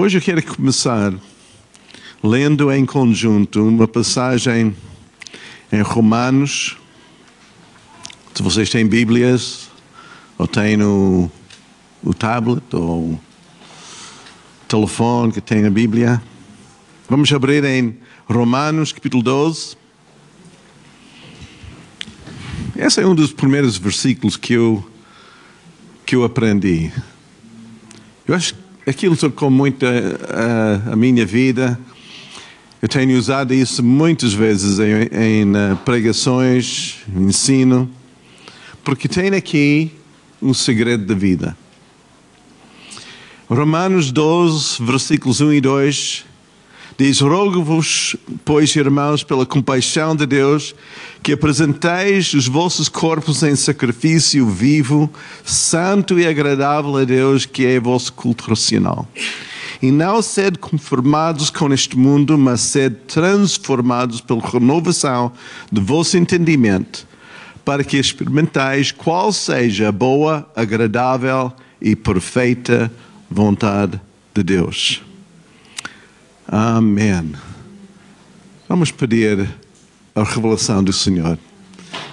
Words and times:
Hoje 0.00 0.18
eu 0.18 0.22
quero 0.22 0.40
começar 0.54 1.12
lendo 2.22 2.70
em 2.70 2.86
conjunto 2.86 3.66
uma 3.66 3.88
passagem 3.88 4.72
em 5.72 5.80
Romanos. 5.82 6.76
Se 8.32 8.40
vocês 8.40 8.70
têm 8.70 8.86
Bíblias, 8.86 9.68
ou 10.38 10.46
têm 10.46 10.80
o 10.80 11.28
tablet, 12.16 12.62
ou 12.74 13.14
o 13.14 13.20
telefone 14.68 15.32
que 15.32 15.40
tem 15.40 15.66
a 15.66 15.70
Bíblia, 15.70 16.22
vamos 17.08 17.32
abrir 17.32 17.64
em 17.64 17.98
Romanos 18.28 18.92
capítulo 18.92 19.20
12. 19.20 19.76
Esse 22.76 23.00
é 23.00 23.06
um 23.06 23.16
dos 23.16 23.32
primeiros 23.32 23.76
versículos 23.76 24.36
que 24.36 24.52
eu, 24.52 24.88
que 26.06 26.14
eu 26.14 26.22
aprendi. 26.22 26.92
Eu 28.28 28.36
acho 28.36 28.54
que 28.54 28.67
aquilo 28.88 29.16
tocou 29.16 29.50
muito 29.50 29.84
a, 29.84 29.90
a, 29.90 30.92
a, 30.92 30.96
minha 30.96 31.26
vida. 31.26 31.78
Eu 32.80 32.88
tenho 32.88 33.18
usado 33.18 33.52
isso 33.52 33.82
muitas 33.82 34.32
vezes 34.32 34.78
em, 34.78 35.08
em 35.12 35.50
uh, 35.50 35.76
pregações, 35.84 36.96
ensino, 37.14 37.90
porque 38.82 39.08
tem 39.08 39.34
aqui 39.34 39.92
um 40.40 40.54
segredo 40.54 41.04
da 41.04 41.14
vida. 41.14 41.56
Romanos 43.48 44.10
12, 44.12 44.82
versículos 44.82 45.40
1 45.40 45.52
e 45.54 45.60
2 45.60 46.27
Diz: 46.98 47.20
Rogo-vos, 47.20 48.16
pois, 48.44 48.74
irmãos, 48.74 49.22
pela 49.22 49.46
compaixão 49.46 50.16
de 50.16 50.26
Deus, 50.26 50.74
que 51.22 51.30
apresenteis 51.30 52.34
os 52.34 52.48
vossos 52.48 52.88
corpos 52.88 53.44
em 53.44 53.54
sacrifício 53.54 54.44
vivo, 54.48 55.08
santo 55.44 56.18
e 56.18 56.26
agradável 56.26 56.96
a 56.96 57.04
Deus, 57.04 57.46
que 57.46 57.64
é 57.64 57.78
vosso 57.78 58.12
culto 58.12 58.50
racional. 58.50 59.06
E 59.80 59.92
não 59.92 60.20
sede 60.20 60.58
conformados 60.58 61.50
com 61.50 61.72
este 61.72 61.96
mundo, 61.96 62.36
mas 62.36 62.62
sede 62.62 62.96
transformados 63.06 64.20
pela 64.20 64.44
renovação 64.44 65.30
do 65.70 65.80
vosso 65.80 66.16
entendimento, 66.16 67.06
para 67.64 67.84
que 67.84 67.96
experimentais 67.96 68.90
qual 68.90 69.32
seja 69.32 69.90
a 69.90 69.92
boa, 69.92 70.50
agradável 70.56 71.52
e 71.80 71.94
perfeita 71.94 72.90
vontade 73.30 74.00
de 74.34 74.42
Deus. 74.42 75.07
Amém. 76.50 77.34
Vamos 78.66 78.90
pedir 78.90 79.46
a 80.14 80.22
revelação 80.22 80.82
do 80.82 80.94
Senhor. 80.94 81.38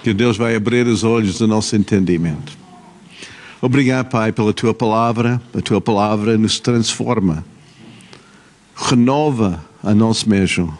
Que 0.02 0.12
Deus 0.12 0.36
vai 0.36 0.54
abrir 0.54 0.86
os 0.86 1.02
olhos 1.04 1.38
do 1.38 1.48
nosso 1.48 1.74
entendimento. 1.74 2.52
Obrigado, 3.62 4.10
Pai, 4.10 4.32
pela 4.32 4.52
tua 4.52 4.74
palavra. 4.74 5.40
A 5.56 5.62
tua 5.62 5.80
palavra 5.80 6.36
nos 6.36 6.60
transforma, 6.60 7.42
renova 8.76 9.64
a 9.82 9.94
nós 9.94 10.24
mesmo, 10.24 10.76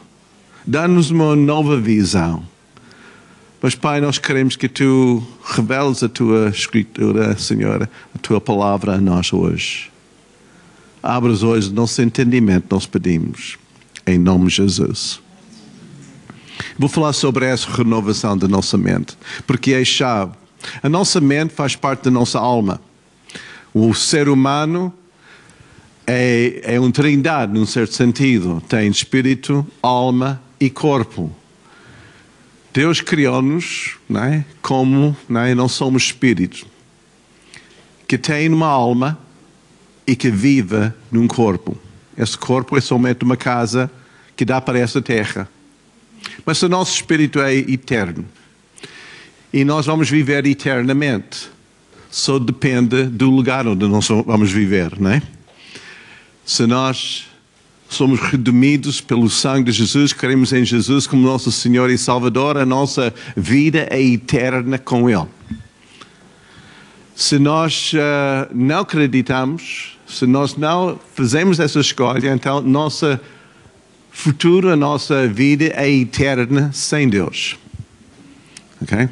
dá-nos 0.66 1.10
uma 1.10 1.34
nova 1.34 1.80
visão. 1.80 2.44
Mas, 3.62 3.74
Pai, 3.74 4.02
nós 4.02 4.18
queremos 4.18 4.54
que 4.54 4.68
tu 4.68 5.26
reveles 5.42 6.02
a 6.02 6.08
tua 6.10 6.50
escritura, 6.50 7.36
Senhor, 7.38 7.88
a 8.14 8.18
tua 8.18 8.38
palavra 8.38 8.96
a 8.96 9.00
nós 9.00 9.32
hoje. 9.32 9.90
Abra 11.08 11.30
os 11.30 11.44
olhos 11.44 11.68
do 11.68 11.74
nosso 11.76 12.02
entendimento, 12.02 12.66
nós 12.68 12.84
pedimos. 12.84 13.56
Em 14.04 14.18
nome 14.18 14.48
de 14.48 14.56
Jesus. 14.56 15.20
Vou 16.76 16.88
falar 16.88 17.12
sobre 17.12 17.46
essa 17.46 17.70
renovação 17.70 18.36
da 18.36 18.48
nossa 18.48 18.76
mente, 18.76 19.16
porque 19.46 19.72
é 19.72 19.84
chave. 19.84 20.32
A 20.82 20.88
nossa 20.88 21.20
mente 21.20 21.54
faz 21.54 21.76
parte 21.76 22.02
da 22.02 22.10
nossa 22.10 22.40
alma. 22.40 22.80
O 23.72 23.94
ser 23.94 24.28
humano 24.28 24.92
é, 26.04 26.60
é 26.64 26.80
um 26.80 26.90
trindade, 26.90 27.52
num 27.52 27.66
certo 27.66 27.94
sentido. 27.94 28.60
Tem 28.68 28.88
espírito, 28.88 29.64
alma 29.80 30.42
e 30.58 30.68
corpo. 30.68 31.30
Deus 32.74 33.00
criou-nos 33.00 33.96
é? 34.12 34.42
como 34.60 35.16
não, 35.28 35.40
é? 35.40 35.54
não 35.54 35.68
somos 35.68 36.02
espíritos, 36.02 36.64
que 38.08 38.18
tem 38.18 38.48
uma 38.48 38.66
alma 38.66 39.24
e 40.06 40.14
que 40.14 40.30
viva 40.30 40.94
num 41.10 41.26
corpo. 41.26 41.76
Esse 42.16 42.38
corpo 42.38 42.76
é 42.76 42.80
somente 42.80 43.24
uma 43.24 43.36
casa 43.36 43.90
que 44.36 44.44
dá 44.44 44.60
para 44.60 44.78
essa 44.78 45.02
terra. 45.02 45.48
Mas 46.44 46.62
o 46.62 46.68
nosso 46.68 46.94
espírito 46.94 47.40
é 47.40 47.54
eterno. 47.54 48.24
E 49.52 49.64
nós 49.64 49.86
vamos 49.86 50.08
viver 50.08 50.46
eternamente. 50.46 51.50
Só 52.10 52.38
depende 52.38 53.04
do 53.04 53.28
lugar 53.30 53.66
onde 53.66 53.86
nós 53.86 54.08
vamos 54.08 54.52
viver, 54.52 54.98
não 55.00 55.10
é? 55.10 55.22
Se 56.44 56.66
nós 56.66 57.26
somos 57.88 58.20
redimidos 58.20 59.00
pelo 59.00 59.28
sangue 59.28 59.70
de 59.70 59.78
Jesus, 59.78 60.12
queremos 60.12 60.52
em 60.52 60.64
Jesus 60.64 61.06
como 61.06 61.22
nosso 61.22 61.50
Senhor 61.52 61.90
e 61.90 61.98
Salvador, 61.98 62.56
a 62.56 62.66
nossa 62.66 63.12
vida 63.36 63.86
é 63.90 64.00
eterna 64.00 64.78
com 64.78 65.08
Ele. 65.08 65.26
Se 67.14 67.38
nós 67.38 67.92
uh, 67.94 68.54
não 68.54 68.80
acreditamos, 68.80 69.95
se 70.06 70.26
nós 70.26 70.56
não 70.56 70.98
fazemos 71.14 71.58
essa 71.58 71.80
escolha, 71.80 72.32
então 72.32 72.60
nossa 72.60 73.20
futuro, 74.10 74.70
a 74.72 74.76
nossa 74.76 75.28
vida 75.28 75.66
é 75.74 75.90
eterna 75.90 76.70
sem 76.72 77.08
Deus. 77.08 77.58
Ok? 78.80 79.08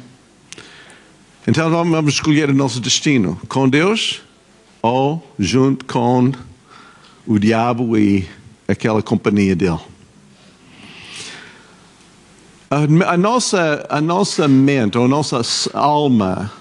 Então 1.47 1.69
vamos 1.69 2.15
escolher 2.15 2.49
o 2.49 2.53
nosso 2.53 2.79
destino 2.79 3.39
com 3.47 3.69
Deus 3.69 4.21
ou 4.81 5.35
junto 5.37 5.85
com 5.85 6.31
o 7.27 7.37
diabo 7.37 7.95
e 7.97 8.27
aquela 8.67 9.01
companhia 9.03 9.55
dele. 9.55 9.79
A, 12.69 13.11
a, 13.13 13.17
nossa, 13.17 13.85
a 13.89 14.01
nossa 14.01 14.47
mente, 14.47 14.97
a 14.97 15.07
nossa 15.07 15.41
alma, 15.73 16.51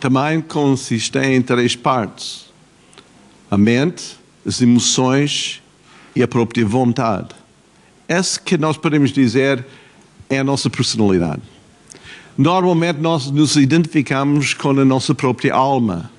também 0.00 0.40
consiste 0.40 1.18
em 1.18 1.42
três 1.42 1.76
partes 1.76 2.47
a 3.50 3.56
mente, 3.56 4.16
as 4.46 4.60
emoções 4.60 5.62
e 6.14 6.22
a 6.22 6.28
própria 6.28 6.64
vontade. 6.64 7.28
Essa 8.06 8.40
que 8.40 8.56
nós 8.56 8.76
podemos 8.76 9.12
dizer 9.12 9.64
é 10.28 10.38
a 10.38 10.44
nossa 10.44 10.70
personalidade. 10.70 11.42
Normalmente 12.36 13.00
nós 13.00 13.30
nos 13.30 13.56
identificamos 13.56 14.54
com 14.54 14.70
a 14.70 14.84
nossa 14.84 15.14
própria 15.14 15.54
alma, 15.54 16.10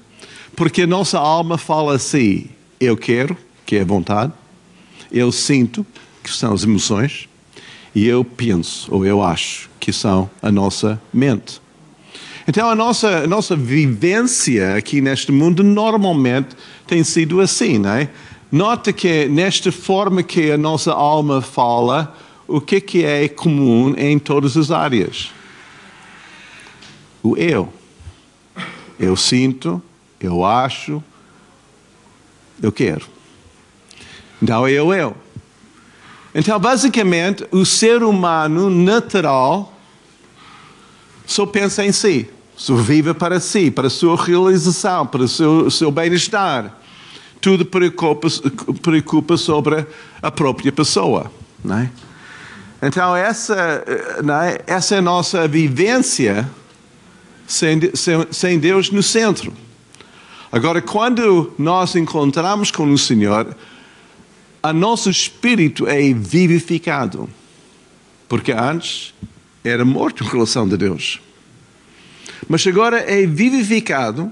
porque 0.56 0.82
a 0.82 0.88
nossa 0.88 1.18
alma 1.18 1.58
fala 1.58 1.96
assim: 1.96 2.50
eu 2.80 2.98
quero, 2.98 3.38
que 3.66 3.78
é 3.78 3.82
a 3.82 3.86
vontade, 3.86 4.34
eu 5.12 5.32
sinto, 5.32 5.86
que 6.24 6.32
são 6.32 6.54
as 6.54 6.64
emoções, 6.64 7.30
e 7.96 8.06
eu 8.06 8.24
penso, 8.24 8.94
ou 8.94 9.06
eu 9.06 9.24
acho, 9.24 9.70
que 9.80 9.92
são 9.94 10.30
a 10.42 10.52
nossa 10.52 11.02
mente. 11.14 11.62
Então 12.48 12.70
a 12.70 12.76
nossa, 12.76 13.24
a 13.24 13.28
nossa 13.28 13.56
vivência 13.56 14.76
aqui 14.76 15.02
neste 15.02 15.32
mundo 15.32 15.64
normalmente 15.64 16.56
tem 16.88 17.04
sido 17.04 17.42
assim, 17.42 17.78
não 17.78 17.92
é? 17.92 18.10
Nota 18.52 18.92
que 18.92 19.28
nesta 19.28 19.72
forma 19.72 20.24
que 20.24 20.52
a 20.52 20.58
nossa 20.58 20.92
alma 20.92 21.42
fala, 21.42 22.18
o 22.48 22.60
que, 22.60 22.82
que 22.82 23.06
é 23.06 23.28
comum 23.28 23.94
em 23.96 24.18
todas 24.18 24.58
as 24.58 24.72
áreas? 24.72 25.32
O 27.22 27.38
eu. 27.38 27.72
Eu 29.00 29.16
sinto, 29.16 29.82
eu 30.20 30.44
acho, 30.44 31.04
eu 32.62 32.72
quero. 32.72 33.06
Então 34.42 34.68
é 34.68 34.82
o 34.82 34.94
eu. 34.94 35.16
Então, 36.34 36.60
basicamente, 36.60 37.46
o 37.52 37.66
ser 37.66 38.04
humano 38.04 38.70
natural 38.70 39.74
só 41.26 41.46
pensa 41.46 41.86
em 41.86 41.92
si. 41.92 42.30
Só 42.60 42.76
vive 42.76 43.14
para 43.14 43.40
si, 43.40 43.72
para 43.72 43.88
a 43.88 43.90
sua 43.90 44.22
realização, 44.22 45.08
para 45.08 45.22
o 45.22 45.28
seu, 45.30 45.72
seu 45.72 45.90
bem-estar. 45.90 46.78
Tudo 47.40 47.66
preocupa, 47.66 48.28
preocupa 48.82 49.38
sobre 49.38 49.88
a 50.22 50.30
própria 50.30 50.70
pessoa. 50.70 51.32
Não 51.64 51.78
é? 51.78 51.90
Então, 52.84 53.16
essa, 53.16 53.82
não 54.22 54.42
é? 54.42 54.58
essa 54.68 54.96
é 54.96 54.98
a 54.98 55.02
nossa 55.02 55.48
vivência 55.48 56.52
sem, 57.48 57.80
sem, 57.96 58.28
sem 58.30 58.60
Deus 58.60 58.92
no 58.92 59.02
centro. 59.02 59.54
Agora, 60.52 60.82
quando 60.82 61.54
nós 61.58 61.96
encontramos 61.96 62.72
com 62.72 62.92
o 62.92 62.98
Senhor, 62.98 63.56
a 64.62 64.74
nosso 64.74 65.10
espírito 65.10 65.88
é 65.88 66.14
vivificado. 66.14 67.30
Porque 68.28 68.52
antes 68.52 69.14
era 69.64 69.86
morto 69.86 70.26
em 70.26 70.28
relação 70.28 70.64
a 70.64 70.76
Deus. 70.76 71.22
Mas 72.48 72.66
agora 72.66 73.00
é 73.00 73.26
vivificado, 73.26 74.32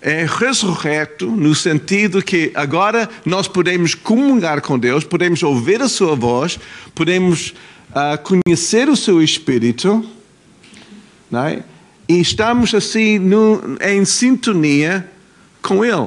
é 0.00 0.24
ressurreto, 0.24 1.26
no 1.26 1.54
sentido 1.54 2.22
que 2.22 2.52
agora 2.54 3.08
nós 3.24 3.48
podemos 3.48 3.94
comungar 3.94 4.60
com 4.60 4.78
Deus, 4.78 5.04
podemos 5.04 5.42
ouvir 5.42 5.82
a 5.82 5.88
Sua 5.88 6.14
voz, 6.14 6.58
podemos 6.94 7.54
uh, 7.90 8.18
conhecer 8.22 8.88
o 8.88 8.96
Seu 8.96 9.22
Espírito, 9.22 10.08
é? 11.32 11.62
e 12.08 12.20
estamos 12.20 12.72
assim 12.74 13.18
no, 13.18 13.76
em 13.80 14.04
sintonia 14.04 15.10
com 15.60 15.84
Ele. 15.84 16.06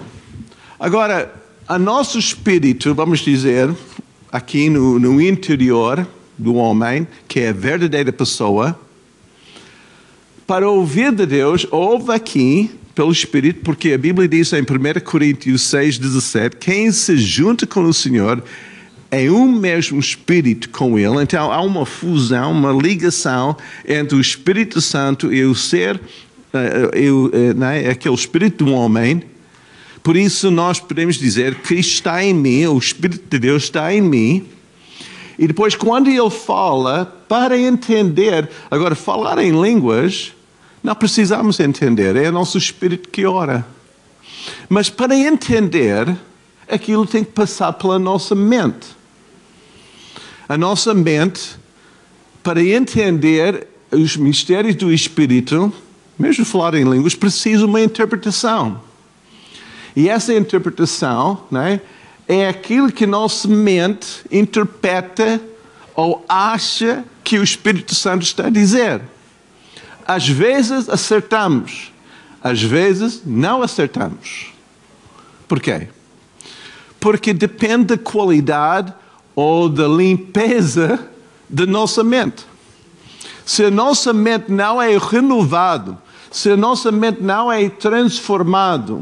Agora, 0.80 1.34
a 1.68 1.78
nosso 1.78 2.18
espírito, 2.18 2.96
vamos 2.96 3.20
dizer, 3.20 3.70
aqui 4.32 4.70
no, 4.70 4.98
no 4.98 5.22
interior 5.22 6.08
do 6.38 6.56
homem, 6.56 7.08
que 7.28 7.42
é 7.42 7.50
a 7.50 7.54
verdadeira 7.54 8.12
pessoa, 8.12 8.80
para 10.52 10.70
ouvir 10.70 11.14
de 11.14 11.26
Deus, 11.26 11.66
ouve 11.72 12.12
aqui 12.12 12.70
pelo 12.94 13.10
Espírito, 13.10 13.62
porque 13.64 13.94
a 13.94 13.98
Bíblia 13.98 14.28
diz 14.28 14.52
em 14.52 14.64
1 14.64 14.66
Coríntios 15.02 15.62
6, 15.62 15.98
17: 15.98 16.58
quem 16.58 16.92
se 16.92 17.16
junta 17.16 17.66
com 17.66 17.84
o 17.84 17.94
Senhor 17.94 18.44
é 19.10 19.32
um 19.32 19.50
mesmo 19.50 19.98
Espírito 19.98 20.68
com 20.68 21.00
Ele. 21.00 21.24
Então 21.24 21.50
há 21.54 21.62
uma 21.62 21.86
fusão, 21.86 22.52
uma 22.52 22.74
ligação 22.74 23.56
entre 23.88 24.18
o 24.18 24.20
Espírito 24.20 24.82
Santo 24.82 25.34
e 25.34 25.42
o 25.46 25.56
ser, 25.56 25.96
uh, 25.96 27.56
né, 27.56 27.90
aquele 27.90 28.16
Espírito 28.16 28.66
do 28.66 28.74
homem. 28.74 29.24
Por 30.04 30.18
isso 30.18 30.52
nós 30.52 30.82
podemos 30.82 31.16
dizer 31.16 31.56
que 31.62 31.76
está 31.76 32.22
em 32.22 32.34
mim, 32.34 32.66
o 32.66 32.78
Espírito 32.78 33.24
de 33.30 33.40
Deus 33.40 33.64
está 33.64 33.94
em 33.94 34.02
mim. 34.02 34.46
E 35.40 35.48
depois, 35.48 35.76
quando 35.76 36.10
ele 36.10 36.30
fala, 36.30 37.06
para 37.30 37.58
entender, 37.58 38.50
agora, 38.70 38.96
falar 38.96 39.42
em 39.42 39.50
línguas, 39.50 40.34
não 40.84 40.96
precisamos 40.96 41.60
entender, 41.60 42.16
é 42.16 42.30
o 42.30 42.32
nosso 42.32 42.58
espírito 42.58 43.10
que 43.10 43.26
ora. 43.26 43.66
Mas 44.68 44.90
para 44.90 45.16
entender, 45.16 46.16
aquilo 46.68 47.06
tem 47.06 47.24
que 47.24 47.32
passar 47.32 47.74
pela 47.74 48.00
nossa 48.00 48.34
mente. 48.34 48.88
A 50.48 50.58
nossa 50.58 50.94
mente, 50.94 51.56
para 52.42 52.64
entender 52.64 53.68
os 53.92 54.18
mistérios 54.18 54.76
do 54.76 54.92
Espírito, 54.92 55.72
mesmo 56.18 56.46
falar 56.46 56.76
em 56.76 56.84
línguas, 56.84 57.16
precisa 57.16 57.66
uma 57.66 57.82
interpretação. 57.82 58.82
E 59.96 60.10
essa 60.10 60.34
interpretação 60.34 61.44
né, 61.52 61.82
é 62.28 62.48
aquilo 62.48 62.92
que 62.92 63.06
nossa 63.06 63.48
mente 63.48 64.24
interpreta 64.32 65.42
ou 65.94 66.26
acha 66.28 67.04
que 67.24 67.38
o 67.38 67.44
Espírito 67.44 67.94
Santo 67.94 68.24
está 68.24 68.48
a 68.48 68.50
dizer. 68.50 69.02
Às 70.14 70.28
vezes 70.28 70.90
acertamos, 70.90 71.90
às 72.44 72.62
vezes 72.62 73.22
não 73.26 73.62
acertamos. 73.62 74.48
Por 75.48 75.62
quê? 75.62 75.88
Porque 77.00 77.34
depende 77.34 77.96
da 77.96 77.98
qualidade 77.98 78.94
ou 79.34 79.70
da 79.70 79.88
limpeza 79.88 81.08
da 81.50 81.66
nossa 81.66 82.04
mente. 82.04 82.46
Se 83.46 83.64
a 83.64 83.72
nossa 83.72 84.12
mente 84.12 84.52
não 84.52 84.82
é 84.82 84.98
renovada, 84.98 85.98
se 86.30 86.52
a 86.52 86.58
nossa 86.58 86.92
mente 86.92 87.22
não 87.24 87.50
é 87.50 87.70
transformada, 87.70 89.00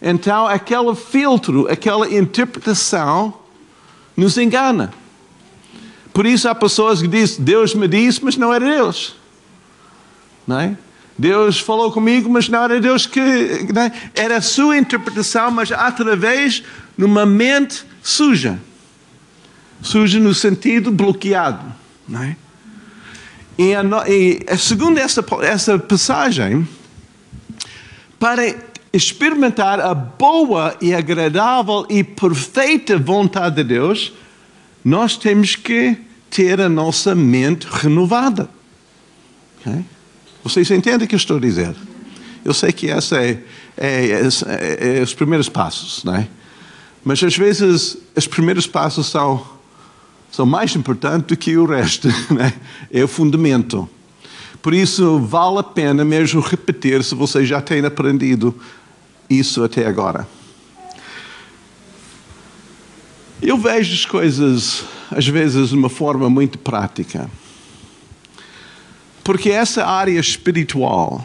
então 0.00 0.46
aquele 0.46 0.94
filtro, 0.94 1.70
aquela 1.70 2.10
interpretação 2.10 3.34
nos 4.16 4.38
engana. 4.38 4.90
Por 6.14 6.24
isso 6.24 6.48
há 6.48 6.54
pessoas 6.54 7.02
que 7.02 7.08
dizem, 7.08 7.44
Deus 7.44 7.74
me 7.74 7.86
disse, 7.86 8.24
mas 8.24 8.38
não 8.38 8.54
era 8.54 8.64
Deus. 8.64 9.17
Não 10.48 10.58
é? 10.58 10.76
Deus 11.18 11.60
falou 11.60 11.92
comigo, 11.92 12.30
mas 12.30 12.48
não 12.48 12.64
era 12.64 12.80
Deus 12.80 13.04
que. 13.04 13.20
É? 13.20 14.22
Era 14.22 14.38
a 14.38 14.40
sua 14.40 14.78
interpretação, 14.78 15.50
mas 15.50 15.70
através 15.70 16.62
de 16.96 17.04
uma 17.04 17.26
mente 17.26 17.84
suja. 18.02 18.58
Suja 19.82 20.18
no 20.18 20.32
sentido 20.32 20.90
bloqueado. 20.90 21.72
Não 22.08 22.22
é? 22.22 22.36
E, 23.58 23.74
a, 23.74 23.82
e 24.08 24.56
segundo 24.56 24.98
essa, 24.98 25.22
essa 25.42 25.78
passagem, 25.78 26.66
para 28.18 28.54
experimentar 28.90 29.80
a 29.80 29.92
boa 29.92 30.76
e 30.80 30.94
agradável 30.94 31.84
e 31.90 32.02
perfeita 32.02 32.96
vontade 32.96 33.56
de 33.56 33.64
Deus, 33.64 34.12
nós 34.82 35.16
temos 35.16 35.56
que 35.56 35.98
ter 36.30 36.60
a 36.60 36.68
nossa 36.68 37.14
mente 37.14 37.66
renovada. 37.68 38.48
Okay? 39.60 39.84
Vocês 40.42 40.70
entendem 40.70 41.06
o 41.06 41.08
que 41.08 41.16
estou 41.16 41.40
dizer? 41.40 41.74
Eu 42.44 42.54
sei 42.54 42.72
que 42.72 42.88
essa 42.88 43.16
é, 43.16 43.42
é, 43.76 44.22
é, 44.46 44.98
é 44.98 45.02
os 45.02 45.12
primeiros 45.14 45.48
passos, 45.48 46.04
não 46.04 46.14
é? 46.14 46.28
Mas 47.04 47.22
às 47.22 47.36
vezes 47.36 47.96
os 48.14 48.26
primeiros 48.26 48.66
passos 48.66 49.06
são, 49.06 49.44
são 50.30 50.46
mais 50.46 50.74
importantes 50.76 51.26
do 51.26 51.36
que 51.36 51.56
o 51.56 51.66
resto, 51.66 52.08
né? 52.32 52.52
é 52.90 53.02
o 53.02 53.08
fundamento. 53.08 53.88
Por 54.62 54.74
isso 54.74 55.18
vale 55.20 55.58
a 55.58 55.62
pena 55.62 56.04
mesmo 56.04 56.40
repetir 56.40 57.02
se 57.04 57.14
vocês 57.14 57.48
já 57.48 57.60
têm 57.60 57.84
aprendido 57.84 58.54
isso 59.28 59.62
até 59.62 59.86
agora. 59.86 60.26
Eu 63.40 63.56
vejo 63.56 63.94
as 63.94 64.04
coisas, 64.04 64.84
às 65.10 65.26
vezes, 65.26 65.68
de 65.68 65.76
uma 65.76 65.88
forma 65.88 66.28
muito 66.28 66.58
prática. 66.58 67.30
Porque 69.28 69.50
essa 69.50 69.84
área 69.84 70.18
espiritual 70.18 71.22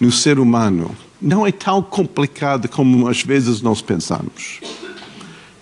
no 0.00 0.10
ser 0.10 0.40
humano 0.40 0.90
não 1.22 1.46
é 1.46 1.52
tão 1.52 1.80
complicada 1.80 2.66
como 2.66 3.06
às 3.06 3.22
vezes 3.22 3.62
nós 3.62 3.80
pensamos. 3.80 4.58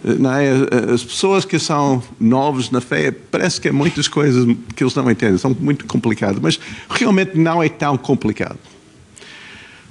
É? 0.02 0.90
As 0.90 1.04
pessoas 1.04 1.44
que 1.44 1.58
são 1.58 2.02
novos 2.18 2.70
na 2.70 2.80
fé, 2.80 3.10
parece 3.10 3.60
que 3.60 3.68
é 3.68 3.72
muitas 3.72 4.08
coisas 4.08 4.46
que 4.74 4.82
eles 4.82 4.94
não 4.94 5.10
entendem, 5.10 5.36
são 5.36 5.54
muito 5.60 5.84
complicadas, 5.84 6.40
mas 6.40 6.58
realmente 6.88 7.36
não 7.36 7.62
é 7.62 7.68
tão 7.68 7.98
complicado. 7.98 8.58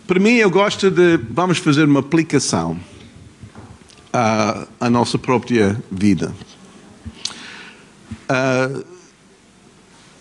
Para 0.08 0.20
mim, 0.20 0.34
eu 0.34 0.50
gosto 0.50 0.90
de. 0.90 1.18
Vamos 1.30 1.60
fazer 1.60 1.84
uma 1.84 2.00
aplicação 2.00 2.80
à, 4.12 4.66
à 4.80 4.90
nossa 4.90 5.20
própria 5.20 5.80
vida. 5.92 6.34
Uh, 8.28 8.93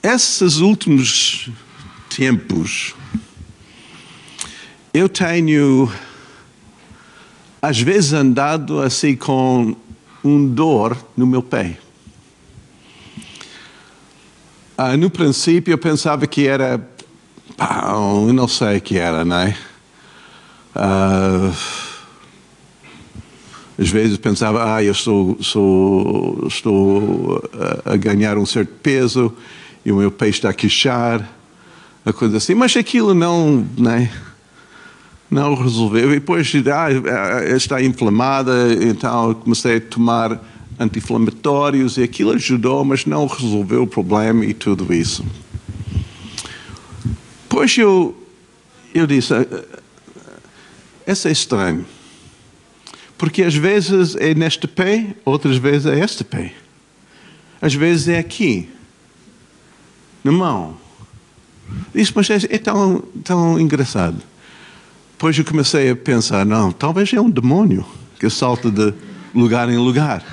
esses 0.03 0.57
últimos 0.57 1.49
tempos, 2.15 2.95
eu 4.93 5.09
tenho, 5.09 5.91
às 7.61 7.81
vezes, 7.81 8.13
andado 8.13 8.81
assim 8.81 9.15
com 9.15 9.77
um 10.25 10.47
dor 10.47 10.97
no 11.17 11.27
meu 11.27 11.43
pé. 11.43 11.79
Uh, 14.77 14.97
no 14.99 15.09
princípio, 15.09 15.73
eu 15.73 15.79
pensava 15.79 16.27
que 16.27 16.49
era. 16.49 16.85
eu 17.59 18.33
não 18.33 18.49
sei 18.49 18.79
o 18.79 18.81
que 18.81 18.99
era, 18.99 19.25
não 19.25 19.37
é? 19.37 19.57
Uh, 20.75 21.55
às 23.79 23.89
vezes 23.89 24.17
pensava, 24.17 24.75
ah, 24.75 24.83
eu 24.83 24.93
estou, 24.93 25.37
estou, 25.39 26.47
estou 26.47 27.51
a 27.85 27.97
ganhar 27.97 28.37
um 28.37 28.47
certo 28.47 28.73
peso 28.83 29.35
e 29.85 29.93
o 29.93 29.97
meu 29.97 30.11
peixe 30.11 30.39
está 30.39 30.51
a 30.51 30.55
queixar, 30.55 31.29
a 32.05 32.13
coisa 32.13 32.37
assim, 32.37 32.55
mas 32.55 32.77
aquilo 32.77 33.15
não, 33.15 33.67
né, 33.79 34.11
não 35.31 35.55
resolveu. 35.55 36.11
E 36.13 36.21
depois 36.21 36.53
ah, 36.73 37.55
está 37.55 37.83
inflamada, 37.83 38.53
então 38.81 39.35
comecei 39.35 39.77
a 39.77 39.81
tomar 39.81 40.41
anti-inflamatórios 40.79 41.97
e 41.97 42.03
aquilo 42.03 42.33
ajudou, 42.33 42.85
mas 42.85 43.07
não 43.07 43.27
resolveu 43.27 43.83
o 43.83 43.87
problema 43.87 44.45
e 44.45 44.53
tudo 44.53 44.93
isso. 44.93 45.25
Pois 47.49 47.77
eu, 47.77 48.17
eu 48.95 49.07
disse, 49.07 49.33
ah, 49.35 49.47
essa 51.07 51.29
é 51.29 51.33
estranho. 51.33 51.85
Porque 53.17 53.45
às 53.45 53.55
vezes 53.55 54.17
é 54.17 54.35
neste 54.35 54.67
pé, 54.67 55.15
outras 55.25 55.57
vezes 55.57 55.87
é 55.87 55.99
este 56.01 56.25
pé. 56.25 56.53
Às 57.61 57.75
vezes 57.75 58.09
é 58.09 58.19
aqui, 58.19 58.69
na 60.23 60.33
mão. 60.33 60.77
Isso, 61.95 62.13
mas 62.15 62.29
é, 62.31 62.37
é 62.51 62.59
tão, 62.59 63.03
tão 63.25 63.59
engraçado. 63.59 64.21
Depois 65.13 65.39
eu 65.39 65.45
comecei 65.45 65.91
a 65.91 65.97
pensar, 65.97 66.45
não, 66.45 66.73
talvez 66.73 67.13
é 67.13 67.21
um 67.21 67.31
demônio 67.31 67.85
que 68.19 68.29
salta 68.29 68.71
de 68.71 68.93
lugar 69.35 69.69
em 69.69 69.77
lugar. 69.77 70.25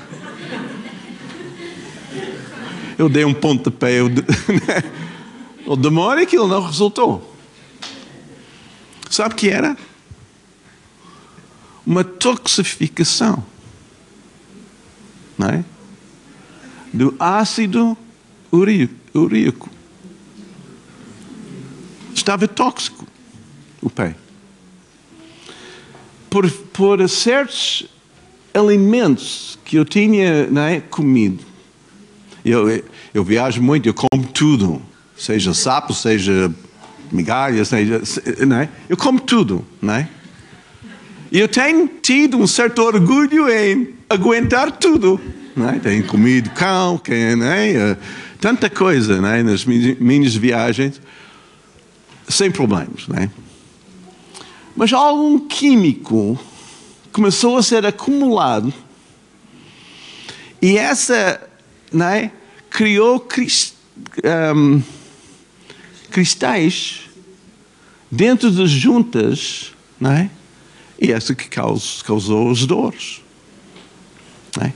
Eu 2.97 3.07
dei 3.07 3.23
um 3.23 3.33
pontapé, 3.33 4.01
o 5.65 5.75
demônio 5.75 6.23
aquilo 6.23 6.47
não 6.47 6.65
resultou. 6.65 7.35
Sabe 9.09 9.33
o 9.33 9.37
que 9.37 9.49
era? 9.49 9.77
uma 11.89 12.03
toxificação 12.03 13.43
não 15.35 15.47
é? 15.49 15.65
do 16.93 17.15
ácido 17.19 17.97
uríaco. 18.53 19.69
Estava 22.19 22.49
tóxico 22.49 23.07
o 23.81 23.89
pé. 23.89 24.13
Por, 26.29 26.51
por 26.51 27.07
certos 27.07 27.87
alimentos 28.53 29.57
que 29.63 29.77
eu 29.77 29.85
tinha 29.85 30.49
é, 30.69 30.81
comido. 30.81 31.45
Eu, 32.43 32.83
eu 33.13 33.23
viajo 33.23 33.61
muito, 33.61 33.87
eu 33.87 33.93
como 33.93 34.27
tudo. 34.27 34.81
Seja 35.17 35.53
sapo, 35.53 35.93
seja 35.93 36.53
migalha, 37.09 37.63
seja. 37.63 38.01
Não 38.45 38.57
é? 38.57 38.69
Eu 38.89 38.97
como 38.97 39.21
tudo, 39.21 39.65
não 39.81 39.93
é? 39.93 40.09
Eu 41.31 41.47
tenho 41.47 41.87
tido 42.01 42.37
um 42.37 42.45
certo 42.45 42.79
orgulho 42.79 43.49
em 43.49 43.95
aguentar 44.09 44.71
tudo. 44.73 45.19
Não 45.55 45.69
é? 45.69 45.79
Tenho 45.79 46.03
comido 46.05 46.49
cão, 46.49 46.97
que, 46.97 47.35
não 47.35 47.45
é? 47.45 47.97
tanta 48.41 48.69
coisa 48.69 49.21
não 49.21 49.29
é? 49.29 49.41
nas 49.41 49.65
minhas 49.65 50.35
viagens, 50.35 51.01
sem 52.29 52.51
problemas. 52.51 53.07
Não 53.07 53.17
é? 53.17 53.29
Mas 54.75 54.93
algum 54.93 55.39
químico 55.39 56.39
começou 57.11 57.57
a 57.57 57.63
ser 57.63 57.85
acumulado 57.85 58.73
e 60.61 60.77
essa 60.77 61.41
não 61.91 62.05
é? 62.05 62.31
criou 62.69 63.19
crist, 63.19 63.73
um, 64.55 64.81
cristais 66.11 67.09
dentro 68.11 68.51
das 68.51 68.69
juntas, 68.69 69.73
não 69.99 70.11
é? 70.11 70.29
E 71.01 71.11
essa 71.11 71.33
que 71.33 71.47
causou, 71.47 72.03
causou 72.05 72.51
as 72.51 72.65
dores. 72.65 73.21
Não 74.57 74.65
é? 74.65 74.73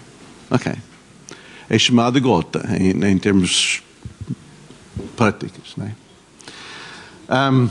Ok. 0.50 0.72
É 1.70 1.78
chamada 1.78 2.20
gota 2.20 2.66
em, 2.80 2.92
em 3.06 3.18
termos 3.18 3.82
práticos. 5.18 5.76
Não 5.76 5.88
é? 5.88 6.03
Um, 7.30 7.70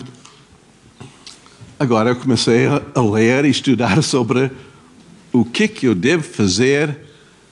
agora 1.78 2.10
eu 2.10 2.16
comecei 2.16 2.66
a 2.66 3.00
ler 3.00 3.44
e 3.44 3.50
estudar 3.50 4.02
sobre 4.02 4.50
o 5.32 5.44
que, 5.44 5.68
que 5.68 5.86
eu 5.86 5.94
devo 5.94 6.22
fazer 6.22 6.96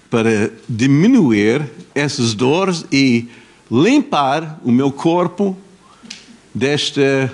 para 0.09 0.51
diminuir 0.69 1.71
essas 1.95 2.35
dores 2.35 2.85
e 2.91 3.29
limpar 3.71 4.59
o 4.65 4.73
meu 4.73 4.91
corpo 4.91 5.57
desta 6.55 7.33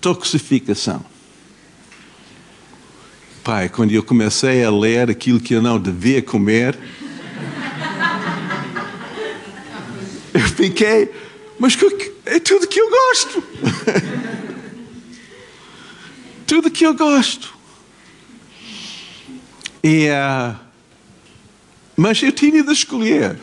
toxificação. 0.00 1.04
Pai, 3.44 3.68
quando 3.68 3.92
eu 3.92 4.02
comecei 4.02 4.64
a 4.64 4.70
ler 4.70 5.10
aquilo 5.10 5.38
que 5.38 5.54
eu 5.54 5.60
não 5.60 5.78
devia 5.78 6.22
comer, 6.22 6.76
eu 10.32 10.40
fiquei, 10.40 11.12
mas 11.58 11.76
é 12.26 12.40
tudo 12.40 12.66
que 12.66 12.80
eu 12.80 12.90
gosto. 12.90 13.44
tudo 16.46 16.70
que 16.70 16.84
eu 16.84 16.94
gosto. 16.94 17.54
E, 19.82 20.08
uh, 20.08 20.58
mas 21.96 22.22
eu 22.22 22.32
tinha 22.32 22.62
de 22.62 22.72
escolher 22.72 23.38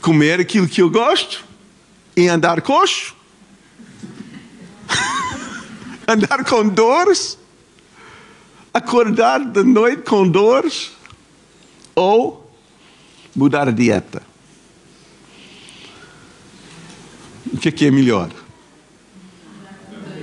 comer 0.00 0.40
aquilo 0.40 0.68
que 0.68 0.82
eu 0.82 0.90
gosto 0.90 1.44
e 2.16 2.28
andar 2.28 2.60
coxo, 2.62 3.14
andar 6.08 6.44
com 6.44 6.68
dores, 6.68 7.38
acordar 8.74 9.44
de 9.44 9.62
noite 9.62 10.02
com 10.02 10.28
dores 10.28 10.92
ou 11.94 12.50
mudar 13.34 13.68
a 13.68 13.70
dieta. 13.70 14.27
O 17.58 17.60
que 17.60 17.70
é, 17.70 17.72
que 17.72 17.86
é 17.86 17.90
melhor? 17.90 18.30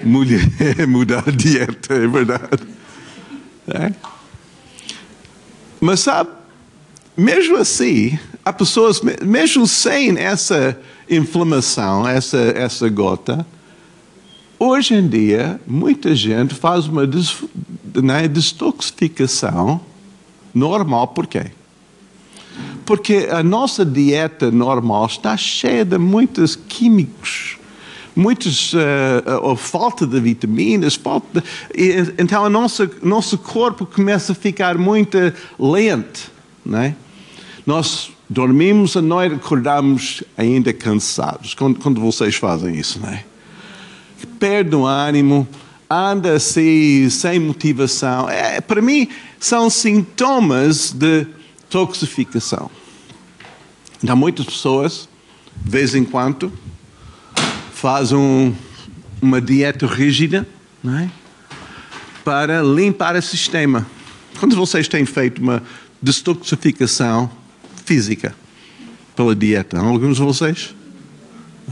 Mulher, 0.06 0.48
mudar 0.88 1.22
a 1.28 1.32
dieta, 1.32 1.94
é 1.94 2.08
verdade. 2.08 2.64
É? 3.68 3.92
Mas 5.82 6.00
sabe, 6.00 6.30
mesmo 7.18 7.58
assim, 7.58 8.18
há 8.46 8.54
pessoas, 8.54 9.02
mesmo 9.02 9.68
sem 9.68 10.18
essa 10.18 10.80
inflamação, 11.10 12.08
essa, 12.08 12.38
essa 12.38 12.88
gota, 12.88 13.46
hoje 14.58 14.94
em 14.94 15.06
dia, 15.06 15.60
muita 15.68 16.16
gente 16.16 16.56
faz 16.56 16.88
uma 16.88 17.06
des, 17.06 17.36
né, 17.96 18.30
detoxificação 18.30 19.82
normal. 20.54 21.10
Por 21.10 21.28
quê? 21.28 21.52
Porque 22.86 23.28
a 23.32 23.42
nossa 23.42 23.84
dieta 23.84 24.52
normal 24.52 25.08
está 25.08 25.36
cheia 25.36 25.84
de 25.84 25.98
muitos 25.98 26.56
químicos, 26.56 27.58
muitas 28.16 28.74
uh, 28.74 29.56
falta 29.56 30.06
de 30.06 30.20
vitaminas, 30.20 30.96
falta 30.96 31.42
de, 31.42 31.48
e, 31.76 32.14
então 32.20 32.44
o 32.44 32.50
nosso, 32.50 32.90
nosso 33.02 33.38
corpo 33.38 33.86
começa 33.86 34.34
a 34.34 34.36
ficar 34.36 34.78
muito 34.78 35.18
lento, 35.60 36.32
né? 36.64 36.96
Nós 37.66 38.12
dormimos 38.30 38.96
a 38.96 39.02
noite, 39.02 39.36
acordamos 39.36 40.24
ainda 40.38 40.72
cansados. 40.72 41.56
Quando, 41.56 41.80
quando 41.80 42.00
vocês 42.00 42.36
fazem 42.36 42.76
isso, 42.76 43.00
né? 43.00 43.24
Perde 44.40 44.76
o 44.76 44.86
ânimo, 44.86 45.48
anda 45.90 46.34
assim, 46.34 47.10
sem 47.10 47.40
motivação. 47.40 48.30
É, 48.30 48.62
para 48.62 48.82
mim, 48.82 49.08
são 49.40 49.70
sintomas 49.70 50.92
de 50.92 51.26
toxificação. 51.76 52.72
Então, 54.02 54.16
muitas 54.16 54.46
pessoas, 54.46 55.10
de 55.62 55.70
vez 55.70 55.94
em 55.94 56.06
quando, 56.06 56.54
fazem 57.74 58.18
um, 58.18 58.56
uma 59.22 59.42
dieta 59.42 59.86
rígida 59.86 60.48
não 60.82 60.98
é? 60.98 61.10
para 62.24 62.62
limpar 62.62 63.18
o 63.18 63.22
sistema. 63.22 63.86
Quando 64.40 64.56
vocês 64.56 64.88
têm 64.88 65.06
feito 65.06 65.42
uma 65.42 65.62
detoxificação 66.02 67.30
física 67.84 68.34
pela 69.14 69.36
dieta, 69.36 69.78
alguns 69.78 70.16
de 70.16 70.24
vocês? 70.24 70.74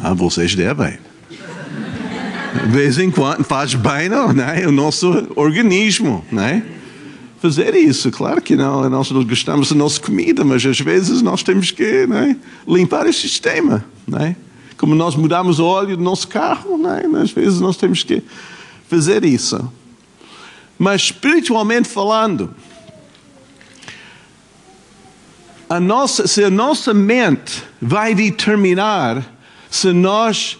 Ah, 0.01 0.13
vocês 0.13 0.53
devem. 0.53 0.98
De 1.29 2.72
vez 2.72 3.00
em 3.00 3.10
quando 3.10 3.45
faz 3.45 3.74
bem 3.74 4.10
não, 4.10 4.31
é? 4.31 4.67
o 4.67 4.72
nosso 4.72 5.31
organismo, 5.38 6.25
não 6.29 6.43
é? 6.43 6.62
Fazer 7.44 7.76
isso, 7.76 8.10
claro 8.10 8.42
que 8.42 8.56
não, 8.56 8.90
nós 8.90 9.12
gostamos 9.12 9.68
da 9.68 9.76
nossa 9.76 10.00
comida, 10.00 10.46
mas 10.46 10.66
às 10.66 10.80
vezes 10.80 11.22
nós 11.22 11.44
temos 11.44 11.72
que 11.72 11.84
é? 11.84 12.38
limpar 12.66 13.06
esse 13.06 13.20
sistema, 13.20 13.84
não 14.08 14.18
é? 14.18 14.34
Como 14.78 14.96
nós 14.96 15.14
mudamos 15.18 15.60
o 15.60 15.66
óleo 15.66 15.98
do 15.98 16.02
nosso 16.02 16.26
carro, 16.30 16.78
não 16.78 16.90
é? 16.90 17.22
às 17.22 17.32
vezes 17.32 17.60
nós 17.60 17.76
temos 17.76 18.02
que 18.02 18.24
fazer 18.88 19.26
isso. 19.26 19.70
Mas 20.80 21.02
espiritualmente 21.02 21.90
falando, 21.90 22.56
a 25.70 25.82
nossa, 25.82 26.26
se 26.26 26.46
a 26.46 26.50
nossa 26.50 26.94
mente 26.94 27.62
vai 27.82 28.16
determinar 28.16 29.22
se 29.70 29.92
nós 29.92 30.58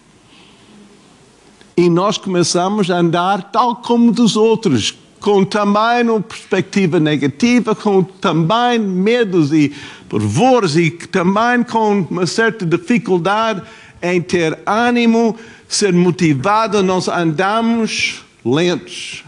E 1.77 1.91
nós 1.91 2.17
começamos 2.17 2.91
a 2.91 2.99
andar 2.99 3.51
tal 3.51 3.77
como 3.77 4.13
dos 4.13 4.37
outros, 4.37 4.97
com 5.21 5.45
também 5.45 6.09
uma 6.09 6.21
perspectiva 6.21 7.01
negativa, 7.01 7.75
com 7.75 8.03
também 8.03 8.79
medos 8.79 9.53
e 9.53 9.73
pavores 10.15 10.77
e 10.77 10.91
também 10.91 11.65
com 11.65 12.07
uma 12.09 12.25
certa 12.25 12.65
dificuldade 12.65 13.63
em 14.01 14.23
ter 14.23 14.57
ânimo, 14.65 15.37
ser 15.69 15.93
motivado, 15.93 16.81
nós 16.85 17.09
andamos 17.09 18.23
lentos. 18.45 19.25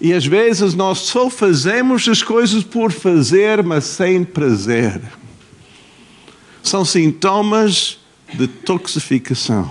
E 0.00 0.14
às 0.14 0.24
vezes 0.24 0.72
nós 0.74 1.00
só 1.00 1.28
fazemos 1.28 2.08
as 2.08 2.22
coisas 2.22 2.62
por 2.62 2.90
fazer, 2.90 3.62
mas 3.62 3.84
sem 3.84 4.24
prazer. 4.24 5.00
São 6.62 6.84
sintomas 6.84 7.98
de 8.32 8.48
toxificação 8.48 9.70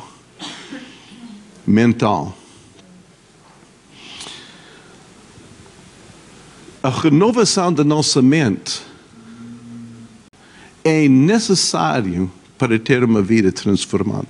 mental. 1.65 2.37
a 6.83 6.89
renovação 6.91 7.73
da 7.73 7.83
nossa 7.83 8.21
mente 8.21 8.79
é 10.85 11.07
necessário 11.07 12.31
para 12.59 12.77
ter 12.77 13.03
uma 13.03 13.19
vida 13.19 13.51
transformada. 13.51 14.27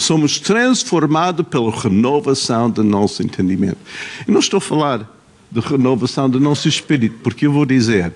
Somos 0.00 0.40
transformados 0.40 1.46
pela 1.46 1.70
renovação 1.70 2.68
do 2.68 2.82
nosso 2.82 3.22
entendimento. 3.22 3.78
Eu 4.26 4.34
não 4.34 4.40
estou 4.40 4.58
a 4.58 4.60
falar 4.60 5.08
de 5.48 5.60
renovação 5.60 6.28
do 6.28 6.40
nosso 6.40 6.66
espírito, 6.66 7.20
porque 7.22 7.46
eu 7.46 7.52
vou 7.52 7.64
dizer, 7.64 8.12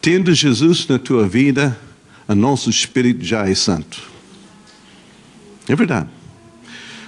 tendo 0.00 0.32
Jesus 0.32 0.88
na 0.88 0.98
tua 0.98 1.28
vida, 1.28 1.78
o 2.26 2.34
nosso 2.34 2.70
espírito 2.70 3.22
já 3.22 3.46
é 3.46 3.54
santo. 3.54 4.02
É 5.68 5.76
verdade. 5.76 6.08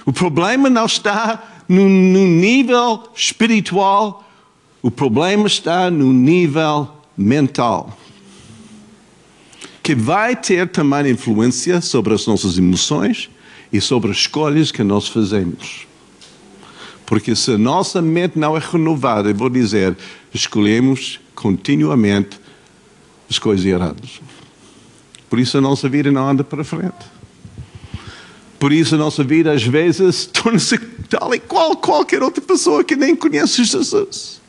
O 0.05 0.13
problema 0.13 0.69
não 0.69 0.85
está 0.85 1.63
no, 1.67 1.89
no 1.89 2.27
nível 2.27 3.09
espiritual, 3.15 4.29
o 4.83 4.91
problema 4.91 5.47
está 5.47 5.89
no 5.89 6.13
nível 6.13 6.87
mental 7.17 7.97
que 9.83 9.93
vai 9.93 10.33
ter 10.33 10.69
também 10.69 11.11
influência 11.11 11.81
sobre 11.81 12.13
as 12.13 12.25
nossas 12.25 12.57
emoções 12.57 13.29
e 13.71 13.81
sobre 13.81 14.11
as 14.11 14.17
escolhas 14.17 14.71
que 14.71 14.81
nós 14.81 15.09
fazemos. 15.09 15.85
Porque 17.05 17.35
se 17.35 17.51
a 17.51 17.57
nossa 17.57 18.01
mente 18.01 18.39
não 18.39 18.55
é 18.55 18.61
renovada, 18.61 19.29
eu 19.29 19.35
vou 19.35 19.49
dizer, 19.49 19.97
escolhemos 20.33 21.19
continuamente 21.35 22.39
as 23.29 23.37
coisas 23.37 23.65
erradas. 23.65 24.21
Por 25.29 25.37
isso 25.37 25.57
a 25.57 25.61
nossa 25.61 25.89
vida 25.89 26.09
não 26.09 26.29
anda 26.29 26.45
para 26.45 26.63
frente. 26.63 27.11
Por 28.57 28.71
isso 28.71 28.95
a 28.95 28.97
nossa 28.97 29.21
vida 29.21 29.51
às 29.51 29.63
vezes 29.63 30.27
torna-se 30.31 30.77
tal 31.09 31.35
e 31.35 31.39
qual 31.39 31.75
qualquer 31.75 32.23
outra 32.23 32.41
pessoa 32.41 32.85
que 32.85 32.95
nem 32.95 33.13
conhece 33.13 33.65
Jesus. 33.65 34.41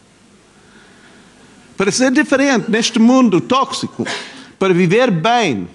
Para 1.77 1.91
ser 1.91 2.13
diferente 2.13 2.71
neste 2.71 3.01
mundo 3.01 3.41
tóxico, 3.41 4.07
para 4.59 4.73
viver 4.73 5.11
bem, 5.11 5.69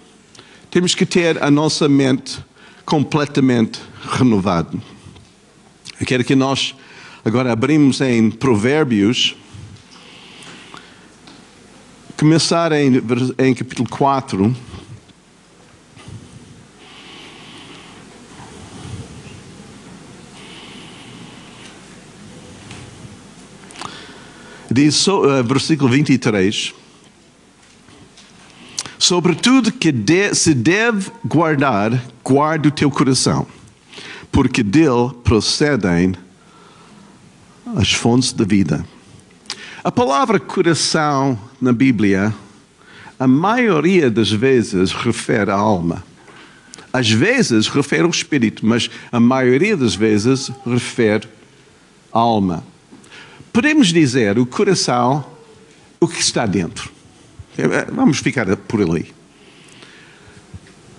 temos 0.72 0.96
que 0.96 1.06
ter 1.06 1.42
a 1.44 1.52
nossa 1.52 1.90
mente 1.90 2.40
completamente 2.86 3.80
renovada. 4.12 4.78
Eu 6.00 6.06
quero 6.06 6.24
que 6.24 6.36
nós 6.36 6.76
agora 7.26 7.52
abrimos 7.52 8.02
em 8.02 8.32
Provérbios, 8.32 9.36
começar 12.18 12.72
em, 12.72 12.94
em 13.38 13.54
capítulo 13.54 13.88
4. 13.90 14.56
Diz, 24.72 25.08
uh, 25.08 25.44
versículo 25.44 25.90
23 25.90 26.79
Sobretudo 29.00 29.72
que 29.72 29.94
de, 29.94 30.36
se 30.36 30.54
deve 30.54 31.10
guardar, 31.24 32.04
guarde 32.22 32.68
o 32.68 32.72
teu 32.72 32.92
coração, 32.92 33.48
porque 34.30 34.62
dele 34.62 35.12
procedem 35.24 36.14
as 37.78 37.94
fontes 37.94 38.34
da 38.34 38.44
vida. 38.44 38.86
A 39.82 39.90
palavra 39.90 40.38
coração 40.38 41.40
na 41.62 41.72
Bíblia, 41.72 42.36
a 43.18 43.26
maioria 43.26 44.12
das 44.12 44.30
vezes 44.30 44.92
refere 44.92 45.50
à 45.50 45.56
alma. 45.56 46.04
Às 46.92 47.10
vezes 47.10 47.70
refere 47.70 48.04
ao 48.04 48.10
espírito, 48.10 48.66
mas 48.66 48.90
a 49.10 49.20
maioria 49.20 49.78
das 49.78 49.96
vezes 49.96 50.52
refere 50.66 51.26
à 52.12 52.20
alma. 52.20 52.66
Podemos 53.54 53.88
dizer 53.94 54.38
o 54.38 54.46
coração, 54.46 55.24
o 56.02 56.08
que 56.08 56.20
está 56.20 56.46
dentro. 56.46 56.99
É, 57.60 57.86
vamos 57.92 58.20
ficar 58.20 58.56
por 58.56 58.82
ali. 58.82 59.14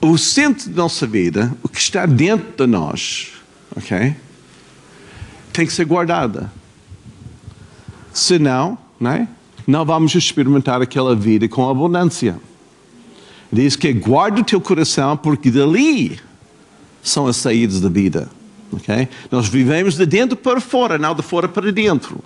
O 0.01 0.17
centro 0.17 0.71
da 0.71 0.83
nossa 0.83 1.07
vida, 1.07 1.55
o 1.63 1.69
que 1.69 1.79
está 1.79 2.07
dentro 2.07 2.67
de 2.67 2.71
nós, 2.71 3.33
ok? 3.77 4.15
Tem 5.53 5.67
que 5.67 5.73
ser 5.73 5.85
guardada. 5.85 6.51
Senão, 8.13 8.79
não, 8.99 9.11
é? 9.11 9.29
não 9.67 9.85
vamos 9.85 10.15
experimentar 10.15 10.81
aquela 10.81 11.15
vida 11.15 11.49
com 11.49 11.69
abundância. 11.69 12.39
Diz 13.53 13.77
que 13.77 13.93
guarda 13.93 14.41
o 14.41 14.45
teu 14.45 14.61
coração, 14.61 15.17
porque 15.17 15.51
dali 15.51 16.19
são 17.03 17.27
as 17.27 17.37
saídas 17.37 17.81
da 17.81 17.89
vida. 17.89 18.29
Nós 19.31 19.49
vivemos 19.49 19.97
de 19.97 20.07
dentro 20.07 20.37
para 20.37 20.61
fora, 20.61 20.97
não 20.97 21.15
de 21.15 21.23
fora 21.23 21.49
para 21.49 21.73
dentro. 21.73 22.23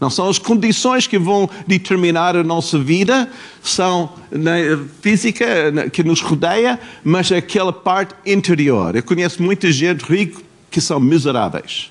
Não 0.00 0.10
são 0.10 0.28
as 0.28 0.38
condições 0.38 1.06
que 1.06 1.18
vão 1.18 1.48
determinar 1.66 2.36
a 2.36 2.44
nossa 2.44 2.78
vida, 2.78 3.30
são 3.62 4.12
na 4.30 4.54
física 5.00 5.70
na, 5.70 5.88
que 5.88 6.04
nos 6.04 6.20
rodeia, 6.20 6.78
mas 7.02 7.32
aquela 7.32 7.72
parte 7.72 8.14
interior. 8.26 8.94
Eu 8.94 9.02
conheço 9.02 9.42
muita 9.42 9.72
gente 9.72 10.02
rica 10.04 10.40
que 10.70 10.80
são 10.80 11.00
miseráveis. 11.00 11.90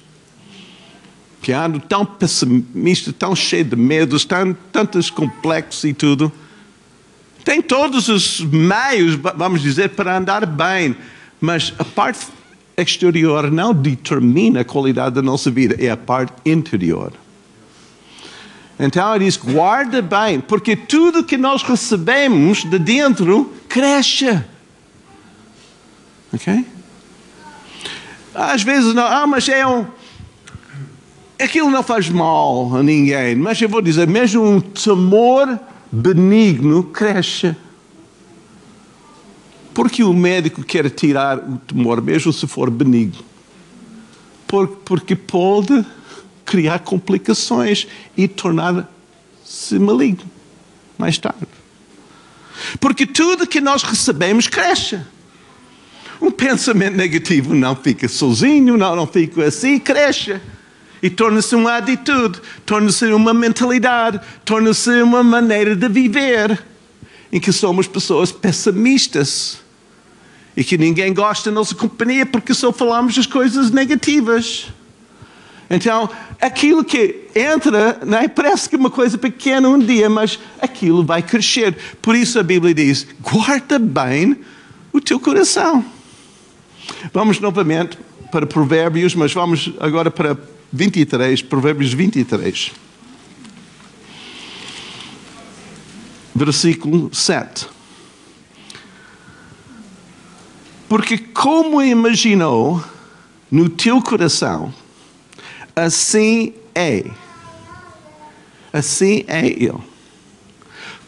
Que 1.41 1.51
andam 1.51 1.79
tão 1.79 2.05
pessimistas, 2.05 3.13
tão 3.17 3.35
cheios 3.35 3.69
de 3.69 3.75
medos, 3.75 4.23
tão, 4.23 4.55
tantos 4.71 5.09
complexos 5.09 5.83
e 5.83 5.93
tudo. 5.93 6.31
Tem 7.43 7.61
todos 7.61 8.07
os 8.07 8.39
meios, 8.39 9.15
vamos 9.35 9.61
dizer, 9.61 9.89
para 9.89 10.17
andar 10.17 10.45
bem, 10.45 10.95
mas 11.41 11.73
a 11.77 11.83
parte 11.83 12.27
exterior 12.77 13.51
não 13.51 13.73
determina 13.73 14.61
a 14.61 14.65
qualidade 14.65 15.15
da 15.15 15.21
nossa 15.21 15.49
vida, 15.49 15.75
é 15.79 15.89
a 15.89 15.97
parte 15.97 16.33
interior. 16.45 17.13
Então 18.79 19.15
ele 19.15 19.25
diz: 19.25 19.37
guarda 19.37 20.01
bem, 20.01 20.39
porque 20.39 20.75
tudo 20.75 21.23
que 21.23 21.37
nós 21.37 21.63
recebemos 21.63 22.63
de 22.63 22.77
dentro 22.77 23.53
cresce. 23.69 24.43
Ok? 26.33 26.65
Às 28.33 28.63
vezes 28.63 28.93
não, 28.93 29.05
ah, 29.05 29.25
mas 29.25 29.47
é 29.47 29.65
um. 29.65 29.85
Aquilo 31.39 31.69
não 31.69 31.83
faz 31.83 32.09
mal 32.09 32.75
a 32.75 32.83
ninguém, 32.83 33.35
mas 33.35 33.61
eu 33.61 33.67
vou 33.69 33.81
dizer, 33.81 34.07
mesmo 34.07 34.43
um 34.43 34.59
temor 34.59 35.59
benigno 35.91 36.83
cresce. 36.83 37.55
Porque 39.73 40.03
o 40.03 40.13
médico 40.13 40.63
quer 40.63 40.89
tirar 40.89 41.37
o 41.37 41.57
tumor, 41.57 42.01
mesmo 42.01 42.31
se 42.31 42.47
for 42.47 42.69
benigno? 42.69 43.23
Porque 44.85 45.15
pode 45.15 45.85
criar 46.45 46.79
complicações 46.79 47.87
e 48.15 48.27
tornar-se 48.27 49.79
maligno 49.79 50.29
mais 50.97 51.17
tarde. 51.17 51.47
Porque 52.79 53.05
tudo 53.05 53.47
que 53.47 53.59
nós 53.59 53.83
recebemos 53.83 54.47
cresce. 54.47 54.99
Um 56.21 56.31
pensamento 56.31 56.95
negativo 56.95 57.53
não 57.53 57.75
fica 57.75 58.07
sozinho, 58.07 58.77
não, 58.77 58.95
não 58.95 59.07
fica 59.07 59.43
assim, 59.43 59.77
cresce. 59.77 60.39
E 61.01 61.09
torna-se 61.09 61.53
uma 61.55 61.77
atitude, 61.77 62.39
torna-se 62.65 63.05
uma 63.07 63.33
mentalidade, 63.33 64.19
torna-se 64.45 65.01
uma 65.01 65.21
maneira 65.21 65.75
de 65.75 65.89
viver 65.89 66.63
em 67.31 67.39
que 67.39 67.51
somos 67.51 67.85
pessoas 67.85 68.31
pessimistas 68.31 69.59
e 70.55 70.63
que 70.63 70.77
ninguém 70.77 71.13
gosta 71.13 71.51
da 71.51 71.55
nossa 71.55 71.75
companhia 71.75 72.25
porque 72.25 72.53
só 72.53 72.71
falamos 72.71 73.17
as 73.17 73.25
coisas 73.25 73.71
negativas. 73.71 74.67
Então, 75.69 76.09
aquilo 76.39 76.83
que 76.83 77.27
entra, 77.35 77.99
é? 78.21 78.27
parece 78.27 78.69
que 78.69 78.75
uma 78.75 78.89
coisa 78.89 79.17
pequena 79.17 79.67
um 79.67 79.79
dia, 79.79 80.09
mas 80.09 80.39
aquilo 80.61 81.03
vai 81.03 81.23
crescer. 81.23 81.75
Por 82.01 82.15
isso 82.15 82.39
a 82.39 82.43
Bíblia 82.43 82.73
diz: 82.73 83.07
guarda 83.21 83.79
bem 83.79 84.37
o 84.93 85.01
teu 85.01 85.19
coração. 85.19 85.83
Vamos 87.11 87.39
novamente 87.39 87.97
para 88.31 88.45
Provérbios, 88.45 89.15
mas 89.15 89.33
vamos 89.33 89.71
agora 89.79 90.11
para 90.11 90.37
23, 90.71 91.41
Provérbios 91.41 91.93
23. 91.93 92.71
Versículo 96.35 97.09
7. 97.13 97.67
Porque 100.87 101.17
como 101.17 101.81
imaginou 101.81 102.83
no 103.49 103.69
teu 103.69 104.01
coração, 104.01 104.73
Assim 105.75 106.53
é. 106.73 107.03
Assim 108.71 109.25
é 109.27 109.45
Ele. 109.45 109.73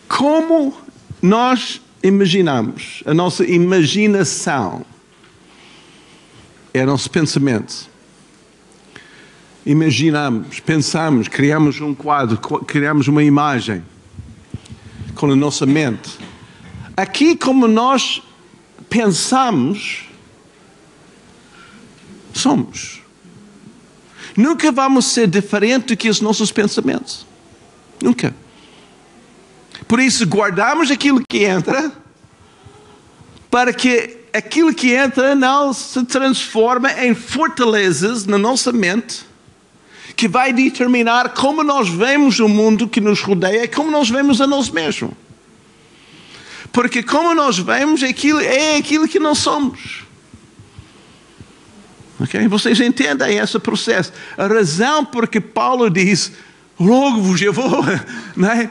Como 0.07 0.75
nós 1.21 1.81
imaginamos, 2.03 3.03
a 3.05 3.13
nossa 3.13 3.45
imaginação 3.45 4.85
é 6.73 6.83
o 6.83 6.85
nosso 6.85 7.09
pensamento. 7.09 7.89
Imaginamos, 9.65 10.59
pensamos, 10.59 11.27
criamos 11.27 11.81
um 11.81 11.93
quadro, 11.93 12.37
criamos 12.37 13.07
uma 13.07 13.23
imagem 13.23 13.83
com 15.15 15.31
a 15.31 15.35
nossa 15.35 15.65
mente. 15.65 16.17
Aqui, 16.95 17.35
como 17.35 17.67
nós 17.67 18.21
pensamos, 18.89 20.05
somos. 22.33 23.01
Nunca 24.37 24.71
vamos 24.71 25.05
ser 25.05 25.27
diferente 25.27 25.87
do 25.87 25.97
que 25.97 26.07
os 26.07 26.21
nossos 26.21 26.51
pensamentos. 26.51 27.25
Nunca. 27.99 28.35
Por 29.87 29.99
isso, 29.99 30.27
guardamos 30.27 30.91
aquilo 30.91 31.23
que 31.27 31.43
entra, 31.43 31.91
para 33.49 33.73
que 33.73 34.15
aquilo 34.31 34.71
que 34.73 34.93
entra 34.93 35.33
não 35.33 35.73
se 35.73 36.05
transforma 36.05 36.91
em 37.03 37.15
fortalezas 37.15 38.27
na 38.27 38.37
nossa 38.37 38.71
mente 38.71 39.25
que 40.15 40.27
vai 40.27 40.51
determinar 40.51 41.29
como 41.29 41.63
nós 41.63 41.89
vemos 41.89 42.39
o 42.39 42.47
mundo 42.47 42.87
que 42.87 42.99
nos 42.99 43.21
rodeia 43.21 43.63
e 43.63 43.67
como 43.67 43.91
nós 43.91 44.09
vemos 44.09 44.41
a 44.41 44.47
nós 44.47 44.69
mesmos. 44.69 45.11
Porque 46.71 47.03
como 47.03 47.33
nós 47.35 47.59
vemos 47.59 48.01
aquilo 48.03 48.39
é 48.39 48.77
aquilo 48.77 49.07
que 49.07 49.19
nós 49.19 49.37
somos. 49.37 50.06
Ok? 52.19 52.47
Vocês 52.47 52.79
entendem 52.79 53.37
esse 53.37 53.59
processo. 53.59 54.11
A 54.37 54.47
razão 54.47 55.05
por 55.05 55.27
que 55.27 55.39
Paulo 55.39 55.89
diz, 55.89 56.31
logo-vos, 56.79 57.41
eu 57.41 57.53
vou, 57.53 57.83
não 58.35 58.49
é? 58.49 58.69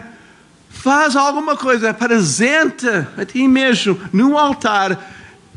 Faz 0.69 1.17
alguma 1.17 1.57
coisa, 1.57 1.91
apresenta 1.91 3.13
a 3.17 3.25
ti 3.25 3.49
mesmo 3.49 3.99
no 4.13 4.37
altar 4.37 5.15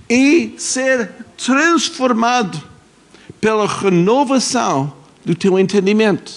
e 0.10 0.56
ser 0.58 1.10
transformado 1.38 2.62
pela 3.40 3.68
renovação 3.68 4.94
do 5.24 5.36
teu 5.36 5.60
entendimento. 5.60 6.34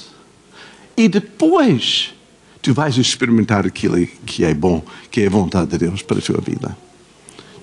E 0.96 1.08
depois 1.08 2.14
tu 2.60 2.72
vais 2.74 2.96
experimentar 2.96 3.66
aquilo 3.66 4.06
que 4.26 4.44
é 4.44 4.52
bom, 4.54 4.84
que 5.10 5.22
é 5.22 5.28
vontade 5.28 5.70
de 5.70 5.78
Deus 5.78 6.02
para 6.02 6.18
a 6.18 6.22
tua 6.22 6.40
vida. 6.40 6.76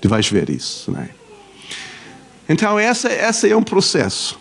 Tu 0.02 0.10
vais 0.10 0.28
ver 0.30 0.50
isso, 0.50 0.92
não 0.92 1.00
é? 1.00 1.19
Então, 2.50 2.80
essa, 2.80 3.08
essa 3.08 3.48
é 3.48 3.56
um 3.56 3.62
processo. 3.62 4.40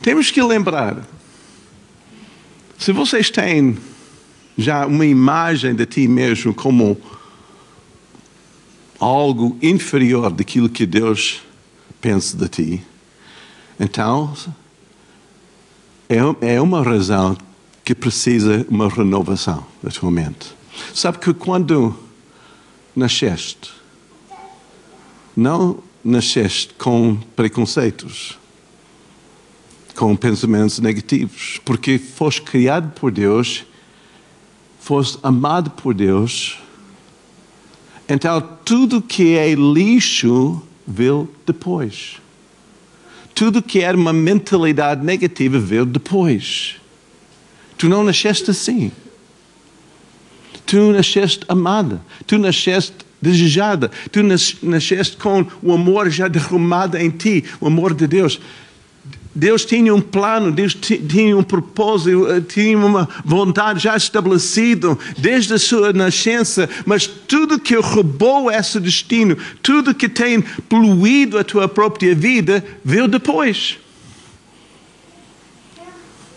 Temos 0.00 0.30
que 0.30 0.42
lembrar: 0.42 1.06
se 2.78 2.92
vocês 2.92 3.28
têm 3.28 3.76
já 4.56 4.86
uma 4.86 5.04
imagem 5.04 5.74
de 5.74 5.84
ti 5.84 6.08
mesmo 6.08 6.54
como 6.54 6.98
algo 8.98 9.56
inferior 9.60 10.30
daquilo 10.32 10.70
que 10.70 10.86
Deus 10.86 11.42
pensa 12.00 12.36
de 12.38 12.48
ti, 12.48 12.82
então 13.78 14.34
é, 16.08 16.54
é 16.54 16.60
uma 16.60 16.82
razão 16.82 17.36
que 17.84 17.94
precisa 17.94 18.66
uma 18.70 18.88
renovação 18.88 19.64
da 19.82 19.90
tua 19.90 20.10
mente. 20.10 20.56
Sabe 20.94 21.18
que 21.18 21.34
quando 21.34 21.94
nasceste, 22.96 23.70
não 25.36 25.82
nasceste 26.08 26.74
com 26.74 27.16
preconceitos, 27.36 28.38
com 29.94 30.16
pensamentos 30.16 30.78
negativos, 30.78 31.60
porque 31.64 31.98
foste 31.98 32.42
criado 32.42 32.92
por 32.92 33.10
Deus, 33.10 33.64
foste 34.80 35.18
amado 35.22 35.70
por 35.70 35.92
Deus. 35.94 36.58
Então, 38.08 38.40
tudo 38.64 39.02
que 39.02 39.36
é 39.36 39.52
lixo 39.54 40.62
veio 40.86 41.28
depois. 41.46 42.16
Tudo 43.34 43.62
que 43.62 43.80
era 43.80 43.96
uma 43.96 44.12
mentalidade 44.12 45.04
negativa 45.04 45.58
veio 45.58 45.84
depois. 45.84 46.76
Tu 47.76 47.88
não 47.88 48.02
nasceste 48.02 48.50
assim. 48.50 48.90
Tu 50.64 50.92
nasceste 50.92 51.44
amada. 51.48 52.00
Tu 52.26 52.38
nasceste 52.38 52.96
desejada. 53.20 53.90
Tu 54.10 54.20
nasceste 54.62 55.16
com 55.16 55.46
o 55.62 55.72
amor 55.72 56.10
já 56.10 56.28
derramado 56.28 56.96
em 56.96 57.10
ti, 57.10 57.44
o 57.60 57.66
amor 57.66 57.94
de 57.94 58.06
Deus. 58.06 58.40
Deus 59.34 59.64
tinha 59.64 59.94
um 59.94 60.00
plano, 60.00 60.50
Deus 60.50 60.74
tinha 60.74 61.36
um 61.36 61.44
propósito, 61.44 62.26
eh, 62.26 62.40
tinha 62.40 62.76
uma 62.76 63.08
vontade 63.24 63.84
já 63.84 63.96
estabelecida 63.96 64.98
desde 65.16 65.54
a 65.54 65.58
sua 65.58 65.92
nascença, 65.92 66.68
mas 66.84 67.06
tudo 67.06 67.60
que 67.60 67.76
roubou 67.76 68.50
esse 68.50 68.80
destino, 68.80 69.36
tudo 69.62 69.94
que 69.94 70.08
tem 70.08 70.42
poluído 70.68 71.38
a 71.38 71.44
tua 71.44 71.68
própria 71.68 72.16
vida, 72.16 72.64
veio 72.84 73.06
depois. 73.06 73.78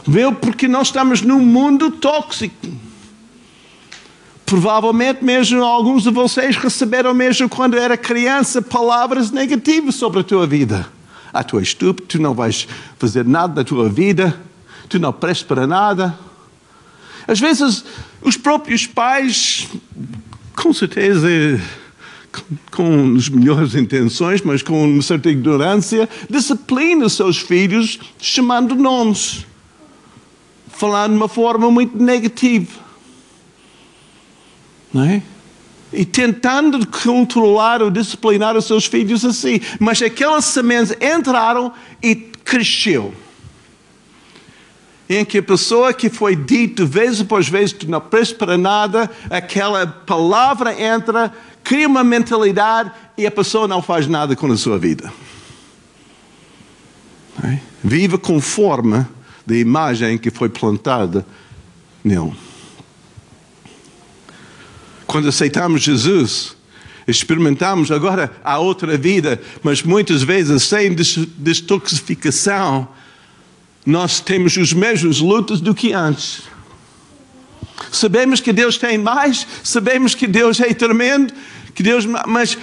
Veio 0.06 0.34
porque 0.34 0.67
nós 0.67 0.88
estamos 0.88 1.22
num 1.24 1.39
mundo 1.39 1.89
tóxico. 1.89 2.67
Provavelmente 4.52 5.24
mesmo 5.24 5.64
alguns 5.64 6.04
de 6.04 6.12
vocês 6.12 6.58
receberam 6.58 7.14
mesmo 7.14 7.48
quando 7.48 7.78
era 7.78 7.96
criança 7.96 8.62
palavras 8.62 9.32
negativas 9.32 9.96
sobre 9.96 10.20
a 10.20 10.24
tua 10.26 10.46
vida. 10.46 10.86
Ah, 11.32 11.42
tu 11.42 11.58
és 11.58 11.70
estúpido, 11.70 12.06
tu 12.06 12.22
não 12.22 12.34
vais 12.34 12.68
fazer 13.00 13.24
nada 13.24 13.54
da 13.54 13.64
tua 13.64 13.88
vida, 13.88 14.38
tu 14.90 15.00
não 15.00 15.14
prestas 15.14 15.48
para 15.48 15.66
nada. 15.66 16.20
Às 17.26 17.40
vezes, 17.40 17.86
os 18.22 18.36
próprios 18.36 18.86
pais, 18.86 19.70
com 20.54 20.74
certeza, 20.74 21.30
com 22.72 23.16
as 23.16 23.30
melhores 23.30 23.74
intenções, 23.74 24.42
mas 24.42 24.62
com 24.62 24.84
uma 24.84 25.02
certa 25.02 25.30
ignorância, 25.30 26.10
disciplinam 26.30 27.08
os 27.08 27.14
seus 27.14 27.38
filhos 27.38 28.02
chamando 28.20 28.76
nomes, 28.76 29.46
falando 30.68 31.12
de 31.12 31.18
uma 31.20 31.30
forma 31.30 31.72
muito 31.72 31.98
negativa. 31.98 32.91
Não 34.94 35.04
é? 35.04 35.22
e 35.94 36.06
tentando 36.06 36.86
controlar 36.88 37.82
ou 37.82 37.92
disciplinar 37.92 38.56
os 38.56 38.66
seus 38.66 38.86
filhos 38.86 39.26
assim. 39.26 39.60
Mas 39.80 40.02
aquelas 40.02 40.46
sementes 40.46 40.96
entraram 41.02 41.74
e 42.02 42.16
cresceu. 42.16 43.14
Em 45.10 45.26
que 45.26 45.40
a 45.40 45.44
pessoa 45.44 45.94
que 45.94 46.10
foi 46.10 46.36
dito 46.36 46.88
vez 46.88 47.20
após 47.20 47.50
vez, 47.50 47.74
tu 47.74 47.90
não 47.90 48.00
prestas 48.00 48.38
para 48.38 48.58
nada, 48.58 49.12
aquela 49.30 49.86
palavra 49.86 50.82
entra, 50.82 51.34
cria 51.62 51.88
uma 51.88 52.04
mentalidade 52.04 52.92
e 53.18 53.28
a 53.28 53.32
pessoa 53.32 53.68
não 53.68 53.82
faz 53.82 54.08
nada 54.08 54.36
com 54.36 54.50
a 54.50 54.56
sua 54.56 54.80
vida. 54.80 55.12
Viva 57.84 58.18
conforme 58.18 59.06
da 59.46 59.56
imagem 59.56 60.18
que 60.18 60.30
foi 60.30 60.48
plantada 60.48 61.26
nele. 62.04 62.51
Quando 65.12 65.28
aceitamos 65.28 65.84
Jesus, 65.84 66.56
experimentamos 67.06 67.91
agora 67.91 68.32
a 68.45 68.60
outra 68.60 68.97
vida, 68.97 69.41
mas 69.62 69.84
muitas 69.84 70.24
vezes 70.24 70.63
sem 70.63 70.95
detoxificação, 71.36 72.88
nós 73.86 74.21
temos 74.21 74.56
os 74.56 74.71
mesmos 74.71 75.19
lutas 75.19 75.60
do 75.60 75.76
que 75.76 75.91
antes. 75.91 76.43
Sabemos 77.91 78.39
que 78.39 78.54
Deus 78.54 78.78
tem 78.78 78.97
mais, 78.97 79.45
sabemos 79.62 80.15
que 80.15 80.26
Deus 80.26 80.62
é 80.62 80.74
tremendo, 80.74 81.34
que 81.76 81.84
Deus, 81.84 82.06
mas 82.26 82.58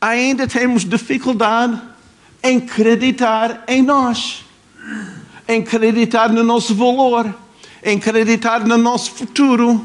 ainda 0.00 0.46
temos 0.46 0.84
dificuldade 0.84 1.76
em 2.40 2.58
acreditar 2.58 3.64
em 3.66 3.82
nós, 3.82 4.44
em 5.48 5.60
acreditar 5.60 6.28
no 6.28 6.44
nosso 6.44 6.72
valor, 6.72 7.34
em 7.82 7.96
acreditar 7.96 8.64
no 8.64 8.78
nosso 8.78 9.10
futuro 9.10 9.84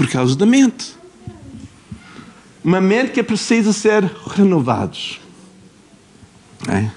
por 0.00 0.08
causa 0.08 0.34
da 0.34 0.46
mente. 0.46 0.96
Uma 2.64 2.80
mente 2.80 3.12
que 3.12 3.22
precisa 3.22 3.70
ser 3.70 4.02
renovada. 4.28 4.96
É? 6.66 6.90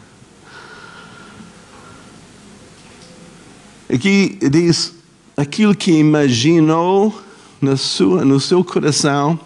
Aqui 3.93 4.39
diz: 4.49 4.95
aquilo 5.35 5.75
que 5.75 5.91
imaginou 5.91 7.21
na 7.61 7.75
sua, 7.75 8.23
no 8.23 8.39
seu 8.39 8.63
coração, 8.63 9.37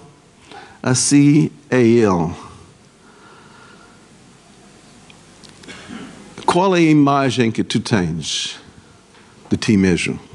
assim 0.84 1.50
é 1.68 1.82
Ele. 1.82 2.30
Qual 6.46 6.76
é 6.76 6.80
a 6.80 6.82
imagem 6.84 7.50
que 7.50 7.64
tu 7.64 7.80
tens 7.80 8.60
de 9.50 9.58
ti 9.58 9.76
mesmo? 9.76 10.27